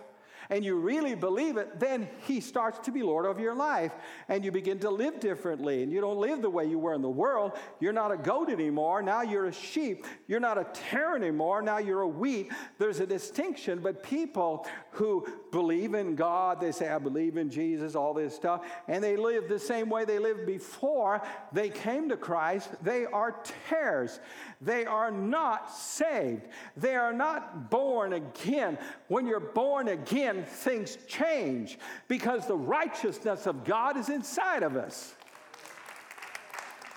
and 0.50 0.64
you 0.64 0.76
really 0.76 1.14
believe 1.14 1.56
it, 1.56 1.78
then 1.80 2.09
He 2.26 2.40
starts 2.40 2.78
to 2.80 2.90
be 2.90 3.02
Lord 3.02 3.26
of 3.26 3.40
your 3.40 3.54
life. 3.54 3.92
And 4.28 4.44
you 4.44 4.52
begin 4.52 4.78
to 4.80 4.90
live 4.90 5.20
differently. 5.20 5.82
And 5.82 5.92
you 5.92 6.00
don't 6.00 6.18
live 6.18 6.42
the 6.42 6.50
way 6.50 6.66
you 6.66 6.78
were 6.78 6.94
in 6.94 7.02
the 7.02 7.09
world. 7.09 7.52
You're 7.80 7.92
not 7.92 8.12
a 8.12 8.16
goat 8.16 8.50
anymore. 8.50 9.02
Now 9.02 9.22
you're 9.22 9.46
a 9.46 9.52
sheep. 9.52 10.06
You're 10.26 10.40
not 10.40 10.59
a 10.59 10.66
tare 10.72 11.16
anymore. 11.16 11.62
Now 11.62 11.78
you're 11.78 12.02
a 12.02 12.09
wheat. 12.09 12.52
There's 12.78 13.00
a 13.00 13.06
distinction. 13.06 13.80
But 13.80 14.02
people 14.02 14.66
who 14.90 15.26
believe 15.50 15.94
in 15.94 16.14
God, 16.14 16.61
they 16.61 16.72
say, 16.72 16.88
I 16.88 16.98
believe 16.98 17.37
in 17.37 17.50
Jesus, 17.50 17.94
all 17.94 18.14
this 18.14 18.35
stuff, 18.35 18.66
and 18.88 19.02
they 19.02 19.16
live 19.16 19.48
the 19.48 19.59
same 19.59 19.88
way 19.88 20.04
they 20.04 20.18
lived 20.18 20.46
before 20.46 21.22
they 21.52 21.68
came 21.68 22.09
to 22.09 22.16
Christ, 22.16 22.70
they 22.82 23.06
are 23.06 23.42
tares. 23.68 24.20
They 24.61 24.87
are 24.87 25.11
not 25.11 25.70
saved. 25.70 26.42
They 26.76 26.96
are 26.96 27.12
not 27.12 27.70
born 27.70 28.12
again. 28.12 28.78
When 29.09 29.26
you're 29.26 29.40
born 29.40 29.88
again, 29.88 30.36
things 30.44 30.99
change 31.07 31.79
because 32.09 32.46
the 32.46 32.57
righteousness 32.57 33.46
of 33.46 33.64
God 33.64 33.96
is 33.96 34.09
inside 34.09 34.62
of 34.62 34.77
us. 34.77 35.14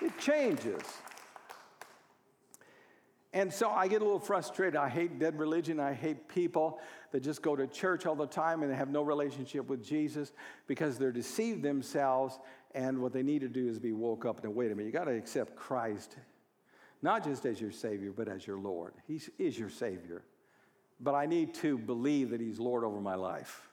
It 0.00 0.18
changes. 0.18 0.82
And 3.32 3.52
so 3.52 3.70
I 3.70 3.86
get 3.86 4.02
a 4.02 4.04
little 4.04 4.18
frustrated. 4.18 4.74
I 4.74 4.88
hate 4.88 5.18
dead 5.18 5.38
religion. 5.38 5.78
I 5.78 5.92
hate 5.92 6.28
people 6.28 6.80
that 7.12 7.22
just 7.22 7.42
go 7.42 7.54
to 7.54 7.66
church 7.66 8.06
all 8.06 8.16
the 8.16 8.26
time 8.26 8.62
and 8.62 8.72
they 8.72 8.76
have 8.76 8.90
no 8.90 9.02
relationship 9.02 9.68
with 9.68 9.84
Jesus 9.84 10.32
because 10.66 10.98
they're 10.98 11.12
deceived 11.12 11.62
themselves. 11.62 12.38
And 12.74 13.00
what 13.00 13.12
they 13.12 13.22
need 13.22 13.40
to 13.42 13.48
do 13.48 13.68
is 13.68 13.78
be 13.78 13.92
woke 13.92 14.24
up 14.24 14.42
and 14.42 14.54
wait 14.54 14.72
a 14.72 14.74
minute, 14.74 14.86
you 14.86 14.92
got 14.92 15.04
to 15.04 15.14
accept 15.14 15.54
Christ, 15.54 16.16
not 17.02 17.22
just 17.22 17.46
as 17.46 17.60
your 17.60 17.70
Savior, 17.70 18.12
but 18.12 18.26
as 18.26 18.46
your 18.46 18.58
Lord. 18.58 18.94
He 19.06 19.20
is 19.38 19.58
your 19.58 19.70
Savior 19.70 20.24
but 21.00 21.14
I 21.14 21.26
need 21.26 21.54
to 21.54 21.78
believe 21.78 22.30
that 22.30 22.40
He's 22.40 22.58
Lord 22.58 22.84
over 22.84 23.00
my 23.00 23.14
life. 23.14 23.68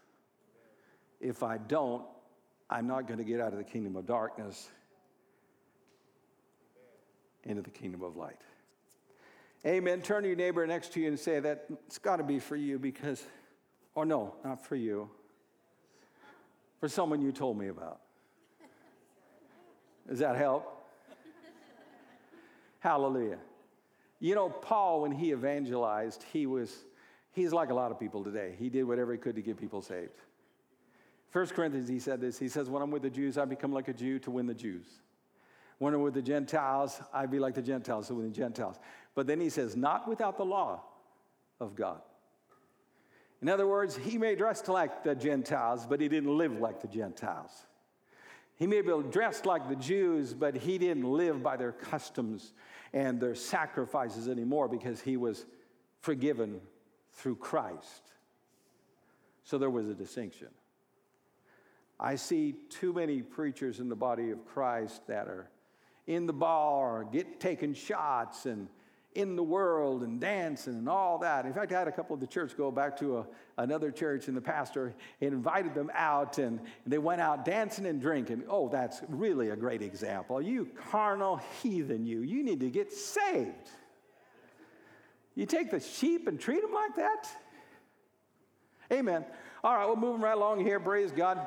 If 1.19 1.43
I 1.43 1.57
don't, 1.57 2.05
I'm 2.69 2.87
not 2.87 3.07
going 3.07 3.17
to 3.17 3.23
get 3.23 3.41
out 3.41 3.51
of 3.51 3.57
the 3.57 3.63
kingdom 3.63 3.95
of 3.95 4.05
darkness 4.05 4.69
into 7.43 7.61
the 7.61 7.69
kingdom 7.69 8.03
of 8.03 8.15
light. 8.15 8.39
Amen. 9.65 10.01
Turn 10.01 10.23
to 10.23 10.29
your 10.29 10.37
neighbor 10.37 10.65
next 10.67 10.93
to 10.93 10.99
you 10.99 11.07
and 11.07 11.19
say 11.19 11.39
that 11.39 11.65
it's 11.87 11.97
got 11.97 12.17
to 12.17 12.23
be 12.23 12.39
for 12.39 12.55
you 12.55 12.77
because, 12.77 13.23
or 13.95 14.05
no, 14.05 14.35
not 14.43 14.65
for 14.65 14.75
you, 14.75 15.09
for 16.79 16.87
someone 16.87 17.21
you 17.21 17.31
told 17.31 17.57
me 17.57 17.67
about. 17.67 18.01
Does 20.07 20.19
that 20.19 20.37
help? 20.37 20.73
Hallelujah. 22.79 23.39
You 24.19 24.35
know, 24.35 24.49
Paul, 24.49 25.01
when 25.01 25.11
he 25.11 25.31
evangelized, 25.31 26.23
he 26.31 26.45
was 26.45 26.85
He's 27.37 27.53
like 27.53 27.69
a 27.69 27.73
lot 27.75 27.91
of 27.91 27.99
people 27.99 28.23
today. 28.23 28.55
He 28.57 28.67
did 28.67 28.85
whatever 28.85 29.11
he 29.11 29.19
could 29.19 29.35
to 29.35 29.43
get 29.43 29.59
people 29.59 29.83
saved. 29.83 30.23
First 31.29 31.53
Corinthians, 31.53 31.87
he 31.87 31.99
said 31.99 32.19
this. 32.19 32.39
He 32.39 32.49
says, 32.49 32.67
When 32.67 32.81
I'm 32.81 32.89
with 32.89 33.03
the 33.03 33.11
Jews, 33.11 33.37
I 33.37 33.45
become 33.45 33.71
like 33.71 33.87
a 33.89 33.93
Jew 33.93 34.17
to 34.21 34.31
win 34.31 34.47
the 34.47 34.55
Jews. 34.55 34.87
When 35.77 35.93
I'm 35.93 36.01
with 36.01 36.15
the 36.15 36.21
Gentiles, 36.23 36.99
I 37.13 37.27
be 37.27 37.37
like 37.37 37.53
the 37.53 37.61
Gentiles 37.61 38.07
to 38.07 38.15
win 38.15 38.25
the 38.25 38.35
Gentiles. 38.35 38.77
But 39.13 39.27
then 39.27 39.39
he 39.39 39.51
says, 39.51 39.75
Not 39.75 40.07
without 40.07 40.35
the 40.37 40.45
law 40.45 40.81
of 41.59 41.75
God. 41.75 42.01
In 43.43 43.49
other 43.49 43.67
words, 43.67 43.95
he 43.95 44.17
may 44.17 44.33
dress 44.33 44.67
like 44.67 45.03
the 45.03 45.13
Gentiles, 45.13 45.85
but 45.85 46.01
he 46.01 46.07
didn't 46.07 46.35
live 46.35 46.53
like 46.53 46.81
the 46.81 46.87
Gentiles. 46.87 47.51
He 48.55 48.65
may 48.65 48.81
be 48.81 48.93
dressed 49.11 49.45
like 49.45 49.69
the 49.69 49.75
Jews, 49.75 50.33
but 50.33 50.55
he 50.57 50.79
didn't 50.79 51.03
live 51.03 51.43
by 51.43 51.55
their 51.55 51.73
customs 51.73 52.53
and 52.93 53.21
their 53.21 53.35
sacrifices 53.35 54.27
anymore 54.27 54.67
because 54.67 55.01
he 55.01 55.17
was 55.17 55.45
forgiven 56.01 56.61
through 57.17 57.35
Christ. 57.35 58.03
So 59.43 59.57
there 59.57 59.69
was 59.69 59.87
a 59.87 59.93
distinction. 59.93 60.47
I 61.99 62.15
see 62.15 62.55
too 62.69 62.93
many 62.93 63.21
preachers 63.21 63.79
in 63.79 63.89
the 63.89 63.95
body 63.95 64.31
of 64.31 64.45
Christ 64.45 65.05
that 65.07 65.27
are 65.27 65.49
in 66.05 66.25
the 66.25 66.33
bar, 66.33 67.03
get 67.03 67.39
taking 67.39 67.73
shots, 67.73 68.45
and 68.45 68.67
in 69.15 69.35
the 69.35 69.43
world 69.43 70.03
and 70.03 70.21
dancing 70.21 70.75
and 70.75 70.87
all 70.87 71.17
that. 71.17 71.45
In 71.45 71.53
fact, 71.53 71.71
I 71.71 71.79
had 71.79 71.87
a 71.87 71.91
couple 71.91 72.13
of 72.13 72.19
the 72.19 72.27
church 72.27 72.55
go 72.55 72.69
back 72.69 72.95
to 72.99 73.17
a, 73.17 73.25
another 73.57 73.89
church, 73.89 74.27
and 74.27 74.37
the 74.37 74.41
pastor 74.41 74.93
invited 75.21 75.73
them 75.73 75.89
out, 75.95 76.37
and, 76.37 76.59
and 76.59 76.93
they 76.93 76.99
went 76.99 77.19
out 77.19 77.43
dancing 77.43 77.87
and 77.87 77.99
drinking. 77.99 78.43
Oh, 78.47 78.69
that's 78.69 79.01
really 79.09 79.49
a 79.49 79.55
great 79.55 79.81
example. 79.81 80.39
You 80.39 80.69
carnal 80.91 81.41
heathen, 81.63 82.05
you, 82.05 82.21
you 82.21 82.43
need 82.43 82.59
to 82.59 82.69
get 82.69 82.93
saved. 82.93 83.71
You 85.37 85.45
take 85.45 85.69
the 85.69 85.79
sheep 85.79 86.27
and 86.27 86.39
treat 86.39 86.63
them 86.63 86.73
like 86.73 86.95
that? 86.95 87.29
Amen. 88.91 89.23
All 89.63 89.75
right, 89.75 89.87
we're 89.87 89.95
moving 89.95 90.19
right 90.19 90.35
along 90.35 90.65
here. 90.65 90.79
Praise 90.79 91.11
God. 91.11 91.45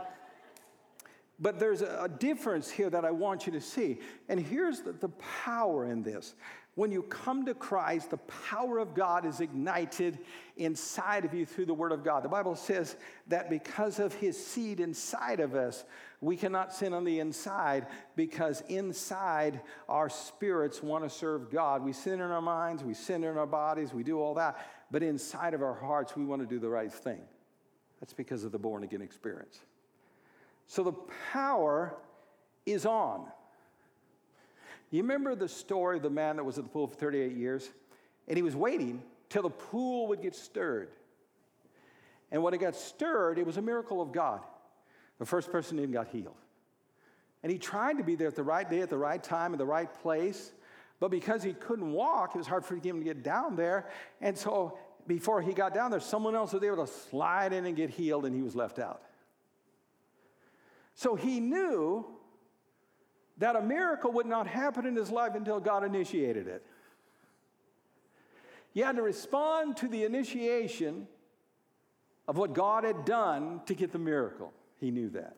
But 1.41 1.59
there's 1.59 1.82
a 1.82 2.09
difference 2.20 2.70
here 2.70 2.88
that 2.88 3.05
I 3.05 3.11
want 3.11 3.47
you 3.47 3.53
to 3.53 3.61
see. 3.61 3.99
And 4.28 4.38
here's 4.38 4.82
the, 4.82 4.93
the 4.93 5.09
power 5.09 5.91
in 5.91 6.05
this. 6.05 6.34
When 6.81 6.91
you 6.91 7.03
come 7.03 7.45
to 7.45 7.53
Christ, 7.53 8.09
the 8.09 8.16
power 8.16 8.78
of 8.78 8.95
God 8.95 9.26
is 9.26 9.43
ignited 9.43 10.18
inside 10.57 11.26
of 11.26 11.35
you 11.35 11.45
through 11.45 11.66
the 11.66 11.74
Word 11.74 11.93
of 11.93 12.03
God. 12.03 12.24
The 12.24 12.31
Bible 12.31 12.57
says 12.57 12.97
that 13.26 13.51
because 13.51 13.99
of 13.99 14.14
His 14.14 14.43
seed 14.43 14.81
inside 14.81 15.41
of 15.41 15.55
us, 15.55 15.85
we 16.22 16.39
cannot 16.39 16.72
sin 16.72 16.95
on 16.95 17.05
the 17.05 17.18
inside 17.18 17.87
because 18.16 18.62
inside 18.70 19.61
our 19.91 20.09
spirits 20.09 20.83
want 20.83 21.05
to 21.05 21.11
serve 21.11 21.51
God. 21.51 21.85
We 21.85 21.93
sin 21.93 22.14
in 22.14 22.22
our 22.22 22.41
minds, 22.41 22.83
we 22.83 22.95
sin 22.95 23.24
in 23.24 23.37
our 23.37 23.47
bodies, 23.47 23.93
we 23.93 24.03
do 24.03 24.18
all 24.18 24.33
that, 24.37 24.66
but 24.91 25.03
inside 25.03 25.53
of 25.53 25.61
our 25.61 25.74
hearts, 25.74 26.16
we 26.16 26.24
want 26.24 26.41
to 26.41 26.49
do 26.49 26.59
the 26.59 26.70
right 26.70 26.91
thing. 26.91 27.20
That's 28.01 28.14
because 28.14 28.43
of 28.43 28.53
the 28.53 28.59
born 28.59 28.85
again 28.85 29.03
experience. 29.03 29.61
So 30.66 30.83
the 30.83 30.95
power 31.31 31.95
is 32.64 32.87
on. 32.87 33.26
You 34.91 35.03
remember 35.03 35.34
the 35.34 35.49
story 35.49 35.97
of 35.97 36.03
the 36.03 36.11
man 36.11 36.36
that 36.36 36.45
was 36.45 36.59
at 36.59 36.64
the 36.64 36.70
pool 36.70 36.86
for 36.86 36.97
38 36.97 37.36
years? 37.36 37.70
And 38.26 38.36
he 38.36 38.43
was 38.43 38.57
waiting 38.57 39.03
till 39.28 39.43
the 39.43 39.51
pool 39.51 40.09
would 40.09 40.20
get 40.20 40.34
stirred. 40.34 40.91
And 42.32 42.43
when 42.43 42.55
it 42.55 42.59
got 42.59 42.74
stirred, 42.74 43.38
it 43.38 43.47
was 43.47 43.57
a 43.57 43.62
miracle 43.62 44.01
of 44.01 44.12
God. 44.12 44.41
The 45.18 45.26
first 45.26 45.51
person 45.51 45.78
even 45.78 45.93
got 45.93 46.09
healed. 46.09 46.36
And 47.43 47.51
he 47.51 47.59
tried 47.59 47.99
to 47.99 48.05
be 48.05 48.16
there 48.16 48.28
at 48.28 48.36
the 48.36 48.43
right 48.43 48.68
day, 48.68 48.80
at 48.80 48.91
the 48.91 48.99
right 48.99 49.22
time, 49.22 49.53
in 49.53 49.59
the 49.59 49.66
right 49.66 49.93
place. 50.03 50.53
But 50.99 51.11
because 51.11 51.43
he 51.43 51.55
couldn't 51.55 51.93
walk, 51.93 52.34
it 52.34 52.38
was 52.38 52.47
hard 52.47 52.64
for 52.64 52.74
him 52.74 52.99
to 52.99 53.05
get 53.05 53.22
down 53.22 53.57
there. 53.57 53.88
And 54.20 54.36
so 54.36 54.78
before 55.07 55.41
he 55.41 55.53
got 55.53 55.72
down 55.72 55.91
there, 55.91 56.01
someone 56.01 56.34
else 56.34 56.53
was 56.53 56.62
able 56.62 56.84
to 56.86 56.93
slide 56.93 57.53
in 57.53 57.64
and 57.66 57.74
get 57.74 57.91
healed, 57.91 58.26
and 58.26 58.34
he 58.34 58.43
was 58.43 58.55
left 58.55 58.78
out. 58.78 59.03
So 60.95 61.14
he 61.14 61.41
knew 61.41 62.07
that 63.41 63.57
a 63.57 63.62
miracle 63.62 64.12
would 64.12 64.26
not 64.26 64.47
happen 64.47 64.86
in 64.86 64.95
his 64.95 65.11
life 65.11 65.34
until 65.34 65.61
God 65.61 65.82
initiated 65.82 66.47
it. 66.47 66.64
He 68.72 68.80
had 68.80 68.97
to 68.97 69.03
respond 69.03 69.78
to 69.78 69.88
the 69.88 70.05
initiation 70.05 71.09
of 72.28 72.36
what 72.36 72.53
God 72.53 72.84
had 72.84 73.05
done 73.05 73.62
to 73.66 73.74
get 73.74 73.93
the 73.93 73.99
miracle. 73.99 74.53
He 74.78 74.91
knew 74.91 75.09
that. 75.11 75.36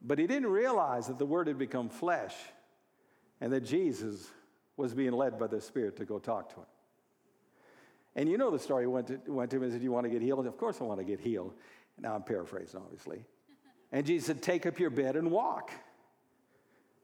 But 0.00 0.18
he 0.18 0.26
didn't 0.26 0.48
realize 0.48 1.08
that 1.08 1.18
the 1.18 1.26
Word 1.26 1.48
had 1.48 1.58
become 1.58 1.88
flesh 1.88 2.34
and 3.40 3.52
that 3.52 3.62
Jesus 3.62 4.30
was 4.76 4.94
being 4.94 5.12
led 5.12 5.38
by 5.38 5.48
the 5.48 5.60
Spirit 5.60 5.96
to 5.96 6.04
go 6.04 6.18
talk 6.18 6.48
to 6.50 6.60
him. 6.60 6.66
And 8.14 8.28
you 8.28 8.38
know 8.38 8.50
the 8.50 8.58
story. 8.58 8.86
Went 8.86 9.08
to, 9.08 9.20
went 9.26 9.50
to 9.50 9.56
him 9.56 9.64
and 9.64 9.72
said, 9.72 9.80
Do 9.80 9.84
you 9.84 9.92
want 9.92 10.04
to 10.04 10.10
get 10.10 10.22
healed? 10.22 10.46
Of 10.46 10.56
course 10.56 10.80
I 10.80 10.84
want 10.84 11.00
to 11.00 11.04
get 11.04 11.20
healed. 11.20 11.54
Now 11.98 12.14
I'm 12.14 12.22
paraphrasing, 12.22 12.80
obviously. 12.80 13.24
And 13.92 14.06
Jesus 14.06 14.26
said, 14.26 14.42
Take 14.42 14.66
up 14.66 14.78
your 14.78 14.90
bed 14.90 15.16
and 15.16 15.30
walk. 15.30 15.70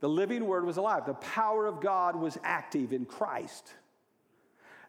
The 0.00 0.08
living 0.08 0.46
word 0.46 0.64
was 0.64 0.76
alive. 0.76 1.06
The 1.06 1.14
power 1.14 1.66
of 1.66 1.80
God 1.80 2.16
was 2.16 2.38
active 2.42 2.92
in 2.92 3.04
Christ. 3.04 3.72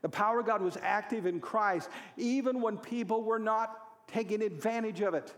The 0.02 0.10
power 0.10 0.39
of 0.39 0.45
God 0.45 0.62
was 0.62 0.78
active 0.82 1.26
in 1.26 1.39
Christ, 1.39 1.89
even 2.16 2.62
when 2.62 2.78
people 2.78 3.24
were 3.24 3.39
not 3.39 3.76
taking 4.08 4.41
advantage 4.41 5.02
of 5.02 5.14
it. 5.14 5.34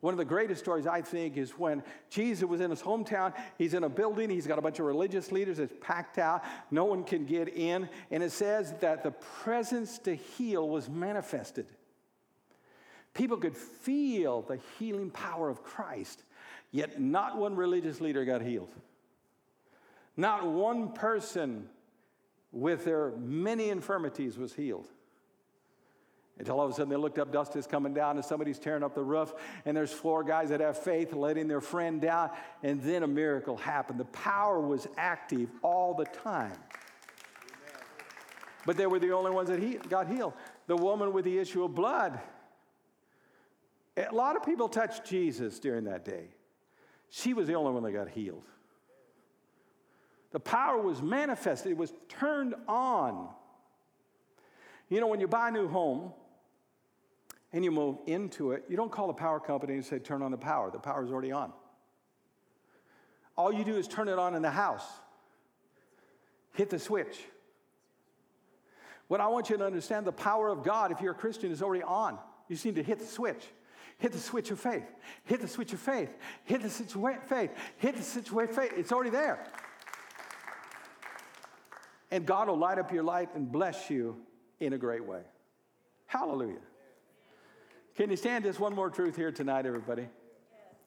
One 0.00 0.12
of 0.12 0.18
the 0.18 0.24
greatest 0.24 0.60
stories, 0.60 0.86
I 0.86 1.00
think, 1.00 1.38
is 1.38 1.52
when 1.52 1.82
Jesus 2.10 2.44
was 2.44 2.60
in 2.60 2.68
his 2.68 2.82
hometown. 2.82 3.32
He's 3.56 3.72
in 3.72 3.84
a 3.84 3.88
building, 3.88 4.28
he's 4.28 4.46
got 4.46 4.58
a 4.58 4.62
bunch 4.62 4.78
of 4.78 4.84
religious 4.84 5.32
leaders, 5.32 5.58
it's 5.58 5.72
packed 5.80 6.18
out, 6.18 6.44
no 6.70 6.84
one 6.84 7.04
can 7.04 7.24
get 7.24 7.48
in. 7.48 7.88
And 8.10 8.22
it 8.22 8.30
says 8.30 8.74
that 8.80 9.02
the 9.02 9.12
presence 9.12 9.98
to 10.00 10.14
heal 10.14 10.68
was 10.68 10.90
manifested. 10.90 11.66
People 13.14 13.36
could 13.36 13.56
feel 13.56 14.42
the 14.42 14.58
healing 14.78 15.10
power 15.10 15.48
of 15.48 15.62
Christ, 15.62 16.24
yet 16.72 17.00
not 17.00 17.38
one 17.38 17.54
religious 17.54 18.00
leader 18.00 18.24
got 18.24 18.42
healed. 18.42 18.70
Not 20.16 20.46
one 20.46 20.92
person 20.92 21.68
with 22.52 22.84
their 22.84 23.12
many 23.16 23.70
infirmities 23.70 24.36
was 24.36 24.52
healed. 24.52 24.88
Until 26.38 26.58
all 26.58 26.66
of 26.66 26.72
a 26.72 26.74
sudden 26.74 26.88
they 26.88 26.96
looked 26.96 27.20
up, 27.20 27.32
dust 27.32 27.54
is 27.54 27.66
coming 27.66 27.94
down, 27.94 28.16
and 28.16 28.24
somebody's 28.24 28.58
tearing 28.58 28.82
up 28.82 28.96
the 28.96 29.02
roof, 29.02 29.32
and 29.64 29.76
there's 29.76 29.92
four 29.92 30.24
guys 30.24 30.48
that 30.48 30.58
have 30.58 30.76
faith 30.76 31.12
letting 31.12 31.46
their 31.46 31.60
friend 31.60 32.00
down, 32.00 32.30
and 32.64 32.82
then 32.82 33.04
a 33.04 33.06
miracle 33.06 33.56
happened. 33.56 34.00
The 34.00 34.06
power 34.06 34.60
was 34.60 34.88
active 34.96 35.48
all 35.62 35.94
the 35.94 36.06
time. 36.06 36.56
But 38.66 38.76
they 38.76 38.86
were 38.86 38.98
the 38.98 39.12
only 39.12 39.30
ones 39.30 39.48
that 39.48 39.60
he 39.60 39.74
got 39.74 40.08
healed. 40.08 40.32
The 40.66 40.76
woman 40.76 41.12
with 41.12 41.24
the 41.24 41.38
issue 41.38 41.62
of 41.62 41.74
blood 41.74 42.18
a 43.96 44.14
lot 44.14 44.36
of 44.36 44.44
people 44.44 44.68
touched 44.68 45.04
Jesus 45.04 45.58
during 45.58 45.84
that 45.84 46.04
day. 46.04 46.28
She 47.10 47.32
was 47.32 47.46
the 47.46 47.54
only 47.54 47.72
one 47.72 47.82
that 47.84 47.92
got 47.92 48.08
healed. 48.08 48.44
The 50.32 50.40
power 50.40 50.80
was 50.80 51.00
manifested, 51.00 51.72
it 51.72 51.78
was 51.78 51.92
turned 52.08 52.54
on. 52.66 53.28
You 54.88 55.00
know, 55.00 55.06
when 55.06 55.20
you 55.20 55.28
buy 55.28 55.48
a 55.48 55.52
new 55.52 55.68
home 55.68 56.12
and 57.52 57.64
you 57.64 57.70
move 57.70 57.98
into 58.06 58.50
it, 58.50 58.64
you 58.68 58.76
don't 58.76 58.90
call 58.90 59.06
the 59.06 59.12
power 59.12 59.38
company 59.38 59.74
and 59.74 59.84
say, 59.84 60.00
turn 60.00 60.22
on 60.22 60.32
the 60.32 60.36
power. 60.36 60.70
The 60.72 60.78
power 60.78 61.04
is 61.04 61.12
already 61.12 61.30
on. 61.30 61.52
All 63.36 63.52
you 63.52 63.64
do 63.64 63.76
is 63.76 63.86
turn 63.86 64.08
it 64.08 64.18
on 64.18 64.34
in 64.34 64.42
the 64.42 64.50
house, 64.50 64.86
hit 66.54 66.68
the 66.70 66.78
switch. 66.78 67.18
What 69.06 69.20
I 69.20 69.28
want 69.28 69.50
you 69.50 69.56
to 69.56 69.64
understand 69.64 70.06
the 70.06 70.12
power 70.12 70.48
of 70.48 70.64
God, 70.64 70.90
if 70.90 71.00
you're 71.00 71.12
a 71.12 71.16
Christian, 71.16 71.52
is 71.52 71.62
already 71.62 71.82
on. 71.82 72.18
You 72.48 72.56
just 72.56 72.64
need 72.64 72.76
to 72.76 72.82
hit 72.82 72.98
the 72.98 73.06
switch. 73.06 73.44
Hit 73.98 74.12
the 74.12 74.18
switch 74.18 74.50
of 74.50 74.60
faith. 74.60 74.84
Hit 75.24 75.40
the 75.40 75.48
switch 75.48 75.72
of 75.72 75.80
faith. 75.80 76.16
Hit 76.44 76.62
the 76.62 76.70
switch 76.70 76.94
of 76.94 77.22
faith. 77.24 77.50
Hit 77.78 77.96
the 77.96 78.02
switch 78.02 78.30
of 78.30 78.54
faith. 78.54 78.72
It's 78.76 78.92
already 78.92 79.10
there. 79.10 79.46
And 82.10 82.26
God 82.26 82.48
will 82.48 82.58
light 82.58 82.78
up 82.78 82.92
your 82.92 83.02
light 83.02 83.30
and 83.34 83.50
bless 83.50 83.90
you 83.90 84.16
in 84.60 84.72
a 84.72 84.78
great 84.78 85.04
way. 85.04 85.22
Hallelujah. 86.06 86.60
Can 87.96 88.10
you 88.10 88.16
stand 88.16 88.44
just 88.44 88.60
one 88.60 88.74
more 88.74 88.90
truth 88.90 89.16
here 89.16 89.32
tonight, 89.32 89.66
everybody? 89.66 90.08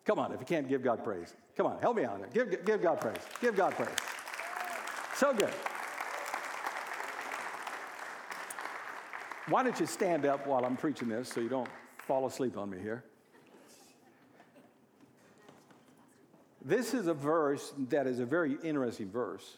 Come 0.05 0.19
on, 0.19 0.31
if 0.31 0.39
you 0.39 0.45
can't 0.45 0.69
give 0.69 0.83
God 0.83 1.03
praise. 1.03 1.35
Come 1.55 1.65
on, 1.65 1.79
help 1.79 1.97
me 1.97 2.05
out 2.05 2.17
here. 2.17 2.45
Give, 2.45 2.65
give 2.65 2.81
God 2.81 3.01
praise. 3.01 3.17
Give 3.41 3.55
God 3.55 3.73
praise. 3.73 3.89
So 5.15 5.33
good. 5.33 5.53
Why 9.49 9.63
don't 9.63 9.79
you 9.79 9.85
stand 9.85 10.25
up 10.25 10.45
while 10.45 10.65
I'm 10.65 10.77
preaching 10.77 11.09
this 11.09 11.29
so 11.29 11.39
you 11.39 11.49
don't 11.49 11.69
fall 12.07 12.25
asleep 12.25 12.57
on 12.57 12.69
me 12.69 12.77
here. 12.79 13.03
This 16.63 16.93
is 16.93 17.07
a 17.07 17.13
verse 17.13 17.73
that 17.89 18.07
is 18.07 18.19
a 18.19 18.25
very 18.25 18.57
interesting 18.63 19.11
verse. 19.11 19.57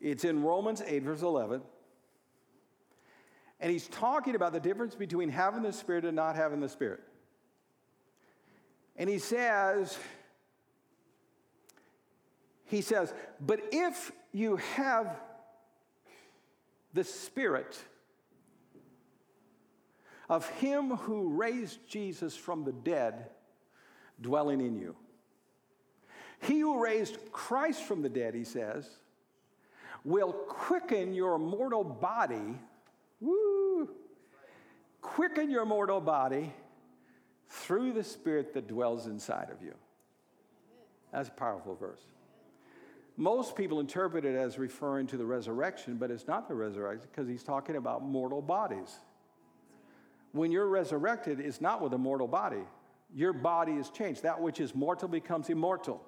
It's 0.00 0.24
in 0.24 0.42
Romans 0.42 0.80
8, 0.84 1.02
verse 1.02 1.22
11. 1.22 1.60
And 3.60 3.72
he's 3.72 3.88
talking 3.88 4.36
about 4.36 4.52
the 4.52 4.60
difference 4.60 4.94
between 4.94 5.30
having 5.30 5.62
the 5.62 5.72
Spirit 5.72 6.04
and 6.04 6.14
not 6.14 6.36
having 6.36 6.60
the 6.60 6.68
Spirit. 6.68 7.00
And 8.96 9.10
he 9.10 9.18
says, 9.18 9.98
he 12.66 12.82
says, 12.82 13.12
but 13.40 13.60
if 13.72 14.12
you 14.32 14.56
have 14.76 15.16
the 16.94 17.02
Spirit, 17.02 17.76
of 20.28 20.48
him 20.50 20.96
who 20.96 21.28
raised 21.28 21.86
Jesus 21.88 22.36
from 22.36 22.64
the 22.64 22.72
dead 22.72 23.30
dwelling 24.20 24.60
in 24.60 24.76
you. 24.76 24.94
He 26.40 26.60
who 26.60 26.82
raised 26.82 27.18
Christ 27.32 27.82
from 27.82 28.02
the 28.02 28.08
dead, 28.08 28.34
he 28.34 28.44
says, 28.44 28.88
will 30.04 30.32
quicken 30.32 31.12
your 31.12 31.38
mortal 31.38 31.82
body. 31.82 32.58
Woo! 33.20 33.88
Quicken 35.00 35.50
your 35.50 35.64
mortal 35.64 36.00
body 36.00 36.52
through 37.48 37.92
the 37.92 38.04
Spirit 38.04 38.52
that 38.54 38.68
dwells 38.68 39.06
inside 39.06 39.48
of 39.50 39.62
you. 39.62 39.74
That's 41.12 41.28
a 41.28 41.32
powerful 41.32 41.74
verse. 41.74 42.02
Most 43.16 43.56
people 43.56 43.80
interpret 43.80 44.24
it 44.24 44.36
as 44.36 44.58
referring 44.58 45.08
to 45.08 45.16
the 45.16 45.24
resurrection, 45.24 45.96
but 45.96 46.10
it's 46.10 46.28
not 46.28 46.46
the 46.46 46.54
resurrection 46.54 47.08
because 47.10 47.28
he's 47.28 47.42
talking 47.42 47.76
about 47.76 48.04
mortal 48.04 48.42
bodies 48.42 48.98
when 50.32 50.52
you're 50.52 50.66
resurrected, 50.66 51.40
it's 51.40 51.60
not 51.60 51.80
with 51.80 51.92
a 51.94 51.98
mortal 51.98 52.28
body. 52.28 52.62
Your 53.14 53.32
body 53.32 53.72
is 53.72 53.90
changed. 53.90 54.22
That 54.22 54.40
which 54.40 54.60
is 54.60 54.74
mortal 54.74 55.08
becomes 55.08 55.48
immortal. 55.48 56.02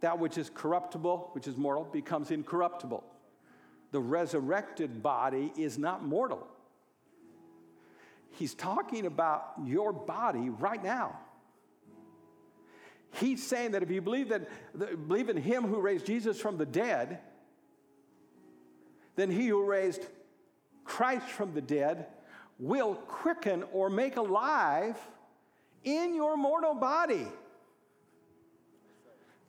That 0.00 0.18
which 0.18 0.38
is 0.38 0.50
corruptible, 0.50 1.30
which 1.32 1.46
is 1.46 1.56
mortal, 1.56 1.84
becomes 1.84 2.30
incorruptible. 2.30 3.04
The 3.92 4.00
resurrected 4.00 5.02
body 5.02 5.52
is 5.56 5.78
not 5.78 6.04
mortal. 6.04 6.46
He's 8.32 8.54
talking 8.54 9.06
about 9.06 9.52
your 9.64 9.92
body 9.92 10.50
right 10.50 10.82
now. 10.82 11.18
He's 13.14 13.44
saying 13.44 13.72
that 13.72 13.82
if 13.82 13.90
you 13.90 14.00
believe 14.00 14.28
that 14.28 14.48
believe 15.08 15.28
in 15.28 15.36
him 15.36 15.64
who 15.64 15.80
raised 15.80 16.06
Jesus 16.06 16.40
from 16.40 16.56
the 16.56 16.66
dead, 16.66 17.18
then 19.16 19.30
he 19.30 19.48
who 19.48 19.64
raised 19.64 20.06
Christ 20.84 21.26
from 21.26 21.52
the 21.52 21.60
dead 21.60 22.06
will 22.60 22.94
quicken 22.94 23.64
or 23.72 23.88
make 23.88 24.16
alive 24.16 24.96
in 25.82 26.14
your 26.14 26.36
mortal 26.36 26.74
body. 26.74 27.26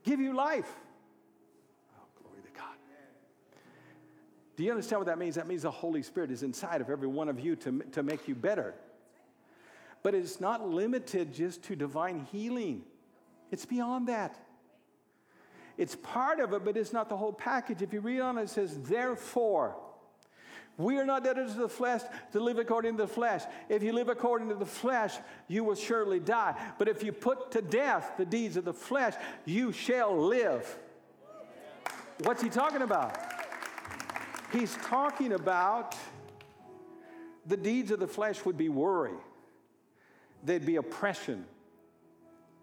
Give 0.03 0.20
you 0.20 0.34
life. 0.34 0.70
Oh, 1.93 2.22
glory 2.24 2.41
to 2.41 2.59
God. 2.59 2.76
Do 4.55 4.64
you 4.64 4.72
understand 4.72 5.01
what 5.01 5.07
that 5.07 5.20
means? 5.20 5.36
That 5.36 5.47
means 5.47 5.64
the 5.64 5.72
Holy 5.72 6.01
Spirit 6.01 6.32
is 6.32 6.41
inside 6.41 6.82
of 6.82 6.89
every 6.89 7.07
one 7.07 7.28
of 7.30 7.39
you 7.39 7.55
to, 7.57 7.84
to 7.91 8.01
make 8.01 8.28
you 8.28 8.34
better. 8.34 8.74
But 10.03 10.16
it's 10.16 10.39
not 10.39 10.68
limited 10.68 11.34
just 11.34 11.64
to 11.64 11.76
divine 11.76 12.26
healing, 12.32 12.84
it's 13.51 13.66
beyond 13.66 14.07
that. 14.07 14.38
It's 15.78 15.95
part 15.95 16.39
of 16.39 16.53
it, 16.53 16.64
but 16.64 16.78
it's 16.78 16.93
not 16.93 17.09
the 17.09 17.18
whole 17.18 17.34
package. 17.34 17.82
If 17.82 17.91
you 17.93 18.01
read 18.01 18.20
on 18.20 18.38
it, 18.38 18.43
it 18.43 18.49
says, 18.49 18.78
therefore. 18.84 19.76
We 20.78 20.97
are 20.97 21.05
not 21.05 21.24
debtors 21.24 21.53
to 21.53 21.59
the 21.59 21.69
flesh 21.69 22.01
to 22.32 22.39
live 22.39 22.57
according 22.57 22.97
to 22.97 23.03
the 23.03 23.07
flesh. 23.07 23.43
If 23.69 23.84
you 23.84 23.93
live 23.93 24.09
according 24.09 24.49
to 24.49 24.55
the 24.55 24.65
flesh, 24.65 25.15
you 25.47 25.63
will 25.63 25.76
surely 25.76 26.19
die. 26.19 26.55
But 26.78 26.88
if 26.88 27.03
you 27.03 27.11
put 27.11 27.51
to 27.51 27.61
death 27.61 28.13
the 28.17 28.26
deeds 28.26 28.57
of 28.57 28.65
the 28.65 28.74
flesh, 28.74 29.13
you 29.45 29.72
shall 29.72 30.17
live. 30.17 30.78
What's 32.24 32.41
he 32.41 32.49
talking 32.49 32.82
about? 32.82 33.17
He's 34.51 34.76
talking 34.78 35.34
about 35.34 35.95
the 37.45 37.57
deeds 37.57 37.91
of 37.91 37.99
the 37.99 38.07
flesh 38.07 38.43
would 38.45 38.57
be 38.57 38.69
worry, 38.69 39.17
they'd 40.43 40.65
be 40.65 40.76
oppression, 40.76 41.45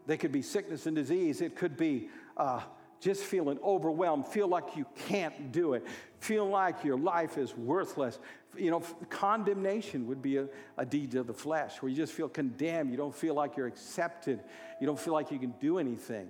they 0.07 0.17
could 0.17 0.33
be 0.33 0.43
sickness 0.43 0.87
and 0.87 0.95
disease, 0.95 1.41
it 1.41 1.57
could 1.57 1.77
be 1.77 2.09
uh, 2.37 2.61
just 3.01 3.23
feeling 3.23 3.59
overwhelmed, 3.63 4.27
feel 4.27 4.49
like 4.49 4.77
you 4.77 4.87
can't 5.07 5.53
do 5.53 5.75
it, 5.75 5.87
feel 6.21 6.49
like 6.49 6.85
your 6.85 6.99
life 6.99 7.39
is 7.39 7.57
worthless. 7.57 8.19
You 8.57 8.71
know, 8.71 8.81
condemnation 9.09 10.07
would 10.09 10.21
be 10.21 10.39
a, 10.39 10.49
a 10.77 10.85
deed 10.85 11.15
of 11.15 11.27
the 11.27 11.35
flesh 11.35 11.81
where 11.81 11.91
you 11.91 11.97
just 11.97 12.13
feel 12.13 12.29
condemned. 12.29 12.91
You 12.91 12.97
don't 12.97 13.15
feel 13.15 13.35
like 13.35 13.57
you're 13.57 13.67
accepted. 13.67 14.41
You 14.81 14.87
don't 14.87 14.99
feel 14.99 15.13
like 15.13 15.31
you 15.31 15.39
can 15.39 15.55
do 15.61 15.79
anything. 15.79 16.29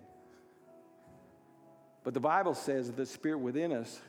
But 2.05 2.15
the 2.15 2.21
Bible 2.21 2.55
says 2.55 2.87
that 2.89 2.97
the 2.97 3.07
Spirit 3.07 3.39
within 3.39 3.73
us 3.73 4.01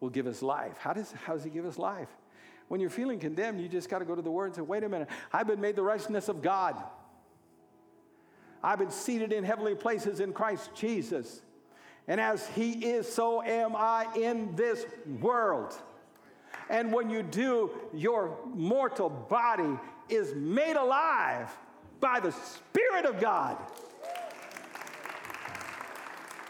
will 0.00 0.10
give 0.10 0.26
us 0.26 0.42
life. 0.42 0.76
How 0.78 0.92
does, 0.92 1.12
how 1.12 1.34
does 1.34 1.44
He 1.44 1.50
give 1.50 1.66
us 1.66 1.78
life? 1.78 2.08
When 2.68 2.80
you're 2.80 2.90
feeling 2.90 3.18
condemned, 3.18 3.60
you 3.60 3.68
just 3.68 3.88
got 3.88 4.00
to 4.00 4.04
go 4.04 4.14
to 4.14 4.22
the 4.22 4.30
Word 4.30 4.46
and 4.46 4.54
say, 4.56 4.62
wait 4.62 4.84
a 4.84 4.88
minute, 4.88 5.08
I've 5.32 5.46
been 5.46 5.60
made 5.60 5.76
the 5.76 5.82
righteousness 5.82 6.28
of 6.28 6.42
God. 6.42 6.76
I've 8.62 8.78
been 8.78 8.90
seated 8.90 9.32
in 9.32 9.44
heavenly 9.44 9.74
places 9.74 10.20
in 10.20 10.32
Christ 10.32 10.70
Jesus. 10.74 11.42
And 12.06 12.20
as 12.20 12.46
He 12.48 12.72
is, 12.72 13.10
so 13.10 13.42
am 13.42 13.76
I 13.76 14.06
in 14.16 14.54
this 14.56 14.86
world. 15.20 15.74
And 16.70 16.92
when 16.92 17.08
you 17.08 17.22
do, 17.22 17.70
your 17.94 18.36
mortal 18.46 19.08
body 19.08 19.78
is 20.08 20.34
made 20.34 20.76
alive 20.76 21.50
by 22.00 22.20
the 22.20 22.32
Spirit 22.32 23.06
of 23.06 23.20
God. 23.20 23.56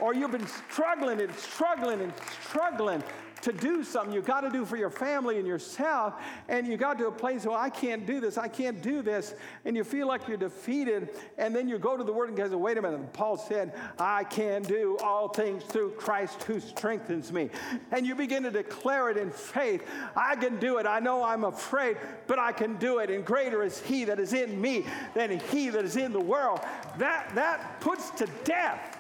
Or 0.01 0.15
you've 0.15 0.31
been 0.31 0.47
struggling 0.47 1.21
and 1.21 1.35
struggling 1.35 2.01
and 2.01 2.13
struggling 2.49 3.03
to 3.49 3.57
do 3.57 3.83
something 3.83 4.15
you 4.15 4.21
got 4.21 4.43
to 4.43 4.51
do 4.51 4.65
for 4.65 4.77
your 4.77 4.91
family 4.91 5.39
and 5.39 5.47
yourself, 5.47 6.15
and 6.49 6.67
you 6.67 6.77
got 6.77 6.99
to 6.99 7.07
a 7.07 7.13
place 7.13 7.47
where 7.47 7.57
I 7.57 7.71
can't 7.71 8.07
do 8.07 8.21
this, 8.21 8.39
I 8.39 8.49
can't 8.49 8.83
do 8.83 9.03
this, 9.03 9.35
and 9.65 9.77
you 9.77 9.85
feel 9.85 10.07
like 10.07 10.29
you're 10.29 10.37
defeated, 10.37 11.11
and 11.39 11.55
then 11.55 11.69
you 11.69 11.79
go 11.79 11.97
to 11.97 12.05
the 12.05 12.13
Word 12.13 12.29
and 12.29 12.37
go, 12.37 12.57
wait 12.57 12.79
a 12.79 12.83
minute, 12.83 13.13
Paul 13.13 13.37
said, 13.37 13.73
I 13.99 14.25
can 14.25 14.63
do 14.63 14.99
all 15.03 15.29
things 15.29 15.65
through 15.65 15.93
Christ 15.93 16.43
who 16.43 16.61
strengthens 16.61 17.33
me. 17.33 17.51
And 17.91 18.07
you 18.07 18.15
begin 18.15 18.43
to 18.43 18.51
declare 18.51 19.11
it 19.11 19.17
in 19.17 19.31
faith. 19.31 19.85
I 20.17 20.37
can 20.37 20.59
do 20.59 20.79
it. 20.79 20.87
I 20.87 21.01
know 21.01 21.23
I'm 21.23 21.45
afraid, 21.45 21.97
but 22.27 22.39
I 22.39 22.53
can 22.53 22.77
do 22.77 22.99
it, 22.99 23.11
and 23.11 23.25
greater 23.25 23.63
is 23.63 23.81
He 23.81 24.05
that 24.05 24.21
is 24.21 24.33
in 24.33 24.61
me 24.61 24.85
than 25.15 25.41
He 25.41 25.71
that 25.71 25.85
is 25.85 25.97
in 25.97 26.13
the 26.13 26.21
world. 26.21 26.61
That, 26.99 27.35
that 27.35 27.81
puts 27.81 28.11
to 28.11 28.27
death 28.45 28.98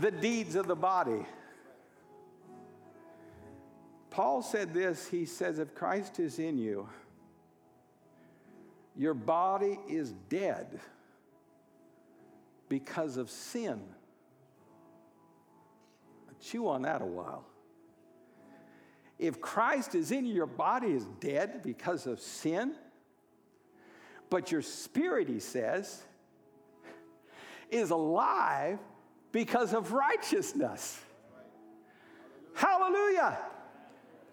the 0.00 0.10
deeds 0.10 0.54
of 0.54 0.66
the 0.66 0.76
body. 0.76 1.26
Paul 4.10 4.42
said 4.42 4.72
this 4.72 5.06
he 5.06 5.24
says, 5.24 5.58
If 5.58 5.74
Christ 5.74 6.18
is 6.18 6.38
in 6.38 6.58
you, 6.58 6.88
your 8.96 9.14
body 9.14 9.78
is 9.88 10.12
dead 10.28 10.80
because 12.68 13.16
of 13.16 13.30
sin. 13.30 13.80
Chew 16.40 16.68
on 16.68 16.82
that 16.82 17.02
a 17.02 17.06
while. 17.06 17.44
If 19.18 19.40
Christ 19.40 19.94
is 19.96 20.12
in 20.12 20.26
you, 20.26 20.34
your 20.34 20.46
body 20.46 20.88
is 20.88 21.04
dead 21.18 21.62
because 21.62 22.06
of 22.06 22.20
sin, 22.20 22.74
but 24.30 24.52
your 24.52 24.62
spirit, 24.62 25.28
he 25.28 25.40
says, 25.40 26.02
is 27.70 27.90
alive 27.90 28.78
because 29.32 29.74
of 29.74 29.92
righteousness. 29.92 31.00
Hallelujah. 32.54 33.38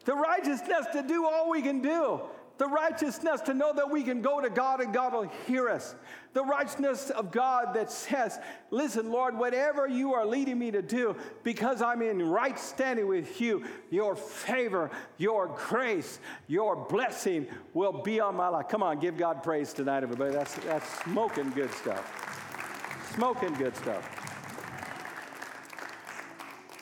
The 0.06 0.16
righteousness 0.16 0.86
to 0.94 1.04
do 1.04 1.26
all 1.26 1.50
we 1.50 1.62
can 1.62 1.82
do. 1.82 2.22
The 2.58 2.68
righteousness 2.68 3.42
to 3.42 3.54
know 3.54 3.74
that 3.74 3.90
we 3.90 4.02
can 4.02 4.22
go 4.22 4.40
to 4.40 4.50
God 4.50 4.80
and 4.80 4.94
God 4.94 5.12
will 5.12 5.30
hear 5.46 5.68
us. 5.68 5.94
The 6.32 6.44
righteousness 6.44 7.10
of 7.10 7.30
God 7.32 7.74
that 7.74 7.92
says, 7.92 8.40
Listen, 8.72 9.12
Lord, 9.12 9.38
whatever 9.38 9.88
you 9.88 10.14
are 10.14 10.26
leading 10.26 10.58
me 10.58 10.72
to 10.72 10.82
do, 10.82 11.18
because 11.44 11.82
I'm 11.82 12.02
in 12.02 12.22
right 12.22 12.58
standing 12.58 13.08
with 13.08 13.42
you, 13.42 13.66
your 13.92 14.16
favor, 14.16 14.90
your 15.18 15.48
grace, 15.68 16.20
your 16.48 16.78
blessing 16.78 17.46
will 17.74 17.92
be 18.04 18.22
on 18.22 18.38
my 18.38 18.48
life. 18.48 18.70
Come 18.70 18.84
on, 18.84 19.00
give 19.00 19.18
God 19.18 19.44
praise 19.44 19.74
tonight, 19.74 20.04
everybody. 20.04 20.32
That's, 20.32 20.56
that's 20.56 21.04
smoking 21.04 21.50
good 21.50 21.74
stuff. 21.74 23.12
Smoking 23.16 23.54
good 23.56 23.76
stuff. 23.76 24.35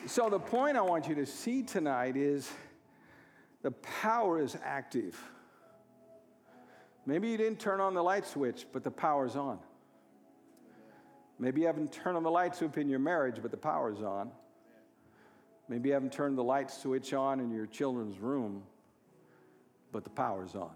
So, 0.06 0.28
the 0.28 0.38
point 0.38 0.76
I 0.76 0.82
want 0.82 1.08
you 1.08 1.14
to 1.14 1.24
see 1.24 1.62
tonight 1.62 2.14
is 2.14 2.50
the 3.62 3.70
power 3.70 4.38
is 4.38 4.54
active. 4.62 5.18
Maybe 7.06 7.28
you 7.28 7.38
didn't 7.38 7.58
turn 7.58 7.80
on 7.80 7.94
the 7.94 8.02
light 8.02 8.26
switch, 8.26 8.66
but 8.70 8.84
the 8.84 8.90
power's 8.90 9.34
on. 9.34 9.58
Maybe 11.38 11.62
you 11.62 11.66
haven't 11.66 11.90
turned 11.90 12.18
on 12.18 12.22
the 12.22 12.30
light 12.30 12.54
switch 12.54 12.76
in 12.76 12.90
your 12.90 12.98
marriage, 12.98 13.36
but 13.40 13.50
the 13.50 13.56
power's 13.56 14.02
on. 14.02 14.30
Maybe 15.70 15.88
you 15.88 15.94
haven't 15.94 16.12
turned 16.12 16.36
the 16.36 16.44
light 16.44 16.70
switch 16.70 17.14
on 17.14 17.40
in 17.40 17.50
your 17.50 17.66
children's 17.66 18.18
room, 18.18 18.62
but 19.90 20.04
the 20.04 20.10
power's 20.10 20.54
on. 20.54 20.72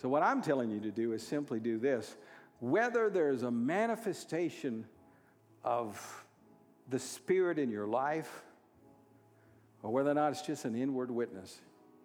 So, 0.00 0.08
what 0.08 0.22
I'm 0.22 0.40
telling 0.40 0.70
you 0.70 0.78
to 0.80 0.92
do 0.92 1.14
is 1.14 1.26
simply 1.26 1.58
do 1.58 1.78
this. 1.78 2.16
Whether 2.60 3.10
there's 3.10 3.42
a 3.42 3.50
manifestation 3.50 4.86
of 5.64 6.24
the 6.90 6.98
Spirit 6.98 7.58
in 7.58 7.70
your 7.70 7.86
life, 7.86 8.42
or 9.82 9.90
whether 9.92 10.10
or 10.10 10.14
not 10.14 10.32
it's 10.32 10.42
just 10.42 10.64
an 10.64 10.74
inward 10.74 11.10
witness, 11.10 11.58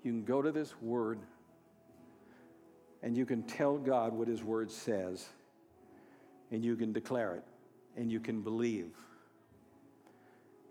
you 0.03 0.11
can 0.11 0.23
go 0.23 0.41
to 0.41 0.51
this 0.51 0.73
Word 0.81 1.19
and 3.01 3.17
you 3.17 3.25
can 3.25 3.43
tell 3.43 3.77
God 3.77 4.13
what 4.13 4.27
His 4.27 4.43
Word 4.43 4.71
says, 4.71 5.27
and 6.51 6.63
you 6.63 6.75
can 6.75 6.93
declare 6.93 7.35
it, 7.35 7.43
and 7.97 8.11
you 8.11 8.19
can 8.19 8.41
believe 8.41 8.91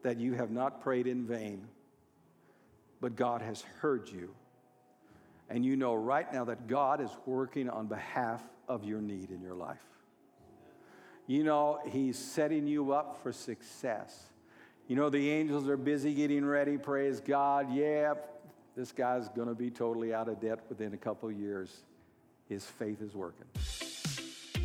that 0.02 0.18
you 0.18 0.34
have 0.34 0.50
not 0.50 0.80
prayed 0.82 1.06
in 1.06 1.26
vain, 1.26 1.66
but 3.00 3.16
God 3.16 3.40
has 3.42 3.62
heard 3.80 4.08
you. 4.08 4.34
And 5.48 5.64
you 5.64 5.76
know 5.76 5.94
right 5.94 6.30
now 6.32 6.44
that 6.44 6.66
God 6.66 7.00
is 7.00 7.10
working 7.26 7.68
on 7.68 7.86
behalf 7.86 8.42
of 8.68 8.84
your 8.84 9.00
need 9.00 9.30
in 9.30 9.40
your 9.40 9.54
life. 9.54 9.78
You 11.26 11.44
know, 11.44 11.80
He's 11.86 12.18
setting 12.18 12.66
you 12.66 12.92
up 12.92 13.22
for 13.22 13.32
success. 13.32 14.26
You 14.86 14.96
know, 14.96 15.08
the 15.08 15.30
angels 15.30 15.68
are 15.68 15.78
busy 15.78 16.12
getting 16.14 16.44
ready, 16.44 16.76
praise 16.76 17.20
God. 17.20 17.72
Yeah, 17.72 18.14
this 18.76 18.92
guy's 18.92 19.28
going 19.28 19.48
to 19.48 19.54
be 19.54 19.70
totally 19.70 20.12
out 20.12 20.28
of 20.28 20.40
debt 20.40 20.60
within 20.68 20.92
a 20.92 20.98
couple 20.98 21.30
years. 21.32 21.84
His 22.48 22.66
faith 22.66 23.00
is 23.00 23.14
working. 23.14 23.46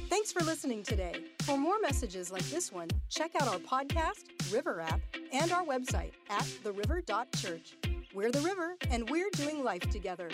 Thanks 0.09 0.33
for 0.33 0.43
listening 0.43 0.83
today. 0.83 1.23
For 1.43 1.57
more 1.57 1.79
messages 1.79 2.31
like 2.31 2.43
this 2.49 2.71
one, 2.71 2.89
check 3.09 3.31
out 3.39 3.47
our 3.47 3.59
podcast, 3.59 4.25
River 4.51 4.81
app, 4.81 4.99
and 5.31 5.51
our 5.51 5.63
website 5.63 6.11
at 6.29 6.43
theriver.church. 6.43 7.77
We're 8.13 8.31
the 8.31 8.41
river, 8.41 8.75
and 8.89 9.09
we're 9.09 9.29
doing 9.29 9.63
life 9.63 9.89
together. 9.91 10.29